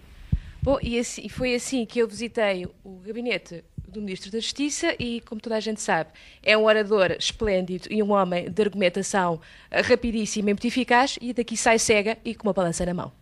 Bom, 0.63 0.79
e, 0.83 0.99
assim- 0.99 1.29
foi 1.29 1.55
assim 1.55 1.85
que 1.85 1.99
eu 1.99 2.07
visitei 2.07 2.67
o 2.85 2.99
gabinete 3.01 3.65
do 3.89 4.01
Ministro 4.01 4.31
da 4.31 4.39
Justiça 4.39 4.95
e, 4.99 5.21
como 5.23 5.41
toda 5.41 5.57
a 5.57 5.61
gente 5.61 5.81
sabe, 5.83 6.11
é 6.43 6.57
um 6.57 6.65
orador 6.65 7.11
esplêndido 7.19 7.89
e 7.91 8.03
um 8.03 8.13
homem 8.13 8.49
de 8.51 8.63
argumentação 8.63 9.41
eh, 9.71 9.81
rapidíssima 9.83 10.51
e 10.51 10.53
muito 10.55 10.67
eficaz 10.67 11.19
e 11.21 11.33
daqui 11.35 11.57
sai 11.57 11.79
cega 11.79 12.17
e 12.25 12.35
com 12.35 12.47
uma 12.47 12.53
balança 12.55 12.87
na 12.87 12.95
mão. 12.95 13.13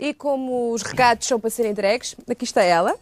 E 0.00 0.14
como 0.14 0.72
os 0.72 0.80
recados 0.80 1.26
são 1.28 1.38
para 1.38 1.50
serem 1.50 1.72
entregues, 1.72 2.16
aqui 2.28 2.44
está 2.44 2.62
ela. 2.62 2.96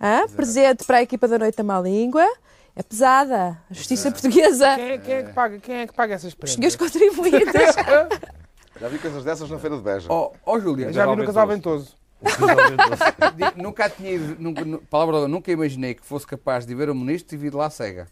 Hã? 0.00 0.26
Presente 0.26 0.84
para 0.84 0.96
a 0.98 1.02
equipa 1.02 1.28
da 1.28 1.38
Noite 1.38 1.56
da 1.56 1.62
Má 1.62 1.80
Língua. 1.80 2.26
É 2.74 2.82
pesada. 2.82 3.56
A 3.70 3.74
justiça 3.74 4.10
portuguesa. 4.10 4.74
Quem 4.74 4.90
é, 4.90 4.98
quem 4.98 5.14
é 5.14 5.22
que 5.22 5.32
paga, 5.32 5.58
quem 5.60 5.74
é 5.76 5.86
que 5.86 5.94
paga 5.94 6.14
essas 6.14 6.32
Os 6.32 6.34
prendas? 6.34 6.54
senhores 6.56 6.74
contribuintes. 6.74 7.52
Já 8.80 8.88
vi 8.88 8.98
coisas 8.98 9.22
dessas 9.22 9.48
na 9.48 9.56
Feira 9.60 9.76
de 9.76 9.82
Beja. 9.84 10.08
Ó 10.10 10.32
oh, 10.44 10.58
Júlia, 10.58 10.92
Já 10.92 11.06
vi 11.06 11.14
no 11.14 11.24
Casal 11.24 11.46
Ventoso. 11.46 11.94
Nunca 13.54 13.88
tinha 13.88 14.12
ido, 14.12 14.36
nunca, 14.42 14.64
nu- 14.64 14.78
palavra, 14.90 15.28
nunca 15.28 15.52
imaginei 15.52 15.94
que 15.94 16.04
fosse 16.04 16.26
capaz 16.26 16.66
de 16.66 16.74
ver 16.74 16.90
o 16.90 16.94
ministro 16.94 17.36
e 17.36 17.38
vir 17.38 17.50
de 17.50 17.56
lá 17.56 17.70
cega. 17.70 18.08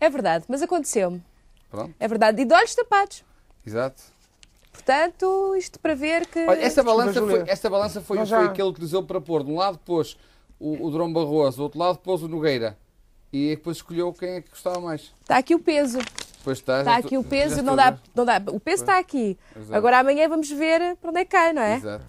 É 0.00 0.08
verdade, 0.08 0.46
mas 0.48 0.62
aconteceu-me. 0.62 1.22
Pronto, 1.70 1.92
É 1.98 2.08
verdade. 2.08 2.40
E 2.40 2.44
de 2.46 2.54
olhos 2.54 2.74
tapados. 2.74 3.24
exato. 3.66 4.02
Portanto, 4.76 5.54
isto 5.56 5.78
para 5.80 5.94
ver 5.94 6.26
que. 6.26 6.46
Olha, 6.46 6.60
essa 6.60 6.82
balança 6.82 7.20
foi, 7.20 7.44
essa 7.46 7.70
balança 7.70 8.00
foi, 8.00 8.16
foi 8.18 8.26
já- 8.26 8.44
aquele 8.44 8.72
que 8.72 8.80
dizeu 8.80 9.02
para 9.02 9.20
pôr. 9.20 9.42
De 9.42 9.50
um 9.50 9.56
lado 9.56 9.78
pôs 9.84 10.16
o, 10.60 10.86
o 10.86 10.90
Drão 10.90 11.12
Barroso, 11.12 11.56
do 11.56 11.62
outro 11.64 11.78
lado 11.78 11.98
pôs 11.98 12.22
o 12.22 12.28
Nogueira. 12.28 12.76
E 13.32 13.50
depois 13.56 13.78
escolheu 13.78 14.12
quem 14.12 14.28
é 14.36 14.40
que 14.40 14.50
gostava 14.50 14.80
mais. 14.80 15.12
Está 15.20 15.36
aqui 15.38 15.54
o 15.54 15.58
peso. 15.58 15.98
Depois 16.38 16.58
está, 16.58 16.78
Está 16.78 16.92
aqui 16.96 17.06
estou- 17.06 17.20
o 17.20 17.24
peso, 17.24 17.60
não 17.62 17.74
dá, 17.74 17.98
não 18.14 18.24
dá. 18.24 18.40
O 18.52 18.60
peso 18.60 18.84
está 18.84 18.98
aqui. 18.98 19.36
Exato. 19.54 19.74
Agora 19.74 19.98
amanhã 19.98 20.28
vamos 20.28 20.48
ver 20.48 20.96
para 20.96 21.10
onde 21.10 21.20
é 21.20 21.24
que 21.24 21.30
cai, 21.32 21.52
não 21.52 21.60
é? 21.62 21.74
Exato. 21.74 22.04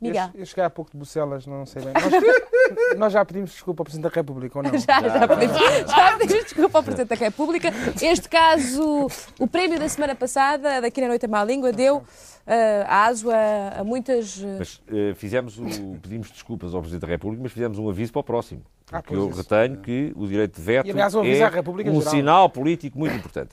Miguel. 0.00 0.30
Eu, 0.34 0.40
eu 0.40 0.46
cheguei 0.46 0.64
há 0.64 0.70
pouco 0.70 0.90
de 0.90 0.96
Bucelas, 0.96 1.46
não 1.46 1.66
sei 1.66 1.82
bem. 1.82 1.92
Nós, 1.92 2.96
nós 2.98 3.12
já 3.12 3.24
pedimos 3.24 3.50
desculpa 3.50 3.82
ao 3.82 3.84
Presidente 3.84 4.10
da 4.10 4.14
República, 4.14 4.58
ou 4.58 4.62
não? 4.62 4.70
Já, 4.78 5.00
já, 5.02 5.28
pedimos, 5.28 5.56
já 5.90 6.18
pedimos 6.18 6.44
desculpa 6.44 6.78
ao 6.78 6.82
Presidente 6.84 7.08
da 7.08 7.14
República. 7.16 7.68
Este 8.02 8.28
caso, 8.28 9.08
o 9.38 9.46
prémio 9.46 9.78
da 9.78 9.88
semana 9.88 10.14
passada, 10.14 10.80
daqui 10.80 11.00
na 11.00 11.08
Noite 11.08 11.26
a 11.26 11.28
Má 11.28 11.44
Língua, 11.44 11.70
deu 11.72 12.02
eh, 12.46 12.84
aso 12.88 13.30
a, 13.30 13.80
a 13.80 13.84
muitas. 13.84 14.40
eh, 14.42 14.56
Mas 14.58 14.80
eh, 14.88 15.14
fizemos 15.14 15.58
o, 15.58 15.98
pedimos 16.00 16.30
desculpas 16.30 16.74
ao 16.74 16.80
Presidente 16.80 17.02
da 17.02 17.08
República, 17.08 17.42
mas 17.42 17.52
fizemos 17.52 17.78
um 17.78 17.88
aviso 17.88 18.12
para 18.12 18.20
o 18.20 18.24
próximo. 18.24 18.62
Ah, 18.92 19.02
Porque 19.02 19.14
eu 19.14 19.28
isso. 19.28 19.36
retenho 19.38 19.76
que 19.82 20.12
o 20.16 20.26
direito 20.26 20.56
de 20.56 20.62
veto 20.62 20.86
E, 20.86 20.90
aliás, 20.90 21.14
um 21.14 21.20
aviso 21.20 21.42
é 21.42 21.44
à 21.44 21.48
um 21.60 22.00
geral. 22.00 22.00
sinal 22.10 22.50
político 22.50 22.98
muito 22.98 23.14
importante. 23.14 23.50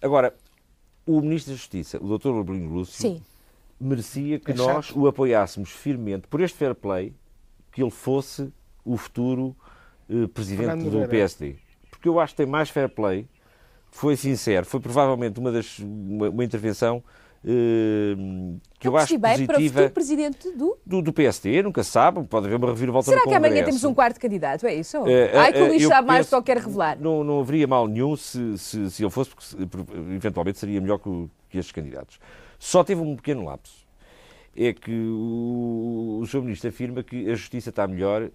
Agora, 0.00 0.32
o 1.06 1.20
Ministro 1.20 1.52
da 1.52 1.56
Justiça, 1.58 1.98
o 2.00 2.16
Dr. 2.18 2.28
Abelinho 2.40 2.70
Lúcio, 2.70 2.94
Sim. 2.94 3.20
Merecia 3.80 4.38
que 4.38 4.50
É 4.52 4.54
nós 4.54 4.86
chato. 4.86 4.98
o 5.00 5.06
apoiássemos 5.08 5.70
firmemente 5.70 6.26
por 6.28 6.40
este 6.40 6.56
fair 6.56 6.74
play, 6.74 7.14
que 7.72 7.82
ele 7.82 7.90
fosse 7.90 8.52
o 8.84 8.96
futuro 8.96 9.56
eh, 10.08 10.26
Presidente 10.34 10.66
Fernando 10.66 10.90
do. 10.90 11.08
PSD. 11.08 11.56
Porque 11.90 12.08
eu 12.08 12.18
acho 12.20 12.34
que 12.34 12.38
tem 12.38 12.46
mais 12.46 12.68
fair 12.70 12.88
play, 12.88 13.26
foi 13.90 14.16
sincero, 14.16 14.64
foi 14.66 14.80
provavelmente 14.80 15.38
uma, 15.38 15.50
das, 15.52 15.78
uma, 15.78 16.28
uma 16.30 16.44
intervenção 16.44 17.02
eh, 17.44 18.14
que 18.78 18.86
eu 18.88 18.92
Não 18.92 18.98
acho 18.98 19.18
bem, 19.18 19.46
para 19.46 19.54
o 19.54 19.56
positiva 19.56 19.74
futuro 19.74 19.90
Presidente 19.94 20.50
do. 20.52 20.76
do, 20.86 21.02
do 21.02 21.12
PSD, 21.12 21.62
nunca 21.62 21.82
se 21.82 21.90
sabe, 21.90 22.22
pode 22.24 22.46
haver 22.46 22.56
uma 22.56 22.68
reviravolta 22.68 23.10
Será 23.10 23.22
no 23.22 23.28
que 23.28 23.34
amanhã 23.34 23.50
Congresso. 23.54 23.66
temos 23.66 23.84
um 23.84 23.94
quarto 23.94 24.18
candidato? 24.20 24.66
É 24.66 24.74
isso? 24.74 24.96
Eh, 25.06 25.32
Ai, 25.36 25.52
que 25.52 25.58
o 25.60 25.66
Luís 25.68 25.82
eu 25.82 25.88
sabe 25.88 26.06
mais 26.06 26.26
do 26.26 26.30
penso- 26.30 26.42
que 26.42 26.50
ele 26.52 26.58
quer 26.60 26.66
revelar. 26.66 26.98
Não, 27.00 27.22
não 27.24 27.40
haveria 27.40 27.66
mal 27.66 27.86
nenhum 27.88 28.16
se, 28.16 28.56
se, 28.58 28.90
se 28.90 29.02
ele 29.02 29.10
fosse, 29.10 29.30
porque 29.30 29.92
eventualmente 30.14 30.58
seria 30.58 30.80
melhor 30.80 30.98
que, 30.98 31.08
o- 31.08 31.30
que 31.48 31.58
estes 31.58 31.72
candidatos. 31.72 32.18
Só 32.60 32.84
teve 32.84 33.00
um 33.00 33.16
pequeno 33.16 33.46
lapso. 33.46 33.88
É 34.54 34.72
que 34.74 34.92
o, 34.92 36.18
o 36.20 36.26
Sr. 36.26 36.42
Ministro 36.42 36.68
afirma 36.68 37.02
que 37.02 37.30
a 37.30 37.34
justiça 37.34 37.70
está 37.70 37.88
melhor 37.88 38.24
eh, 38.24 38.30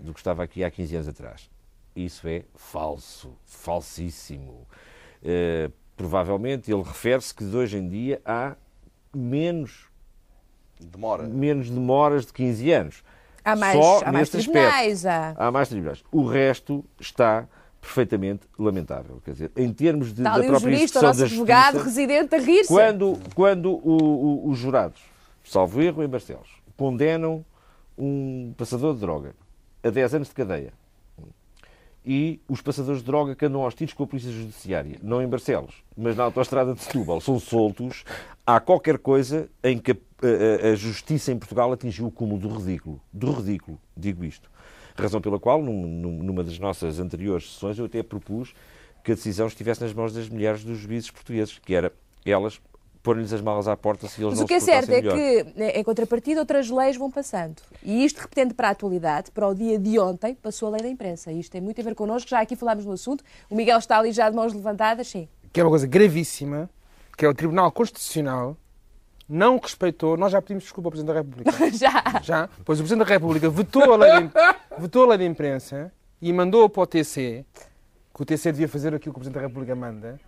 do 0.00 0.12
que 0.12 0.18
estava 0.18 0.42
aqui 0.42 0.64
há 0.64 0.70
15 0.70 0.96
anos 0.96 1.08
atrás. 1.08 1.48
Isso 1.94 2.26
é 2.26 2.42
falso, 2.56 3.32
falsíssimo. 3.44 4.66
Eh, 5.22 5.70
provavelmente 5.96 6.72
ele 6.72 6.82
refere-se 6.82 7.32
que 7.32 7.44
de 7.44 7.56
hoje 7.56 7.78
em 7.78 7.88
dia 7.88 8.20
há 8.24 8.56
menos, 9.14 9.86
Demora. 10.80 11.22
menos 11.22 11.70
demoras 11.70 12.26
de 12.26 12.32
15 12.32 12.72
anos. 12.72 13.04
Há 13.44 13.54
mais, 13.54 13.78
Só 13.78 14.04
há 14.04 14.12
mais 14.12 14.28
tribunais. 14.28 15.06
Há... 15.06 15.34
Há 15.36 15.50
mais 15.52 15.68
tribunais. 15.68 16.02
O 16.10 16.26
resto 16.26 16.84
está 16.98 17.46
perfeitamente 17.86 18.42
lamentável. 18.58 19.20
Quer 19.24 19.32
dizer, 19.32 19.52
em 19.56 19.72
termos 19.72 20.08
de, 20.12 20.20
Está 20.20 20.30
da 20.30 20.34
ali 20.36 20.46
o 20.46 20.50
própria 20.50 20.72
jurista, 20.74 20.98
o 20.98 21.02
nosso 21.02 21.22
advogado 21.24 21.78
justiça, 21.78 21.84
residente 21.84 22.34
a 22.34 22.38
rir-se. 22.38 22.68
quando, 22.68 23.18
quando 23.34 23.70
o- 23.70 24.44
o- 24.46 24.50
os 24.50 24.58
jurados, 24.58 25.00
salvo 25.44 25.80
erro 25.80 26.02
em 26.02 26.08
Barcelos, 26.08 26.48
condenam 26.76 27.44
um 27.96 28.52
passador 28.56 28.94
de 28.94 29.00
droga 29.00 29.34
a 29.82 29.88
10 29.90 30.14
anos 30.14 30.28
de 30.28 30.34
cadeia 30.34 30.72
e 32.04 32.40
os 32.48 32.60
passadores 32.60 33.00
de 33.00 33.06
droga 33.06 33.34
que 33.34 33.44
andam 33.46 33.62
aos 33.62 33.74
tiros 33.74 33.92
com 33.94 34.04
a 34.04 34.06
Polícia 34.06 34.30
Judiciária, 34.30 34.98
não 35.02 35.20
em 35.22 35.26
Barcelos, 35.26 35.82
mas 35.96 36.16
na 36.16 36.24
autoestrada 36.24 36.72
de 36.74 36.80
Setúbal, 36.80 37.20
são 37.20 37.38
soltos, 37.40 38.04
há 38.46 38.60
qualquer 38.60 38.98
coisa 38.98 39.48
em 39.62 39.78
que 39.78 39.90
a, 39.92 39.94
a- 39.94 40.72
a 40.72 40.74
justiça 40.76 41.32
em 41.32 41.38
Portugal 41.38 41.72
atingiu 41.72 42.06
o 42.06 42.10
cúmulo 42.10 42.38
do 42.40 42.48
ridículo. 42.48 43.00
Do 43.12 43.32
ridículo, 43.32 43.78
digo 43.96 44.24
isto. 44.24 44.48
Razão 44.98 45.20
pela 45.20 45.38
qual, 45.38 45.62
num- 45.62 45.86
num- 45.86 46.22
numa 46.22 46.42
das 46.44 46.58
nossas 46.58 46.98
anteriores 46.98 47.52
sessões, 47.52 47.78
eu 47.78 47.84
até 47.84 48.02
propus 48.02 48.54
que 49.04 49.12
a 49.12 49.14
decisão 49.14 49.46
estivesse 49.46 49.80
nas 49.82 49.92
mãos 49.92 50.12
das 50.12 50.28
mulheres 50.28 50.64
dos 50.64 50.78
juízes 50.78 51.10
portugueses, 51.10 51.58
que 51.58 51.74
era 51.74 51.92
elas 52.24 52.60
pôr-lhes 53.02 53.32
as 53.32 53.40
malas 53.40 53.68
à 53.68 53.76
porta 53.76 54.08
se 54.08 54.20
eles 54.20 54.30
Mas 54.30 54.38
não 54.40 54.44
o 54.46 54.48
que 54.48 54.54
é 54.54 54.58
certo 54.60 54.90
é 54.90 54.96
melhor. 55.00 55.14
que, 55.16 55.46
em 55.78 55.84
contrapartida, 55.84 56.40
outras 56.40 56.68
leis 56.68 56.96
vão 56.96 57.08
passando. 57.08 57.54
E 57.84 58.04
isto, 58.04 58.18
repetendo 58.18 58.52
para 58.52 58.66
a 58.66 58.70
atualidade, 58.72 59.30
para 59.30 59.46
o 59.46 59.54
dia 59.54 59.78
de 59.78 59.96
ontem, 60.00 60.34
passou 60.34 60.66
a 60.68 60.72
lei 60.72 60.82
da 60.82 60.88
imprensa. 60.88 61.30
Isto 61.30 61.52
tem 61.52 61.60
muito 61.60 61.80
a 61.80 61.84
ver 61.84 61.94
connosco, 61.94 62.28
já 62.28 62.40
aqui 62.40 62.56
falámos 62.56 62.84
no 62.84 62.90
assunto. 62.92 63.22
O 63.48 63.54
Miguel 63.54 63.78
está 63.78 63.96
ali 63.98 64.10
já 64.10 64.28
de 64.28 64.34
mãos 64.34 64.52
levantadas, 64.52 65.06
sim. 65.06 65.28
que 65.52 65.60
é 65.60 65.62
uma 65.62 65.70
coisa 65.70 65.86
gravíssima, 65.86 66.68
que 67.16 67.24
é 67.24 67.28
o 67.28 67.34
Tribunal 67.34 67.70
Constitucional 67.70 68.56
não 69.28 69.58
respeitou, 69.58 70.16
nós 70.16 70.32
já 70.32 70.40
pedimos 70.40 70.64
desculpa 70.64 70.88
ao 70.88 70.90
Presidente 70.92 71.14
da 71.14 71.20
República. 71.20 71.70
já. 71.72 72.20
Já, 72.22 72.48
pois 72.64 72.78
o 72.78 72.82
Presidente 72.82 73.06
da 73.06 73.12
República 73.12 73.50
vetou 73.50 73.92
a 73.92 73.96
lei 73.96 74.22
de, 74.22 74.30
vetou 74.78 75.04
a 75.04 75.08
lei 75.08 75.18
de 75.18 75.24
imprensa 75.24 75.92
e 76.20 76.32
mandou 76.32 76.68
para 76.68 76.82
o 76.82 76.86
TC, 76.86 77.44
que 78.14 78.22
o 78.22 78.24
TC 78.24 78.52
devia 78.52 78.68
fazer 78.68 78.94
aquilo 78.94 79.12
que 79.12 79.18
o 79.18 79.20
Presidente 79.20 79.40
da 79.40 79.46
República 79.46 79.74
manda, 79.74 80.20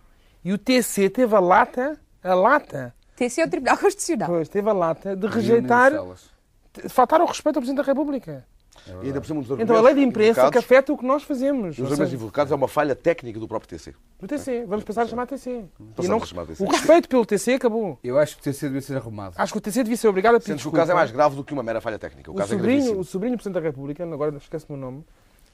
e 0.43 0.53
o 0.53 0.57
TC 0.57 1.09
teve 1.09 1.35
a 1.35 1.39
lata, 1.39 1.99
a 2.23 2.33
lata, 2.33 2.93
TC 3.15 3.41
é 3.41 3.45
o 3.45 3.49
Tribunal 3.49 3.77
Constitucional. 3.77 4.29
pois, 4.29 4.47
teve 4.47 4.69
a 4.69 4.73
lata 4.73 5.15
de 5.15 5.27
rejeitar, 5.27 5.91
de 5.91 6.87
faltar 6.87 7.19
ao 7.19 7.27
respeito 7.27 7.57
ao 7.57 7.61
Presidente 7.61 7.85
da 7.85 7.91
República. 7.91 8.45
E 8.87 9.07
ainda 9.07 9.19
por 9.21 9.27
cima 9.27 9.41
dos 9.41 9.59
Então 9.59 9.75
a 9.75 9.81
lei 9.81 9.93
de 9.93 10.01
imprensa 10.01 10.49
que 10.51 10.57
afeta 10.57 10.91
o 10.93 10.97
que 10.97 11.05
nós 11.05 11.23
fazemos. 11.23 11.77
Os 11.77 11.85
argumentos 11.85 12.13
invocados 12.13 12.51
é 12.51 12.55
uma 12.55 12.67
falha 12.67 12.95
técnica 12.95 13.39
do 13.39 13.47
próprio 13.47 13.69
TC. 13.69 13.93
do 14.19 14.27
TC, 14.27 14.65
vamos 14.67 14.83
passar 14.83 15.03
a 15.03 15.07
chamar 15.07 15.25
TC. 15.27 15.63
E 16.01 16.07
não- 16.07 16.17
a 16.17 16.25
chamar 16.25 16.45
TC. 16.45 16.63
O 16.63 16.67
respeito 16.69 17.07
pelo 17.09 17.25
TC 17.25 17.53
acabou. 17.53 17.97
Eu 18.03 18.17
acho 18.17 18.35
que 18.35 18.41
o 18.41 18.43
TC 18.43 18.67
devia 18.67 18.81
ser 18.81 18.97
arrumado. 18.97 19.35
Acho 19.37 19.51
que 19.53 19.57
o 19.57 19.61
TC 19.61 19.83
devia 19.83 19.97
ser 19.97 20.07
obrigado 20.07 20.35
a 20.35 20.39
pedir 20.39 20.51
Sendo 20.51 20.61
que 20.61 20.67
o 20.67 20.71
caso 20.71 20.91
é 20.91 20.95
mais 20.95 21.11
grave 21.11 21.35
do 21.35 21.43
que 21.43 21.53
uma 21.53 21.63
mera 21.63 21.79
falha 21.81 21.99
técnica. 21.99 22.29
O, 22.31 22.33
O 22.33 22.37
caso 22.37 22.53
é 22.53 22.57
sobrinho, 22.57 22.77
gravíssimo. 22.77 23.01
o 23.01 23.03
sobrinho 23.03 23.35
do 23.35 23.37
Presidente 23.37 23.61
da 23.61 23.67
República, 23.67 24.03
agora 24.03 24.35
esquece-me 24.37 24.77
o 24.77 24.79
nome, 24.81 25.05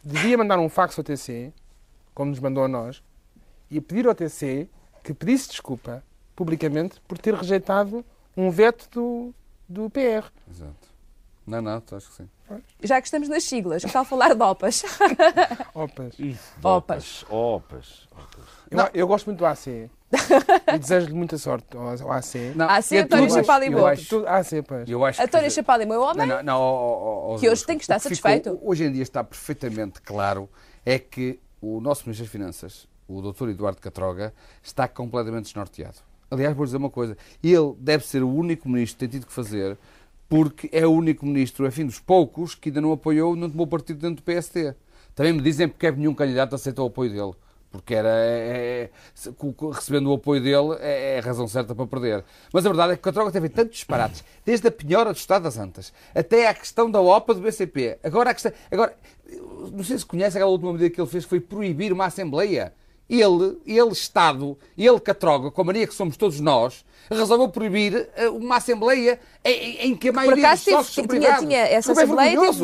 devia 0.03 0.37
mandar 0.37 0.59
um 0.59 0.69
fax 0.69 0.97
ao 0.97 1.03
TC, 1.03 1.51
como 2.13 2.29
nos 2.31 2.39
mandou 2.39 2.63
a 2.63 2.67
nós, 2.67 3.03
e 3.69 3.79
pedir 3.81 4.07
ao 4.07 4.15
TC 4.15 4.67
que 5.03 5.13
pedisse 5.13 5.49
desculpa 5.49 6.03
publicamente 6.35 6.99
por 7.07 7.17
ter 7.17 7.33
rejeitado 7.33 8.03
um 8.35 8.49
veto 8.49 8.87
do, 8.91 9.33
do 9.69 9.89
PR. 9.89 10.25
Exato. 10.49 10.73
Não, 11.45 11.61
não, 11.61 11.75
acho 11.91 12.09
que 12.09 12.15
sim. 12.15 12.29
Já 12.81 12.99
que 13.01 13.07
estamos 13.07 13.29
nas 13.29 13.43
siglas, 13.43 13.83
que 13.85 13.91
tal 13.91 14.03
falar 14.05 14.33
de 14.33 14.41
OPAs? 14.41 14.83
Opas. 15.73 16.15
Opas. 16.63 17.25
Opas. 17.29 18.05
Eu, 18.71 18.79
eu 18.93 19.07
gosto 19.07 19.25
muito 19.27 19.39
do 19.39 19.45
AC. 19.45 19.67
e 19.67 20.79
desejo-lhe 20.79 21.13
muita 21.13 21.37
sorte 21.37 21.65
ao, 21.75 21.87
ao 21.87 22.11
AC. 22.11 22.53
Não, 22.55 22.69
AC, 22.69 22.91
E 22.91 22.97
a 22.99 23.03
António 23.03 23.29
eu 23.77 23.87
acho- 23.87 24.09
tudo- 24.09 24.27
AC, 24.27 24.61
pois. 24.67 24.89
Eu 24.89 25.05
acho 25.05 25.19
que- 25.19 25.25
António 25.25 25.51
Chapalimou 25.51 25.95
é 25.95 25.99
o 25.99 26.01
homem? 26.03 26.27
Não, 26.27 26.37
não, 26.37 26.43
não, 26.43 26.59
ó, 26.59 26.73
ó, 27.31 27.35
ó, 27.35 27.39
Que 27.39 27.49
hoje 27.49 27.61
Zé, 27.61 27.67
tem 27.67 27.77
que 27.77 27.83
estar 27.83 27.97
o 27.97 27.99
ficou- 27.99 28.15
satisfeito. 28.15 28.59
hoje 28.61 28.83
em 28.85 28.91
dia 28.91 29.03
está 29.03 29.23
perfeitamente 29.23 30.01
claro 30.01 30.49
é 30.85 30.97
que 30.99 31.39
o 31.61 31.79
nosso 31.81 32.03
Ministro 32.03 32.25
das 32.25 32.31
Finanças, 32.31 32.87
o 33.07 33.21
Dr. 33.21 33.49
Eduardo 33.49 33.81
Catroga, 33.81 34.33
está 34.63 34.87
completamente 34.87 35.45
desnorteado. 35.45 35.97
Aliás, 36.31 36.55
vou 36.55 36.65
dizer 36.65 36.77
uma 36.77 36.89
coisa, 36.89 37.15
ele 37.43 37.75
deve 37.79 38.05
ser 38.05 38.23
o 38.23 38.29
único 38.29 38.67
ministro 38.67 38.97
que 38.97 38.99
tem 39.07 39.19
tido 39.19 39.27
que 39.27 39.33
fazer, 39.33 39.77
porque 40.27 40.69
é 40.71 40.85
o 40.85 40.91
único 40.91 41.25
ministro, 41.25 41.67
enfim, 41.67 41.85
dos 41.85 41.99
poucos, 41.99 42.55
que 42.55 42.69
ainda 42.69 42.81
não 42.81 42.91
apoiou, 42.91 43.35
não 43.35 43.49
tomou 43.49 43.67
partido 43.67 43.99
dentro 43.99 44.23
do 44.23 44.23
PST. 44.23 44.75
Também 45.13 45.33
me 45.33 45.41
dizem 45.41 45.67
porque 45.67 45.87
é 45.87 45.91
que 45.91 45.99
nenhum 45.99 46.13
candidato 46.13 46.55
aceitou 46.55 46.85
o 46.85 46.87
apoio 46.89 47.11
dele. 47.11 47.33
Porque 47.71 47.93
era, 47.93 48.09
é- 48.09 48.83
é- 48.83 48.89
recebendo 49.73 50.09
o 50.09 50.13
apoio 50.13 50.41
dele 50.41 50.77
é, 50.79 51.15
é 51.15 51.19
a 51.19 51.21
razão 51.21 51.45
certa 51.47 51.75
para 51.75 51.85
perder. 51.85 52.23
Mas 52.53 52.65
a 52.65 52.69
verdade 52.69 52.93
é 52.93 52.95
que 52.95 53.01
o 53.01 53.03
Catroga 53.03 53.31
teve 53.31 53.49
tantos 53.49 53.75
disparates, 53.75 54.23
desde 54.45 54.67
a 54.67 54.71
penhora 54.71 55.11
do 55.11 55.17
Estado 55.17 55.43
das 55.43 55.57
Antas 55.57 55.91
até 56.13 56.47
à 56.47 56.53
questão 56.53 56.89
da 56.89 57.01
OPA 57.01 57.33
do 57.33 57.41
BCP. 57.41 57.99
Agora, 58.01 58.29
a 58.29 58.33
questão, 58.33 58.51
agora 58.71 58.95
não 59.73 59.83
sei 59.83 59.97
se 59.97 60.05
conhece 60.05 60.37
aquela 60.37 60.51
última 60.51 60.71
medida 60.71 60.89
que 60.89 61.01
ele 61.01 61.09
fez, 61.09 61.25
que 61.25 61.29
foi 61.29 61.39
proibir 61.41 61.91
uma 61.91 62.05
Assembleia. 62.05 62.73
Ele, 63.09 63.57
ele 63.67 63.89
Estado, 63.91 64.57
ele 64.77 64.99
Catroga, 64.99 65.51
com 65.51 65.61
a 65.61 65.63
mania 65.65 65.85
que 65.85 65.93
somos 65.93 66.17
todos 66.17 66.39
nós, 66.39 66.83
resolveu 67.09 67.47
proibir 67.49 68.09
eh, 68.15 68.27
uma 68.29 68.57
Assembleia 68.57 69.19
em, 69.43 69.89
em- 69.91 69.95
que 69.95 70.09
a 70.09 70.11
maioria 70.13 70.43
acaso 70.47 70.63
dos 70.65 70.73
sócios 70.73 70.95
são 70.95 71.07
tinha- 71.07 71.29
tinha 71.47 71.59
essa 71.59 71.91
é 71.91 71.93
Assembleia 72.03 72.31
teve- 72.31 72.63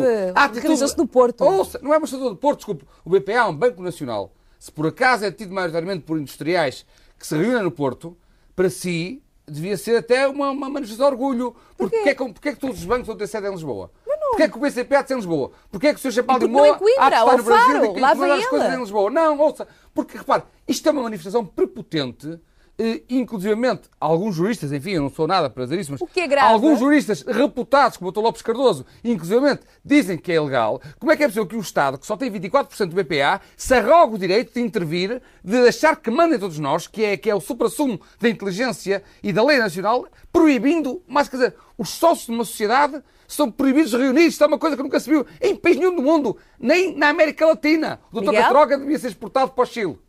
realizou-se 0.62 0.98
no 0.98 1.08
Porto. 1.08 1.44
Ouça, 1.44 1.80
não 1.84 1.94
é 1.94 2.00
um 2.00 2.04
estatuto 2.04 2.30
do 2.32 2.36
Porto, 2.38 2.58
desculpe. 2.60 2.86
O 3.06 3.10
BPA 3.12 3.34
é 3.34 3.44
um 3.46 3.56
banco 3.56 3.84
nacional. 3.84 4.34
Se 4.58 4.72
por 4.72 4.88
acaso 4.88 5.26
é 5.26 5.32
tido 5.32 5.54
maioritariamente 5.54 6.04
por 6.06 6.18
industriais 6.20 6.86
que 7.20 7.28
se 7.28 7.36
reúnem 7.38 7.62
no 7.62 7.72
Porto, 7.72 8.18
para 8.56 8.70
si 8.70 9.22
devia 9.48 9.76
ser 9.78 9.98
até 9.98 10.28
uma, 10.28 10.50
uma 10.50 10.70
manifestação 10.70 11.08
de 11.08 11.12
orgulho. 11.14 11.56
Porque 11.78 11.98
porquê? 11.98 12.10
é 12.10 12.16
que, 12.16 12.24
porquê 12.34 12.50
é 12.50 12.54
que 12.54 12.60
todos 12.60 12.80
os 12.80 12.86
bancos 12.86 13.06
vão 13.08 13.16
ter 13.18 13.28
sede 13.28 13.48
em 13.48 13.52
Lisboa? 13.52 13.92
Porquê 14.32 14.44
é 14.44 14.50
que 14.50 14.58
o 14.58 14.62
BCP 14.62 14.96
há 14.96 15.02
de 15.02 15.08
ser 15.10 15.14
em 15.14 15.18
Lisboa? 15.18 15.52
Porquê 15.70 15.88
é 15.88 15.94
que 15.94 16.00
o 16.00 16.02
Sr. 16.02 16.12
Chapéu 16.12 16.40
de 16.40 16.48
Moa 16.48 16.80
há 16.98 17.10
de 17.10 17.16
estar 17.16 17.38
no 17.38 17.44
Brasil 17.44 17.86
e 17.86 17.94
que 17.94 18.04
as 18.04 18.46
coisas 18.48 18.74
em 18.74 18.80
Lisboa? 18.80 19.10
Não, 19.10 19.38
ouça. 19.40 19.68
Porque, 19.94 20.18
repare, 20.18 20.44
isto 20.68 20.88
é 20.88 20.92
uma 20.92 21.04
manifestação 21.04 21.46
prepotente 21.46 22.40
eh, 22.84 23.04
inclusivamente 23.10 23.84
alguns 24.00 24.36
juristas, 24.36 24.72
enfim, 24.72 24.94
eu 24.94 25.04
não 25.04 25.10
sou 25.12 25.28
nada 25.28 25.52
para 25.52 25.66
dizer 25.66 25.80
isso, 25.80 25.92
mas 25.92 26.02
O 26.02 26.08
que 26.08 26.22
é 26.22 26.28
grave. 26.28 26.52
alguns 26.52 26.80
juristas 26.80 27.22
reputados, 27.22 27.98
como 27.98 28.10
o 28.10 28.12
Dr. 28.12 28.22
Lopes 28.22 28.42
Cardoso, 28.42 28.84
inclusivamente, 29.04 29.62
dizem 29.86 30.18
que 30.18 30.32
é 30.32 30.36
ilegal. 30.36 30.82
Como 31.00 31.12
é 31.12 31.16
que 31.16 31.24
é 31.24 31.28
possível 31.28 31.46
que 31.46 31.56
o 31.56 31.60
Estado, 31.60 32.00
que 32.00 32.08
só 32.08 32.18
tem 32.18 32.32
24% 32.32 32.88
do 32.88 32.96
BPA, 32.96 33.40
se 33.56 33.76
arrogue 33.76 34.16
o 34.16 34.18
direito 34.18 34.56
de 34.56 34.62
intervir, 34.62 35.22
de 35.44 35.58
achar 35.68 35.96
que 35.96 36.10
manda 36.10 36.36
em 36.36 36.40
todos 36.40 36.58
nós, 36.58 36.88
que 36.88 37.04
é, 37.06 37.16
que 37.18 37.30
é 37.30 37.36
o 37.36 37.40
supra-sumo 37.40 38.02
da 38.20 38.28
inteligência 38.28 39.04
e 39.22 39.32
da 39.32 39.44
lei 39.44 39.60
nacional, 39.60 40.08
proibindo, 40.34 41.04
mas 41.08 41.30
quer 41.30 41.38
dizer, 41.38 41.56
os 41.78 41.90
sócios 41.90 42.26
de 42.26 42.32
uma 42.32 42.44
sociedade 42.46 43.00
são 43.28 43.52
proibidos 43.52 43.92
de 43.92 43.98
reunir. 43.98 44.26
Isto 44.26 44.44
é 44.44 44.48
uma 44.48 44.58
coisa 44.58 44.76
que 44.76 44.82
nunca 44.82 45.00
se 45.00 45.10
viu 45.10 45.26
em 45.40 45.56
país 45.56 45.78
nenhum 45.78 45.96
do 45.96 46.02
mundo, 46.02 46.36
nem 46.60 46.96
na 46.98 47.10
América 47.10 47.46
Latina. 47.46 48.00
O 48.12 48.20
Dr. 48.20 48.26
Miguel? 48.28 48.42
Catroga 48.42 48.78
devia 48.78 48.98
ser 48.98 49.10
exportado 49.10 49.52
para 49.52 49.64
o 49.64 49.68
Chile. 49.68 50.00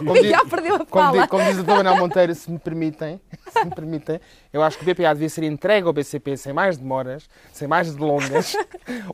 O 0.00 0.12
Miguel 0.12 0.46
perdeu 0.50 0.74
a 0.76 0.78
Como, 0.86 1.04
fala. 1.04 1.22
di- 1.22 1.28
como 1.28 1.44
diz 1.44 1.58
a 1.58 1.62
Dona 1.62 1.76
Manuel 1.84 1.96
Monteiro, 1.98 2.34
se 2.34 2.50
me 2.50 2.58
permitem, 2.58 3.20
se 3.52 3.64
me 3.64 3.70
permitem, 3.74 4.20
eu 4.52 4.62
acho 4.62 4.78
que 4.78 4.88
o 4.90 4.94
BPA 4.94 5.12
devia 5.14 5.28
ser 5.28 5.44
entregue 5.44 5.86
ao 5.86 5.92
BCP 5.92 6.36
sem 6.36 6.52
mais 6.52 6.76
demoras, 6.76 7.28
sem 7.52 7.66
mais 7.68 7.94
delongas. 7.94 8.56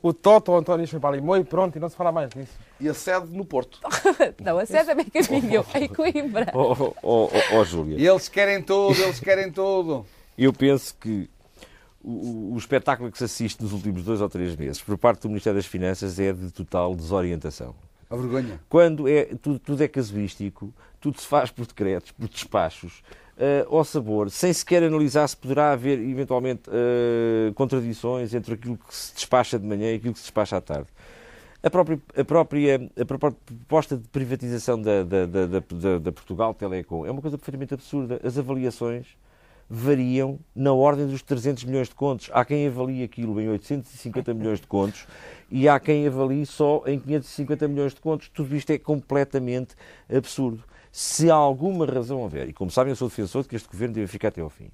o 0.02 0.12
Toto, 0.12 0.52
o 0.52 0.56
António 0.56 0.86
Champalimou 0.86 1.36
e 1.36 1.44
pronto, 1.44 1.76
e 1.76 1.80
não 1.80 1.88
se 1.88 1.96
fala 1.96 2.10
mais 2.12 2.30
disso. 2.30 2.52
E 2.80 2.88
a 2.88 2.94
sede 2.94 3.26
no 3.36 3.44
Porto. 3.44 3.78
Não, 4.42 4.58
a 4.58 4.66
sede 4.66 4.90
é 4.90 4.94
bem 4.94 5.04
caminho, 5.06 5.64
em 5.74 5.86
Coimbra. 5.92 6.50
Oh, 6.54 6.72
oh, 6.78 6.94
oh, 7.02 7.30
oh, 7.32 7.56
oh, 7.58 7.64
Júlia. 7.64 7.96
Eles 8.10 8.28
querem 8.28 8.60
tudo, 8.62 9.00
eles 9.00 9.20
querem 9.20 9.52
tudo. 9.52 10.04
Eu 10.36 10.52
penso 10.52 10.94
que 11.00 11.30
o- 12.02 12.54
o 12.54 12.58
espetáculo 12.58 13.12
que 13.12 13.18
se 13.18 13.24
assiste 13.24 13.62
nos 13.62 13.72
últimos 13.72 14.02
dois 14.02 14.20
ou 14.20 14.28
três 14.28 14.56
meses 14.56 14.80
por 14.82 14.98
parte 14.98 15.22
do 15.22 15.28
Ministério 15.28 15.58
das 15.58 15.66
Finanças 15.66 16.18
é 16.18 16.32
de 16.32 16.50
total 16.50 16.94
desorientação. 16.96 17.74
A 18.12 18.16
vergonha. 18.16 18.60
Quando 18.68 19.08
é, 19.08 19.24
tudo, 19.40 19.58
tudo 19.58 19.82
é 19.82 19.88
casuístico, 19.88 20.72
tudo 21.00 21.18
se 21.20 21.26
faz 21.26 21.50
por 21.50 21.66
decretos, 21.66 22.12
por 22.12 22.28
despachos, 22.28 23.02
eh, 23.38 23.66
ao 23.68 23.82
sabor, 23.84 24.30
sem 24.30 24.52
sequer 24.52 24.82
analisar 24.82 25.26
se 25.26 25.36
poderá 25.36 25.72
haver 25.72 25.98
eventualmente 25.98 26.62
eh, 26.70 27.50
contradições 27.54 28.34
entre 28.34 28.54
aquilo 28.54 28.76
que 28.76 28.94
se 28.94 29.14
despacha 29.14 29.58
de 29.58 29.66
manhã 29.66 29.90
e 29.90 29.94
aquilo 29.96 30.12
que 30.12 30.18
se 30.18 30.24
despacha 30.26 30.58
à 30.58 30.60
tarde. 30.60 30.88
A 31.62 31.70
própria, 31.70 31.98
a 32.16 32.24
própria, 32.24 32.90
a 33.00 33.04
própria 33.04 33.32
proposta 33.46 33.96
de 33.96 34.06
privatização 34.08 34.80
da, 34.80 35.04
da, 35.04 35.26
da, 35.26 35.46
da- 35.46 35.98
da 35.98 36.12
Portugal 36.12 36.52
Telecom 36.52 37.06
é 37.06 37.10
uma 37.10 37.22
coisa 37.22 37.38
perfeitamente 37.38 37.72
absurda. 37.72 38.20
As 38.22 38.36
avaliações 38.36 39.06
variam 39.74 40.38
na 40.54 40.70
ordem 40.70 41.06
dos 41.06 41.22
300 41.22 41.64
milhões 41.64 41.88
de 41.88 41.94
contos. 41.94 42.28
Há 42.34 42.44
quem 42.44 42.66
avalie 42.66 43.02
aquilo 43.02 43.40
em 43.40 43.48
850 43.48 44.34
milhões 44.34 44.60
de 44.60 44.66
contos 44.66 45.06
e 45.50 45.66
há 45.66 45.80
quem 45.80 46.06
avalie 46.06 46.44
só 46.44 46.82
em 46.86 47.00
550 47.00 47.68
milhões 47.68 47.94
de 47.94 48.00
contos. 48.02 48.28
Tudo 48.28 48.54
isto 48.54 48.68
é 48.68 48.76
completamente 48.76 49.74
absurdo. 50.14 50.62
Se 50.92 51.30
há 51.30 51.34
alguma 51.34 51.86
razão 51.86 52.20
houver, 52.20 52.50
e 52.50 52.52
como 52.52 52.70
sabem, 52.70 52.90
eu 52.90 52.96
sou 52.96 53.08
defensor 53.08 53.44
de 53.44 53.48
que 53.48 53.56
este 53.56 53.66
governo 53.66 53.94
deve 53.94 54.06
ficar 54.08 54.28
até 54.28 54.42
ao 54.42 54.50
fim. 54.50 54.70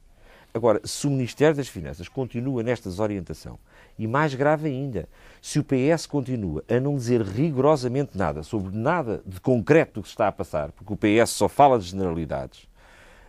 Agora, 0.53 0.81
se 0.83 1.07
o 1.07 1.11
Ministério 1.11 1.55
das 1.55 1.69
Finanças 1.69 2.09
continua 2.09 2.65
nesta 2.65 2.89
desorientação, 2.91 3.57
e 3.97 4.05
mais 4.09 4.35
grave 4.35 4.69
ainda, 4.69 5.09
se 5.41 5.61
o 5.61 5.65
PS 5.65 6.07
continua 6.07 6.65
a 6.69 6.81
não 6.81 6.97
dizer 6.97 7.23
rigorosamente 7.23 8.19
nada 8.19 8.43
sobre 8.43 8.77
nada 8.77 9.23
de 9.25 9.41
concreto 9.41 10.01
do 10.01 10.03
que 10.03 10.09
se 10.09 10.15
está 10.15 10.27
a 10.27 10.33
passar, 10.33 10.73
porque 10.73 10.93
o 10.93 10.97
PS 10.97 11.31
só 11.31 11.49
fala 11.49 11.79
de 11.79 11.85
generalidades, 11.85 12.68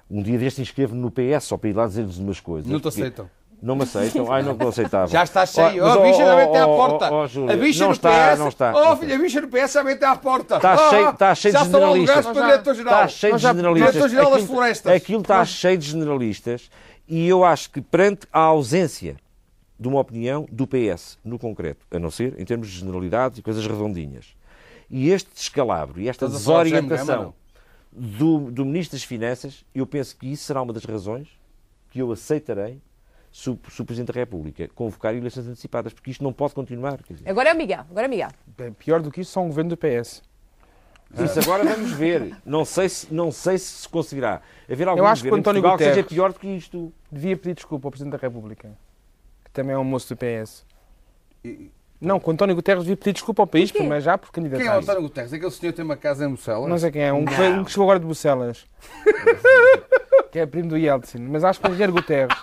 um 0.09 0.21
dia 0.23 0.37
deste 0.39 0.61
inscrevo-me 0.61 1.01
no 1.01 1.11
PS 1.11 1.43
só 1.45 1.57
para 1.57 1.69
ir 1.69 1.75
lá 1.75 1.85
dizer-lhes 1.87 2.17
umas 2.17 2.39
coisas. 2.39 2.69
Não 2.71 2.79
te 2.79 2.87
aceitam. 2.87 3.29
Não 3.61 3.75
me 3.75 3.83
aceitam? 3.83 4.31
Ai, 4.31 4.41
não 4.41 4.55
me 4.55 4.65
aceitavam. 4.65 5.07
Já 5.11 5.23
está 5.23 5.45
cheio. 5.45 5.83
Oh, 5.83 5.87
a 5.87 5.97
bicha 6.01 6.23
já 6.23 6.35
mete 6.37 6.55
à 6.57 6.65
oh, 6.65 6.75
porta. 6.77 7.11
oh, 7.13 7.27
oh, 7.47 7.51
a 7.51 7.55
bicha 7.57 7.79
não 7.81 7.87
no 7.87 7.93
está, 7.93 8.31
PS. 8.31 8.39
não 8.39 8.47
está. 8.47 8.73
Oh, 8.73 8.95
filha, 8.95 9.15
a 9.15 9.19
bicha 9.19 9.41
no 9.41 9.47
PS 9.49 9.73
já 9.73 9.83
mete 9.83 10.03
à 10.05 10.15
porta. 10.15 10.55
Está 10.55 10.73
Ah, 10.73 10.89
cheio, 10.89 11.09
está 11.09 11.35
cheio 11.35 11.51
já 11.53 11.59
de 11.59 11.65
estão 11.65 11.79
generalistas. 11.81 12.15
alugados 12.25 12.39
para 12.41 12.51
diretor-geral. 12.51 12.93
Está 12.93 13.07
cheio 13.09 13.35
de 13.35 13.41
já- 13.41 13.49
generalistas. 13.53 13.91
Diretor-geral 13.93 14.29
das 14.31 14.39
Aquilo- 14.43 14.55
florestas. 14.55 14.93
Aquilo 14.93 15.21
está 15.21 15.45
cheio 15.45 15.77
de 15.77 15.85
generalistas 15.91 16.69
e 17.05 17.27
eu 17.27 17.43
acho 17.43 17.69
que 17.69 17.81
perante 17.81 18.25
a 18.31 18.39
ausência 18.39 19.17
de 19.77 19.87
uma 19.89 19.99
opinião 19.99 20.47
do 20.49 20.65
PS, 20.65 21.17
no 21.23 21.37
concreto, 21.37 21.85
a 21.91 21.99
não 21.99 22.09
ser 22.09 22.39
em 22.39 22.45
termos 22.45 22.69
de 22.69 22.79
generalidades 22.79 23.39
e 23.39 23.41
coisas 23.41 23.65
redondinhas, 23.67 24.27
e 24.89 25.09
este 25.09 25.29
descalabro 25.35 25.99
e 25.99 26.07
esta 26.07 26.25
a 26.27 26.29
desorientação 26.29 27.33
do, 27.91 28.51
do 28.51 28.65
Ministro 28.65 28.97
das 28.97 29.03
Finanças, 29.03 29.65
eu 29.73 29.85
penso 29.85 30.15
que 30.15 30.31
isso 30.31 30.43
será 30.43 30.61
uma 30.61 30.73
das 30.73 30.85
razões 30.85 31.27
que 31.89 31.99
eu 31.99 32.11
aceitarei 32.11 32.81
se 33.31 33.49
o, 33.49 33.59
se 33.69 33.81
o 33.81 33.85
Presidente 33.85 34.11
da 34.13 34.19
República 34.19 34.67
convocar 34.69 35.15
eleições 35.15 35.47
antecipadas, 35.47 35.93
porque 35.93 36.11
isto 36.11 36.23
não 36.23 36.33
pode 36.33 36.53
continuar. 36.53 37.01
quer 37.03 37.13
dizer. 37.13 37.29
Agora 37.29 37.49
é 37.49 37.53
o 37.53 37.57
Miguel. 37.57 37.85
Agora 37.89 38.05
é 38.05 38.07
o 38.07 38.09
Miguel. 38.09 38.29
Bem, 38.57 38.73
pior 38.73 39.01
do 39.01 39.11
que 39.11 39.21
isto, 39.21 39.31
só 39.31 39.41
um 39.41 39.47
governo 39.47 39.69
do 39.69 39.77
PS. 39.77 40.21
Isso 41.23 41.39
agora 41.39 41.63
vamos 41.63 41.91
ver. 41.91 42.37
Não 42.45 42.63
sei 42.63 42.87
se, 42.87 43.11
não 43.11 43.31
sei 43.31 43.57
se 43.57 43.81
se 43.81 43.89
conseguirá 43.89 44.41
haver 44.71 44.87
algum 44.87 45.01
Eu 45.01 45.07
acho 45.07 45.23
que 45.23 45.29
o 45.29 45.35
António 45.35 45.61
Portugal 45.61 45.77
que 45.77 45.83
seja 45.83 46.01
Guterres 46.01 46.13
pior 46.13 46.33
do 46.33 46.39
que 46.39 46.47
isto. 46.47 46.93
devia 47.11 47.35
pedir 47.35 47.55
desculpa 47.55 47.87
ao 47.87 47.91
Presidente 47.91 48.11
da 48.13 48.19
República, 48.19 48.77
que 49.43 49.51
também 49.51 49.73
é 49.73 49.77
um 49.77 49.83
moço 49.83 50.13
do 50.13 50.17
PS. 50.17 50.65
Não, 52.01 52.19
que 52.19 52.29
o 52.29 52.31
António 52.31 52.55
Guterres 52.55 52.83
devia 52.83 52.95
pedir 52.95 53.13
desculpa 53.13 53.43
ao 53.43 53.47
país, 53.47 53.71
primeiro 53.71 54.01
já 54.01 54.17
por 54.17 54.31
candidatar. 54.31 54.63
Quem 54.63 54.71
é 54.71 54.75
o 54.75 54.79
António 54.79 55.01
Guterres? 55.01 55.33
Aquele 55.33 55.51
senhor 55.51 55.73
tem 55.73 55.83
uma 55.83 55.97
casa 55.97 56.25
em 56.25 56.29
Bruxelas? 56.29 56.69
Não 56.69 56.77
sei 56.77 56.91
quem 56.91 57.01
é, 57.03 57.11
um, 57.11 57.25
que 57.25 57.33
foi- 57.33 57.49
um 57.51 57.63
que 57.63 57.71
chegou 57.71 57.83
agora 57.85 57.99
de 57.99 58.05
Bruxelas. 58.05 58.65
que 60.31 60.39
é 60.39 60.45
primo 60.45 60.69
do 60.69 60.77
Yeltsin. 60.77 61.19
Mas 61.19 61.43
acho 61.43 61.59
que 61.59 61.67
o 61.67 61.69
engenheiro 61.71 61.93
Guterres 61.93 62.35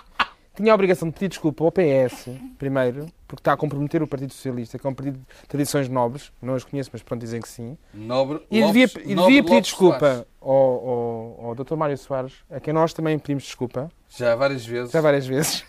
tinha 0.55 0.71
a 0.71 0.75
obrigação 0.75 1.07
de 1.07 1.13
pedir 1.13 1.29
desculpa 1.29 1.63
ao 1.63 1.71
PS, 1.71 2.29
primeiro, 2.57 3.05
porque 3.27 3.41
está 3.41 3.53
a 3.53 3.57
comprometer 3.57 4.01
o 4.01 4.07
Partido 4.07 4.33
Socialista, 4.33 4.77
que 4.77 4.85
é 4.85 4.89
um 4.89 4.93
partido 4.93 5.17
de 5.17 5.47
tradições 5.47 5.87
nobres. 5.87 6.31
Não 6.41 6.55
as 6.55 6.63
conheço, 6.63 6.89
mas 6.93 7.01
pronto, 7.01 7.21
dizem 7.21 7.41
que 7.41 7.47
sim. 7.49 7.77
Nobre 7.93 8.41
E 8.51 8.61
Lopes- 8.61 8.93
devia, 8.93 9.11
e 9.11 9.15
Nobre 9.15 9.33
devia 9.35 9.43
pedir 9.43 9.53
Lopes 9.55 9.69
desculpa 9.69 10.27
ao, 10.41 10.49
ao, 10.51 11.45
ao 11.49 11.55
Dr. 11.55 11.75
Mário 11.75 11.97
Soares, 11.97 12.33
a 12.51 12.59
quem 12.59 12.73
nós 12.73 12.93
também 12.93 13.17
pedimos 13.19 13.43
desculpa. 13.43 13.89
Já 14.09 14.35
várias 14.35 14.65
vezes. 14.65 14.91
Já 14.91 15.01
várias 15.01 15.25
vezes. 15.27 15.63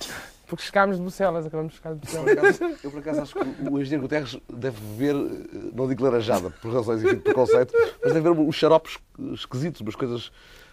Porque 0.49 0.65
chegámos 0.65 0.97
de 0.97 1.03
Bruxelas, 1.03 1.47
acabamos 1.47 1.73
de 1.73 1.79
chegar 1.79 1.95
de 1.95 2.01
Bruxelas. 2.01 2.61
Eu, 2.83 2.91
por 2.91 3.01
acaso, 3.01 3.21
acho 3.21 3.35
que 3.35 3.69
o 3.71 3.79
engenheiro 3.79 4.03
Guterres 4.03 4.39
deve 4.51 4.79
ver, 4.97 5.15
eh, 5.15 5.71
não 5.75 5.87
digo 5.87 6.03
laranjada, 6.03 6.51
por 6.63 6.73
razões 6.73 7.03
enfim, 7.03 7.17
de 7.17 7.21
preconceito, 7.21 7.75
mas 8.03 8.15
deve 8.15 8.33
ver 8.33 8.41
os 8.41 8.57
xaropes 8.57 8.99
esquisitos, 9.35 9.83
umas 9.83 9.95
coisas, 9.95 10.33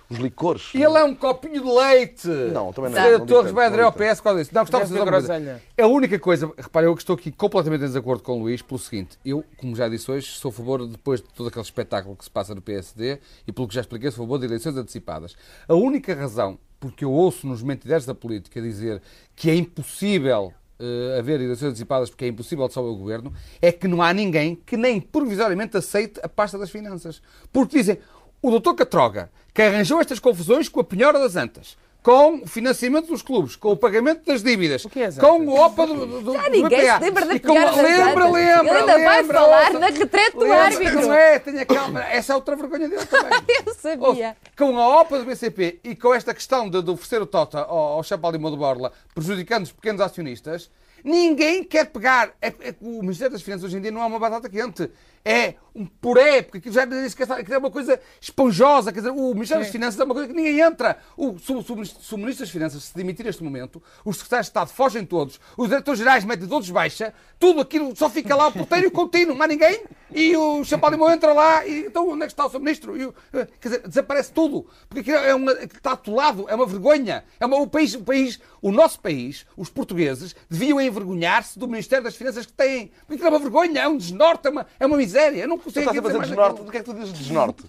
os 0.10 0.18
licores. 0.18 0.72
E 0.74 0.82
ele 0.82 0.98
é 0.98 1.04
um 1.04 1.14
copinho 1.14 1.62
de 1.62 1.70
leite. 1.70 2.28
Não, 2.28 2.72
também 2.72 2.92
não. 2.92 3.02
Não. 3.02 3.20
não 3.20 3.26
Torres 3.26 3.44
tanto, 3.48 3.56
vai 3.56 3.66
aderir 3.66 3.86
ao. 3.86 3.92
PS 3.92 4.22
causa 4.22 4.40
disso. 4.40 4.52
Não, 4.54 4.62
gostava 4.62 4.86
de 4.86 4.94
ver 4.94 5.00
uma 5.00 5.06
groselha. 5.06 5.62
A 5.78 5.88
única 5.88 6.18
coisa, 6.20 6.50
repare, 6.58 6.86
eu 6.86 6.96
que 6.96 7.02
estou 7.02 7.16
aqui 7.16 7.30
completamente 7.30 7.82
em 7.82 7.88
desacordo 7.88 8.24
com 8.24 8.40
o 8.40 8.44
Luís 8.44 8.62
pelo 8.62 8.80
seguinte. 8.80 9.18
Eu, 9.26 9.44
como 9.58 9.76
já 9.76 9.90
disse 9.90 10.10
hoje, 10.10 10.28
sou 10.28 10.50
a 10.50 10.54
favor, 10.54 10.88
depois 10.88 11.22
de 11.22 11.28
todo 11.34 11.50
aquele 11.50 11.66
espetáculo 11.66 12.16
que 12.16 12.24
se 12.24 12.32
passa 12.32 12.56
no 12.56 12.62
PSD 12.62 13.20
e 13.46 13.52
pelo 13.52 13.68
que 13.68 13.76
já 13.76 13.82
expliquei, 13.82 14.10
sou 14.10 14.24
a 14.24 14.26
favor 14.26 14.40
de 14.40 14.46
eleições 14.46 14.78
antecipadas. 14.78 15.36
A 15.68 15.74
única 15.74 16.14
razão 16.16 16.58
porque 16.80 17.06
eu 17.06 17.12
ouço 17.12 17.48
nos 17.48 17.62
mentideiros 17.62 18.06
da 18.06 18.14
política 18.16 18.62
dizer 18.62 19.02
que 19.36 19.50
é 19.50 19.56
impossível 19.56 20.54
eh, 20.78 21.18
haver 21.18 21.40
eleições 21.40 21.70
antecipadas 21.70 22.10
porque 22.10 22.26
é 22.26 22.28
impossível 22.28 22.70
só 22.70 22.84
o 22.84 22.96
governo, 22.96 23.34
é 23.62 23.72
que 23.72 23.88
não 23.88 24.02
há 24.02 24.14
ninguém 24.14 24.56
que 24.56 24.76
nem 24.76 25.00
provisoriamente 25.00 25.78
aceite 25.78 26.20
a 26.22 26.28
pasta 26.28 26.58
das 26.58 26.70
finanças. 26.70 27.22
Porque 27.52 27.78
dizem, 27.78 27.98
o 28.42 28.52
doutor 28.52 28.76
Catroga, 28.76 29.32
que 29.54 29.62
arranjou 29.62 30.02
estas 30.02 30.20
confusões 30.20 30.68
com 30.68 30.82
a 30.82 30.84
penhora 30.84 31.18
das 31.18 31.38
antas, 31.38 31.78
com 32.06 32.36
o 32.36 32.48
financiamento 32.48 33.08
dos 33.08 33.24
clubes, 33.24 33.56
com 33.56 33.72
o 33.72 33.76
pagamento 33.76 34.24
das 34.24 34.44
dívidas, 34.44 34.86
com 35.20 35.48
o 35.48 35.60
OPA 35.60 35.88
do, 35.88 36.06
do, 36.06 36.22
do 36.22 36.34
Já 36.34 36.50
ninguém 36.52 36.82
BPA, 36.82 36.98
se 37.00 37.04
lembra 37.04 37.26
da 37.26 37.34
e 37.34 37.40
com 37.40 37.54
Lembra, 37.54 38.30
lembra, 38.30 38.60
Ele 38.60 38.70
ainda 38.70 39.00
vai 39.00 39.24
falar 39.24 39.66
ouça. 39.66 39.80
na 39.80 39.88
retrete 39.88 40.38
do 40.38 40.54
árbitro. 40.54 41.02
Não 41.02 41.14
é, 41.16 41.40
tenha 41.40 41.66
calma. 41.66 42.04
Essa 42.04 42.34
é 42.34 42.36
outra 42.36 42.56
vergonha 42.56 42.88
dele 42.88 43.04
também. 43.08 43.32
Eu 43.66 43.74
sabia. 43.74 44.38
com 44.56 44.78
a 44.78 45.02
OPA 45.02 45.18
do 45.18 45.26
BCP 45.26 45.80
e 45.84 45.96
com 45.96 46.14
esta 46.14 46.32
questão 46.32 46.70
de, 46.70 46.80
de 46.84 46.92
oferecer 46.92 47.24
o 47.24 47.26
Tota 47.26 47.62
ao, 47.62 47.76
ao 47.76 48.04
Chapéu 48.04 48.30
Lima 48.30 48.52
de 48.52 48.58
Borla, 48.58 48.94
prejudicando 49.16 49.64
os 49.64 49.72
pequenos 49.72 50.00
acionistas, 50.00 50.70
ninguém 51.04 51.64
quer 51.64 51.88
pegar. 51.88 52.34
É, 52.40 52.50
é 52.50 52.72
que 52.72 52.78
o 52.82 53.02
Ministério 53.02 53.34
das 53.34 53.42
Finanças 53.42 53.64
hoje 53.64 53.78
em 53.78 53.82
dia 53.82 53.90
não 53.90 54.04
é 54.04 54.06
uma 54.06 54.20
batata 54.20 54.48
quente. 54.48 54.92
É 55.26 55.56
um 55.78 55.86
puré, 55.86 56.42
porque 56.42 56.60
aquilo 56.60 56.74
já 56.74 56.84
aquilo 56.84 57.54
é 57.56 57.58
uma 57.58 57.70
coisa 57.72 58.00
esponjosa. 58.22 58.94
Quer 58.94 59.00
dizer, 59.00 59.12
o 59.12 59.34
Ministério 59.34 59.62
das 59.64 59.72
Finanças 59.72 60.00
é 60.00 60.04
uma 60.06 60.14
coisa 60.14 60.30
que 60.30 60.34
ninguém 60.34 60.62
entra. 60.62 60.98
O, 61.18 61.38
se, 61.38 61.52
o- 61.52 61.62
se 61.62 61.72
o 62.14 62.18
Ministro- 62.18 62.46
das 62.46 62.50
Finanças 62.50 62.84
se 62.86 62.96
demitir 62.96 63.26
neste 63.26 63.44
momento, 63.44 63.84
os 64.06 64.16
secretários 64.18 64.46
de 64.46 64.50
Estado 64.52 64.70
fogem 64.70 65.06
todos, 65.06 65.38
os 65.58 65.68
diretores 65.68 65.98
gerais 66.00 66.24
metem 66.24 66.48
todos 66.48 66.70
baixa, 66.70 67.14
tudo 67.38 67.60
aquilo 67.60 67.94
só 67.96 68.10
fica 68.10 68.36
lá 68.36 68.48
o 68.48 68.52
porteiro 68.54 68.90
contínuo, 68.92 69.36
mais 69.36 69.50
ninguém, 69.52 69.84
e 70.14 70.38
o 70.38 70.64
Chapéu 70.64 70.92
Limão 70.92 71.12
entra 71.12 71.34
lá, 71.34 71.66
e 71.68 71.88
então 71.88 72.08
onde 72.10 72.24
é 72.24 72.28
que 72.28 72.32
está 72.34 72.46
o 72.46 72.50
seu 72.50 72.60
Ministro? 72.60 72.96
E 72.96 73.04
eh, 73.34 73.48
quer 73.60 73.70
dizer, 73.70 73.88
desaparece 73.88 74.32
tudo, 74.32 74.66
porque 74.88 75.12
aquilo 75.12 75.26
é 75.26 75.36
uma, 75.36 75.52
está 75.52 75.92
atolado, 75.92 76.46
é 76.48 76.56
uma 76.56 76.66
vergonha. 76.66 77.26
É 77.40 77.46
uma, 77.46 77.58
o, 77.58 77.68
país, 77.68 77.96
o 77.96 78.02
país, 78.04 78.40
o 78.62 78.72
nosso 78.72 79.00
país, 79.02 79.46
os 79.58 79.70
portugueses, 79.70 80.34
deviam 80.50 80.80
envergonhar-se 80.80 81.58
do 81.60 81.68
Ministério 81.68 82.04
das 82.06 82.16
Finanças 82.16 82.46
que 82.46 82.54
têm, 82.54 82.92
porque 83.00 83.16
aquilo 83.16 83.28
é 83.28 83.32
uma 83.32 83.40
vergonha, 83.40 83.82
é 83.82 83.88
um 83.90 83.98
desnorte, 83.98 84.48
é 84.48 84.52
uma, 84.52 84.66
é 84.80 84.86
uma 84.86 84.96
miséria. 84.96 85.15
Eu 85.20 85.48
não 85.48 85.58
Tu 85.58 85.64
consigo 85.66 85.80
estás 85.80 85.98
a 85.98 86.02
dizer 86.02 86.02
fazer 86.02 86.18
mais 86.18 86.30
desnorte. 86.30 86.64
Do 86.64 86.72
que 86.72 86.78
é 86.78 86.80
que 86.82 86.86
tu 86.86 86.94
dizes 86.94 87.14
desnorte? 87.14 87.64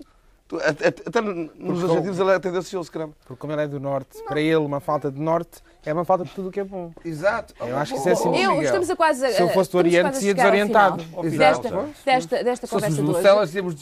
Tu- 0.49 0.61
Até, 0.63 0.89
até 0.89 1.21
nos 1.21 1.83
adjetivos 1.83 2.21
ele 2.21 2.31
é 2.31 2.39
tendencioso, 2.39 2.93
caramba. 2.93 3.15
Porque 3.27 3.41
como 3.41 3.53
ele 3.53 3.63
é 3.63 3.67
do 3.67 3.81
Norte, 3.81 4.23
para 4.23 4.41
ele 4.41 4.55
uma 4.57 4.79
falta 4.79 5.11
de 5.11 5.21
Norte 5.21 5.61
é 5.85 5.93
uma 5.93 6.05
falta 6.05 6.25
de 6.25 6.31
tudo 6.31 6.51
o 6.51 6.53
que 6.53 6.61
é 6.61 6.65
bom. 6.65 6.93
Exato. 7.05 7.53
Eu 7.59 7.77
acho 7.77 7.95
que 7.95 7.99
isso 7.99 8.09
é 8.09 8.13
assim. 8.13 8.37
Eu, 8.37 8.63
estamos 8.63 8.89
a 8.89 8.95
quase 8.95 9.27
a, 9.27 9.33
Se 9.33 9.43
eu 9.43 9.49
fosse 9.49 9.73
do 9.73 9.79
Oriente, 9.79 10.17
seria 10.19 10.35
desorientado. 10.35 11.05
Desta, 11.37 11.69
desta, 12.05 12.45
desta 12.45 12.67
conversa 12.69 12.95
de 13.03 13.03
hoje. 13.17 13.23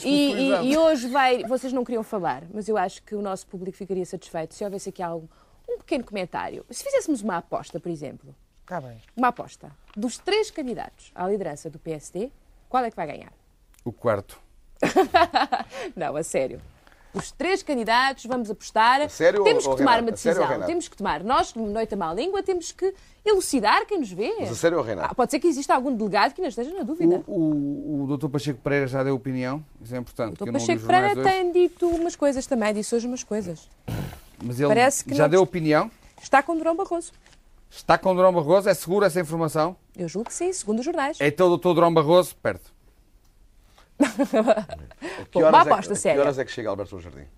E, 0.08 0.32
e, 0.32 0.72
e 0.72 0.78
hoje 0.78 1.06
vai, 1.08 1.44
vocês 1.44 1.70
não 1.70 1.84
queriam 1.84 2.02
falar, 2.02 2.44
mas 2.52 2.66
eu 2.66 2.78
acho 2.78 3.02
que 3.02 3.14
o 3.14 3.20
nosso 3.20 3.46
público 3.46 3.76
ficaria 3.76 4.06
satisfeito 4.06 4.54
se 4.54 4.64
houvesse 4.64 4.88
aqui 4.88 5.02
algo, 5.02 5.28
um 5.68 5.76
pequeno 5.76 6.04
comentário. 6.04 6.64
Se 6.70 6.82
fizéssemos 6.82 7.20
uma 7.20 7.36
aposta, 7.36 7.78
por 7.78 7.90
exemplo, 7.90 8.34
Está 8.62 8.80
bem. 8.80 8.96
uma 9.14 9.28
aposta 9.28 9.70
dos 9.94 10.16
três 10.16 10.50
candidatos 10.50 11.12
à 11.14 11.28
liderança 11.28 11.68
do 11.68 11.78
PSD, 11.78 12.30
qual 12.70 12.82
é 12.84 12.90
que 12.90 12.96
vai 12.96 13.06
ganhar? 13.06 13.32
O 13.84 13.92
quarto. 13.92 14.38
Não, 15.94 16.16
a 16.16 16.22
sério. 16.22 16.60
Os 17.14 17.30
três 17.30 17.62
candidatos, 17.62 18.24
vamos 18.26 18.50
apostar. 18.50 19.08
Sério 19.08 19.44
temos 19.44 19.64
que 19.64 19.76
tomar 19.76 19.92
Renato? 19.92 20.02
uma 20.02 20.10
decisão. 20.10 20.66
Temos 20.66 20.88
que 20.88 20.96
tomar. 20.96 21.22
Nós, 21.22 21.54
no 21.54 21.66
Noite 21.66 21.94
à 21.94 21.96
Má 21.96 22.12
Língua, 22.12 22.42
temos 22.42 22.72
que 22.72 22.92
elucidar 23.24 23.86
quem 23.86 24.00
nos 24.00 24.10
vê. 24.10 24.34
Mas 24.40 24.50
a 24.50 24.54
sério 24.56 24.82
Renato? 24.82 25.08
Ah, 25.12 25.14
pode 25.14 25.30
ser 25.30 25.38
que 25.38 25.46
exista 25.46 25.74
algum 25.74 25.94
delegado 25.94 26.34
que 26.34 26.40
ainda 26.40 26.48
esteja 26.48 26.74
na 26.74 26.82
dúvida. 26.82 27.22
O, 27.28 27.32
o, 27.32 28.02
o 28.04 28.16
Dr. 28.16 28.28
Pacheco 28.28 28.60
Pereira 28.60 28.88
já 28.88 29.04
deu 29.04 29.14
opinião, 29.14 29.64
isso 29.80 29.94
é 29.94 29.98
importante. 29.98 30.42
O 30.42 30.44
Dr. 30.44 30.46
li 30.46 30.52
Pacheco 30.52 30.86
Pereira 30.86 31.22
tem 31.22 31.52
dito 31.52 31.86
umas 31.86 32.16
coisas 32.16 32.46
também, 32.46 32.74
disse 32.74 32.92
hoje 32.96 33.06
umas 33.06 33.22
coisas. 33.22 33.68
Mas 34.42 34.58
ele 34.58 34.68
Parece 34.68 35.04
que 35.04 35.14
já 35.14 35.28
deu 35.28 35.40
opinião? 35.40 35.88
Está 36.20 36.42
com 36.42 36.56
Durão 36.56 36.74
Barroso. 36.74 37.12
Está 37.70 37.96
com 37.96 38.10
o 38.10 38.14
Durão 38.14 38.32
Barroso? 38.32 38.68
É 38.68 38.74
segura 38.74 39.06
essa 39.06 39.20
informação? 39.20 39.76
Eu 39.96 40.08
julgo 40.08 40.28
que 40.28 40.34
sim, 40.34 40.52
segundo 40.52 40.80
os 40.80 40.84
jornais. 40.84 41.18
Então 41.20 41.48
o 41.48 41.56
Dr. 41.56 41.74
Durão 41.74 41.94
Barroso 41.94 42.34
perde. 42.42 42.73
Que 45.30 45.38
Bom, 45.40 45.40
horas, 45.46 45.52
uma 45.54 45.60
é 45.60 45.64
que, 45.64 45.70
aposta 45.70 45.92
a 45.92 45.96
que 45.96 46.00
séria. 46.00 46.20
horas 46.20 46.38
é 46.38 46.44
que 46.44 46.50
chega 46.52 46.68
Alberto 46.70 46.90
João 46.90 47.02
Jardim? 47.02 47.28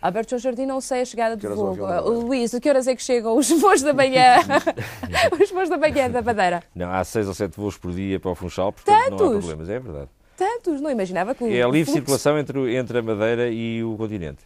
Alberto 0.00 0.30
João 0.30 0.40
Jardim, 0.40 0.66
não 0.66 0.80
sei 0.80 1.02
a 1.02 1.04
chegada 1.04 1.36
Que 1.36 1.46
é 1.46 1.50
o 1.50 1.54
voo. 1.56 1.76
Madeira? 1.76 2.00
Luís, 2.00 2.54
a 2.54 2.60
que 2.60 2.68
horas 2.68 2.88
é 2.88 2.96
que 2.96 3.02
chegam 3.02 3.36
os 3.36 3.48
voos 3.50 3.82
da 3.82 3.92
manhã? 3.92 4.36
os 5.40 5.50
voos 5.50 5.68
da 5.68 5.76
manhã 5.78 6.10
da 6.10 6.22
Madeira. 6.22 6.62
Não, 6.74 6.90
há 6.90 7.04
seis 7.04 7.28
ou 7.28 7.34
sete 7.34 7.56
voos 7.56 7.76
por 7.76 7.92
dia 7.92 8.18
para 8.18 8.30
o 8.30 8.34
Funchal, 8.34 8.72
portanto 8.72 8.96
não 8.96 9.04
há 9.04 9.18
Tantos? 9.18 9.38
problemas. 9.44 9.68
É 9.68 9.78
verdade. 9.78 10.08
Tantos, 10.36 10.80
não 10.80 10.90
imaginava 10.90 11.34
que 11.34 11.44
o 11.44 11.52
É 11.52 11.62
a 11.62 11.66
livre 11.66 11.84
fluxo- 11.84 11.92
circulação 11.92 12.38
entre, 12.38 12.74
entre 12.76 12.98
a 12.98 13.02
Madeira 13.02 13.48
e 13.50 13.84
o 13.84 13.96
continente. 13.96 14.40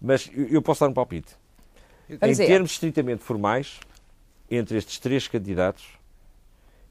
Mas 0.00 0.30
eu 0.34 0.62
posso 0.62 0.80
dar 0.80 0.88
um 0.88 0.94
palpite. 0.94 1.34
Em 2.08 2.16
dizer. 2.28 2.46
termos 2.46 2.70
estritamente 2.72 3.22
formais, 3.22 3.80
entre 4.50 4.76
estes 4.78 4.98
três 4.98 5.26
candidatos, 5.28 5.98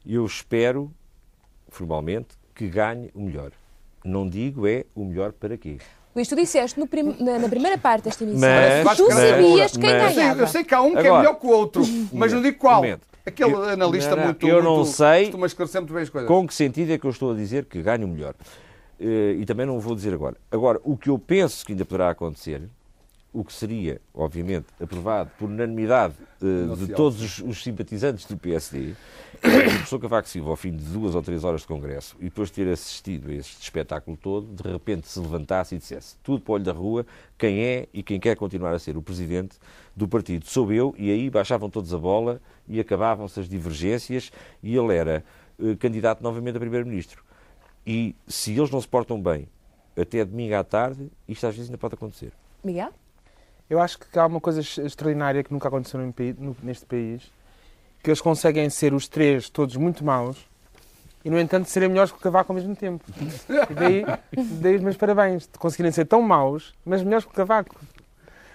eu 0.05 0.25
espero, 0.25 0.91
formalmente, 1.69 2.29
que 2.53 2.67
ganhe 2.67 3.09
o 3.15 3.21
melhor. 3.21 3.51
Não 4.03 4.27
digo 4.27 4.67
é 4.67 4.85
o 4.95 5.05
melhor 5.05 5.31
para 5.31 5.57
quê. 5.57 5.77
Luís, 6.15 6.27
tu 6.27 6.35
disseste 6.35 6.79
no 6.79 6.85
prim- 6.85 7.15
na, 7.19 7.39
na 7.39 7.49
primeira 7.49 7.77
parte 7.77 8.03
desta 8.03 8.23
emissão 8.23 8.47
Mas- 8.47 8.89
que 8.89 8.95
tu 8.97 9.07
mas- 9.09 9.29
sabias 9.29 9.71
quem 9.77 9.81
mas- 9.81 9.93
Eu 10.01 10.07
sei, 10.09 10.15
ganhava. 10.15 10.41
eu 10.41 10.47
sei 10.47 10.63
que 10.63 10.75
há 10.75 10.81
um 10.81 10.91
que 10.91 10.97
é 10.97 10.99
Agora- 11.01 11.17
melhor 11.19 11.39
que 11.39 11.47
o 11.47 11.49
outro, 11.49 11.83
mas 12.11 12.31
não 12.33 12.41
digo 12.41 12.57
qual. 12.59 12.75
Momento. 12.77 13.07
Aquele 13.25 13.53
Eu- 13.53 13.63
analista 13.63 14.15
não, 14.15 14.23
muito. 14.25 14.47
eu 14.47 14.61
não 14.61 14.75
muito- 14.75 14.91
sei 14.91 15.23
Costuma 15.23 15.47
esclarecer 15.47 15.81
muito 15.81 15.93
bem 15.93 16.03
as 16.03 16.09
coisas. 16.09 16.27
Com 16.27 16.45
que 16.45 16.53
sentido 16.53 16.91
é 16.91 16.97
que 16.97 17.05
eu 17.05 17.09
estou 17.09 17.31
a 17.31 17.35
dizer 17.35 17.65
que 17.65 17.81
ganho 17.81 18.05
o 18.05 18.09
melhor? 18.09 18.35
Eh, 18.99 19.37
e 19.39 19.45
também 19.45 19.65
não 19.65 19.79
vou 19.79 19.95
dizer 19.95 20.13
agora. 20.13 20.35
Agora, 20.51 20.79
o 20.83 20.95
que 20.97 21.09
eu 21.09 21.17
penso 21.17 21.65
que 21.65 21.71
ainda 21.71 21.83
poderá 21.85 22.09
acontecer, 22.09 22.61
o 23.33 23.43
que 23.43 23.51
seria, 23.51 23.99
obviamente, 24.13 24.67
aprovado 24.79 25.31
por 25.39 25.49
unanimidade 25.49 26.13
eh, 26.39 26.75
de 26.75 26.93
todos 26.93 27.19
os, 27.19 27.39
os 27.39 27.63
simpatizantes 27.63 28.25
do 28.25 28.37
PSD, 28.37 28.93
é 29.41 29.49
que 29.49 29.57
o 29.57 29.71
professor 29.71 29.99
Cavaco 29.99 30.29
Silva, 30.29 30.51
ao 30.51 30.55
fim 30.55 30.71
de 30.71 30.83
duas 30.85 31.15
ou 31.15 31.21
três 31.23 31.43
horas 31.43 31.61
de 31.61 31.67
congresso, 31.67 32.15
e 32.19 32.25
depois 32.25 32.49
de 32.49 32.55
ter 32.55 32.71
assistido 32.71 33.31
a 33.31 33.33
este 33.33 33.59
espetáculo 33.61 34.15
todo, 34.15 34.45
de 34.45 34.71
repente 34.71 35.07
se 35.07 35.19
levantasse 35.19 35.73
e 35.73 35.79
dissesse 35.79 36.15
tudo 36.21 36.41
para 36.41 36.51
o 36.51 36.55
olho 36.55 36.63
da 36.63 36.71
rua, 36.71 37.05
quem 37.37 37.63
é 37.63 37.87
e 37.91 38.03
quem 38.03 38.19
quer 38.19 38.35
continuar 38.35 38.73
a 38.73 38.79
ser 38.79 38.95
o 38.95 39.01
presidente 39.01 39.57
do 39.95 40.07
partido 40.07 40.45
sou 40.45 40.71
eu, 40.71 40.93
e 40.97 41.11
aí 41.11 41.27
baixavam 41.29 41.69
todos 41.69 41.91
a 41.91 41.97
bola 41.97 42.39
e 42.69 42.79
acabavam-se 42.79 43.39
as 43.39 43.49
divergências, 43.49 44.31
e 44.61 44.77
ele 44.77 44.95
era 44.95 45.25
eh, 45.59 45.75
candidato 45.75 46.21
novamente 46.21 46.55
a 46.57 46.59
primeiro-ministro. 46.59 47.23
E 47.85 48.15
se 48.27 48.55
eles 48.55 48.69
não 48.69 48.79
se 48.79 48.87
portam 48.87 49.19
bem 49.19 49.47
até 49.99 50.23
domingo 50.23 50.55
à 50.55 50.63
tarde, 50.63 51.11
isto 51.27 51.47
às 51.47 51.55
vezes 51.55 51.69
ainda 51.69 51.79
pode 51.79 51.95
acontecer. 51.95 52.31
Miguel? 52.63 52.93
Eu 53.69 53.79
acho 53.79 53.97
que 53.99 54.19
há 54.19 54.25
uma 54.25 54.39
coisa 54.41 54.59
ex- 54.59 54.77
extraordinária 54.77 55.43
que 55.43 55.51
nunca 55.53 55.67
aconteceu 55.67 55.99
neste 56.61 56.85
país, 56.85 57.23
que 58.03 58.09
eles 58.09 58.21
conseguem 58.21 58.69
ser 58.69 58.93
os 58.93 59.07
três 59.07 59.49
todos 59.49 59.75
muito 59.75 60.03
maus 60.03 60.37
e, 61.25 61.29
no 61.29 61.39
entanto, 61.39 61.69
serem 61.69 61.89
melhores 61.89 62.11
que 62.11 62.17
o 62.17 62.21
Cavaco 62.21 62.51
ao 62.51 62.55
mesmo 62.55 62.75
tempo. 62.75 63.03
E 63.69 63.73
daí, 63.73 64.03
daí 64.61 64.75
os 64.75 64.81
meus 64.81 64.97
parabéns, 64.97 65.43
de 65.43 65.57
conseguirem 65.57 65.91
ser 65.91 66.05
tão 66.05 66.21
maus, 66.21 66.73
mas 66.85 67.01
melhores 67.01 67.25
que 67.25 67.31
o 67.31 67.35
Cavaco. 67.35 67.75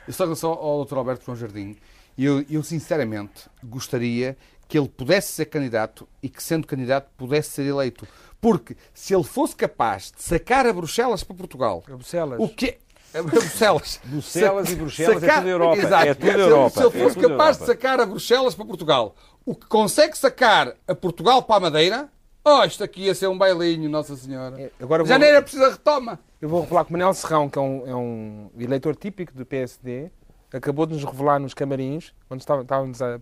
Só 0.09 0.24
em 0.24 0.26
relação 0.26 0.52
ao 0.52 0.84
Dr. 0.84 0.96
Alberto 0.98 1.24
João 1.24 1.36
Jardim, 1.36 1.76
Eu, 2.16 2.44
eu, 2.50 2.62
sinceramente, 2.62 3.48
gostaria 3.64 4.36
que 4.66 4.76
ele 4.78 4.88
pudesse 4.88 5.32
ser 5.32 5.46
candidato 5.46 6.06
e 6.22 6.28
que, 6.28 6.42
sendo 6.42 6.66
candidato, 6.66 7.09
pudesse 7.16 7.50
ser 7.52 7.64
eleito. 7.64 8.06
Porque 8.40 8.76
se 8.94 9.14
ele 9.14 9.24
fosse 9.24 9.56
capaz 9.56 10.12
de 10.14 10.22
sacar 10.22 10.66
a 10.66 10.72
Bruxelas 10.72 11.24
para 11.24 11.34
Portugal, 11.36 11.82
A 11.86 11.90
Bruxelas. 11.92 12.38
o 12.40 12.48
que 12.48 12.76
Bruxelas. 13.12 14.00
Bruxelas 14.04 14.70
e 14.70 14.76
Bruxelas 14.76 15.16
é 15.16 15.20
Sacar- 15.20 15.38
tudo 15.38 15.48
Europa. 15.50 15.76
Exato. 15.78 16.06
É 16.06 16.14
Se 16.14 16.26
ele- 16.28 16.42
Europa. 16.42 16.70
Se 16.70 16.78
ele 16.86 16.86
É 16.98 17.02
fosse 17.04 17.14
tudo 17.16 17.28
capaz 17.30 17.59
de 17.59 17.66
sacar 17.66 18.00
a 18.00 18.06
Bruxelas 18.06 18.54
para 18.54 18.64
Portugal, 18.66 19.14
o 19.44 19.54
que 19.54 19.66
consegue 19.66 20.16
sacar 20.16 20.74
a 20.86 20.94
Portugal 20.94 21.42
para 21.42 21.56
a 21.56 21.61
Madeira, 21.61 22.09
oh, 22.44 22.64
isto 22.64 22.84
aqui 22.84 23.02
ia 23.02 23.14
ser 23.14 23.26
um 23.28 23.36
bailinho, 23.38 23.88
Nossa 23.88 24.14
Senhora. 24.16 24.70
Agora 24.80 25.04
Já 25.04 25.14
vou- 25.14 25.20
nem 25.20 25.28
era 25.30 25.42
preciso 25.42 25.64
a 25.64 25.70
retoma. 25.70 26.18
Eu 26.40 26.48
vou 26.48 26.61
revelar 26.61 26.84
que 26.84 26.90
o 26.90 26.92
Manel 26.92 27.12
Serrão, 27.14 27.48
que 27.48 27.59
é 27.59 27.62
um, 27.62 27.82
é 27.86 27.94
um 27.94 28.50
eleitor 28.59 28.94
típico 28.94 29.32
do 29.34 29.44
PSD, 29.44 30.11
acabou 30.53 30.86
de 30.86 30.94
nos 30.94 31.05
revelar 31.05 31.38
nos 31.38 31.53
camarins, 31.55 32.12
onde 32.30 32.42
estava- 32.42 32.62
estávamos 32.62 33.01
a, 33.03 33.16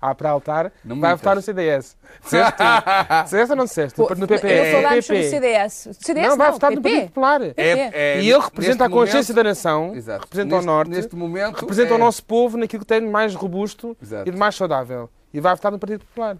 a, 0.00 0.10
a 0.10 0.14
pré-altar, 0.14 0.72
me 0.84 1.00
vai 1.00 1.14
votar 1.14 1.36
no. 1.36 1.42
CDS. 1.42 1.96
Disseste? 2.22 2.62
Disseste 3.24 3.50
ou 3.52 3.56
não 3.56 3.64
disseste? 3.64 3.96
Pô, 3.96 4.14
no 4.14 4.26
PP. 4.26 4.72
não 4.72 4.82
falámos 4.82 5.06
sobre 5.06 5.22
PP. 5.22 5.26
o 5.26 5.30
CDS. 5.30 5.88
CDS 6.00 6.28
não, 6.28 6.36
vai 6.36 6.46
não, 6.48 6.52
votar 6.54 6.70
no 6.72 6.76
PP. 6.82 6.90
Partido 6.90 7.08
Popular. 7.08 7.40
É- 7.42 8.16
é- 8.16 8.20
e 8.22 8.30
ele 8.30 8.38
representa 8.42 8.84
a 8.84 8.88
consciência 8.90 9.32
momento- 9.32 9.44
da 9.44 9.50
nação, 9.50 9.94
Exato. 9.94 10.20
representa 10.24 10.54
Neste- 10.56 10.64
o 10.68 10.72
Norte, 10.72 10.90
neste 10.90 11.16
momento, 11.16 11.60
representa 11.60 11.92
é- 11.92 11.94
o 11.94 11.98
nosso 11.98 12.24
povo 12.24 12.56
naquilo 12.56 12.80
que 12.82 12.86
tem 12.86 13.00
de 13.00 13.06
mais 13.06 13.34
robusto 13.34 13.96
Exato. 14.02 14.28
e 14.28 14.32
de 14.32 14.38
mais 14.38 14.54
saudável. 14.54 15.08
E 15.32 15.40
vai 15.40 15.54
votar 15.54 15.70
no 15.70 15.78
Partido 15.78 16.00
Popular. 16.06 16.36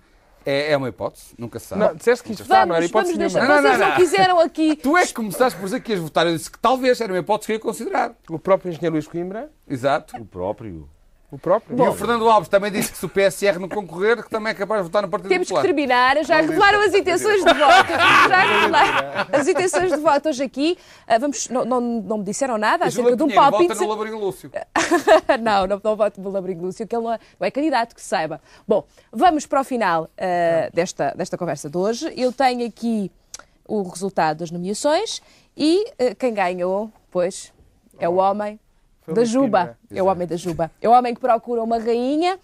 É, 0.48 0.70
é 0.72 0.76
uma 0.76 0.88
hipótese, 0.88 1.34
nunca 1.36 1.58
se 1.58 1.66
sabe. 1.66 1.80
Não, 1.80 1.94
disseste 1.96 2.24
que 2.24 2.30
isto 2.32 2.44
votar, 2.44 2.64
não 2.64 2.76
era 2.76 2.86
Vamos, 2.86 3.10
hipótese 3.10 3.18
vamos 3.18 3.34
nenhuma. 3.34 3.62
deixar. 3.62 3.76
Vocês 3.76 3.88
não 3.90 3.96
quiseram 3.96 4.40
aqui. 4.40 4.76
Tu 4.80 4.96
é 4.96 5.04
que 5.04 5.12
começaste 5.12 5.58
por 5.58 5.64
dizer 5.64 5.80
que 5.80 5.92
ias 5.92 6.00
votar. 6.00 6.24
Eu 6.26 6.36
disse 6.36 6.48
que 6.50 6.58
talvez 6.58 7.00
era 7.00 7.12
uma 7.12 7.18
hipótese 7.18 7.46
que 7.46 7.52
eu 7.52 7.56
ia 7.56 7.60
considerar. 7.60 8.14
O 8.30 8.38
próprio 8.38 8.70
engenheiro 8.70 8.94
Luís 8.94 9.08
Coimbra, 9.08 9.50
Exato. 9.68 10.16
O 10.16 10.24
próprio. 10.24 10.88
O 11.36 11.38
próprio. 11.38 11.78
e 11.78 11.88
o 11.88 11.94
Fernando 11.94 12.28
Alves 12.28 12.48
também 12.48 12.72
disse 12.72 12.90
que 12.90 12.98
se 12.98 13.04
o 13.04 13.08
PSR 13.08 13.58
não 13.58 13.68
concorrer, 13.68 14.22
que 14.22 14.30
também 14.30 14.50
é 14.50 14.54
capaz 14.54 14.80
de 14.80 14.84
votar 14.84 15.02
no 15.02 15.08
Partido 15.08 15.28
Temos 15.28 15.46
que 15.46 15.54
Popular. 15.54 15.74
terminar. 15.74 16.24
Já 16.24 16.40
revelaram 16.40 16.80
as 16.80 16.94
intenções 16.94 17.44
de 17.44 17.52
voto. 17.52 17.92
Já 18.28 18.40
revelaram 18.40 19.26
as 19.32 19.46
intenções 19.46 19.92
de 19.92 19.98
voto 19.98 20.28
hoje 20.30 20.42
aqui. 20.42 20.78
Ah, 21.06 21.18
vamos, 21.18 21.48
não, 21.48 21.64
não, 21.64 21.80
não 21.80 22.18
me 22.18 22.24
disseram 22.24 22.56
nada 22.58 22.84
A 22.84 22.88
acerca 22.88 23.14
de 23.14 23.22
um 23.22 23.28
palpite. 23.28 23.68
vota 23.68 23.80
no 23.80 23.88
Labrinho 23.88 24.18
Lúcio. 24.18 24.50
não, 25.40 25.66
não, 25.66 25.80
não 25.82 25.96
voto 25.96 26.20
no 26.20 26.30
Labrinho 26.30 26.62
Lúcio, 26.62 26.86
que 26.86 26.96
ele 26.96 27.04
não 27.04 27.12
é, 27.12 27.18
não 27.38 27.50
candidato, 27.50 27.94
que 27.94 28.02
saiba. 28.02 28.40
Bom, 28.66 28.84
vamos 29.12 29.46
para 29.46 29.60
o 29.60 29.64
final 29.64 30.08
ah, 30.18 30.70
desta, 30.72 31.14
desta 31.16 31.36
conversa 31.36 31.68
de 31.68 31.76
hoje. 31.76 32.12
Eu 32.16 32.32
tenho 32.32 32.66
aqui 32.66 33.10
o 33.68 33.82
resultado 33.82 34.38
das 34.38 34.50
nomeações 34.50 35.20
e 35.56 35.84
ah, 35.98 36.14
quem 36.18 36.32
ganhou, 36.32 36.90
pois, 37.10 37.52
é 37.98 38.08
o 38.08 38.16
homem 38.16 38.58
Foi 39.06 39.14
da 39.14 39.24
Juba. 39.24 39.78
É 39.94 40.02
o 40.02 40.06
homem 40.06 40.26
da 40.26 40.36
Juba. 40.36 40.70
É 40.82 40.88
o 40.88 40.92
homem 40.92 41.14
que 41.14 41.20
procura 41.20 41.62
uma 41.62 41.78
rainha. 41.78 42.38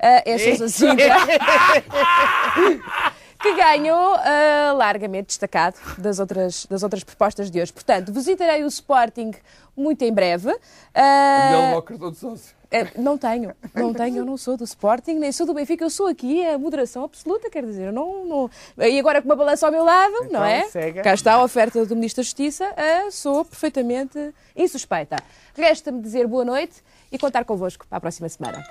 ah, 0.00 0.22
é 0.24 0.38
Sousa 0.38 0.68
Sintra. 0.68 1.16
que 3.44 3.54
ganhou 3.56 4.14
ah, 4.16 4.72
largamente 4.74 5.26
destacado 5.26 5.76
das 5.98 6.18
outras, 6.18 6.64
das 6.64 6.82
outras 6.82 7.04
propostas 7.04 7.50
de 7.50 7.60
hoje. 7.60 7.70
Portanto, 7.74 8.10
visitarei 8.10 8.64
o 8.64 8.66
Sporting 8.68 9.32
muito 9.76 10.00
em 10.02 10.10
breve. 10.10 10.48
Ele 10.48 11.56
levou 11.66 11.78
o 11.78 11.82
cartão 11.82 12.10
de 12.10 12.16
sócio. 12.16 12.54
é, 12.70 12.98
não 12.98 13.18
tenho, 13.18 13.54
não 13.74 13.92
tenho, 13.92 14.16
eu 14.18 14.24
não 14.24 14.38
sou 14.38 14.56
do 14.56 14.64
Sporting, 14.64 15.16
nem 15.16 15.30
sou 15.30 15.46
do 15.46 15.52
Benfica, 15.52 15.84
eu 15.84 15.90
sou 15.90 16.06
aqui 16.06 16.42
a 16.46 16.56
moderação 16.56 17.04
absoluta, 17.04 17.50
quer 17.50 17.66
dizer, 17.66 17.88
eu 17.88 17.92
não, 17.92 18.24
não... 18.24 18.50
E 18.78 18.98
agora 18.98 19.20
com 19.20 19.28
uma 19.28 19.36
balança 19.36 19.66
ao 19.66 19.70
meu 19.72 19.84
lado, 19.84 20.12
não 20.20 20.24
Então, 20.26 20.44
é? 20.44 20.64
segue. 20.70 21.02
Cá 21.02 21.12
está 21.12 21.34
a 21.34 21.42
oferta 21.44 21.84
do 21.84 21.94
Ministro 21.94 22.22
da 22.22 22.24
Justiça, 22.24 22.72
ah, 22.76 23.10
sou 23.10 23.44
perfeitamente 23.44 24.32
insuspeita. 24.56 25.16
Resta-me 25.54 26.00
dizer 26.00 26.26
boa 26.26 26.46
noite 26.46 26.82
e 27.12 27.18
contar 27.18 27.44
convosco 27.44 27.86
para 27.86 27.98
a 27.98 28.00
próxima 28.00 28.28
semana. 28.30 28.64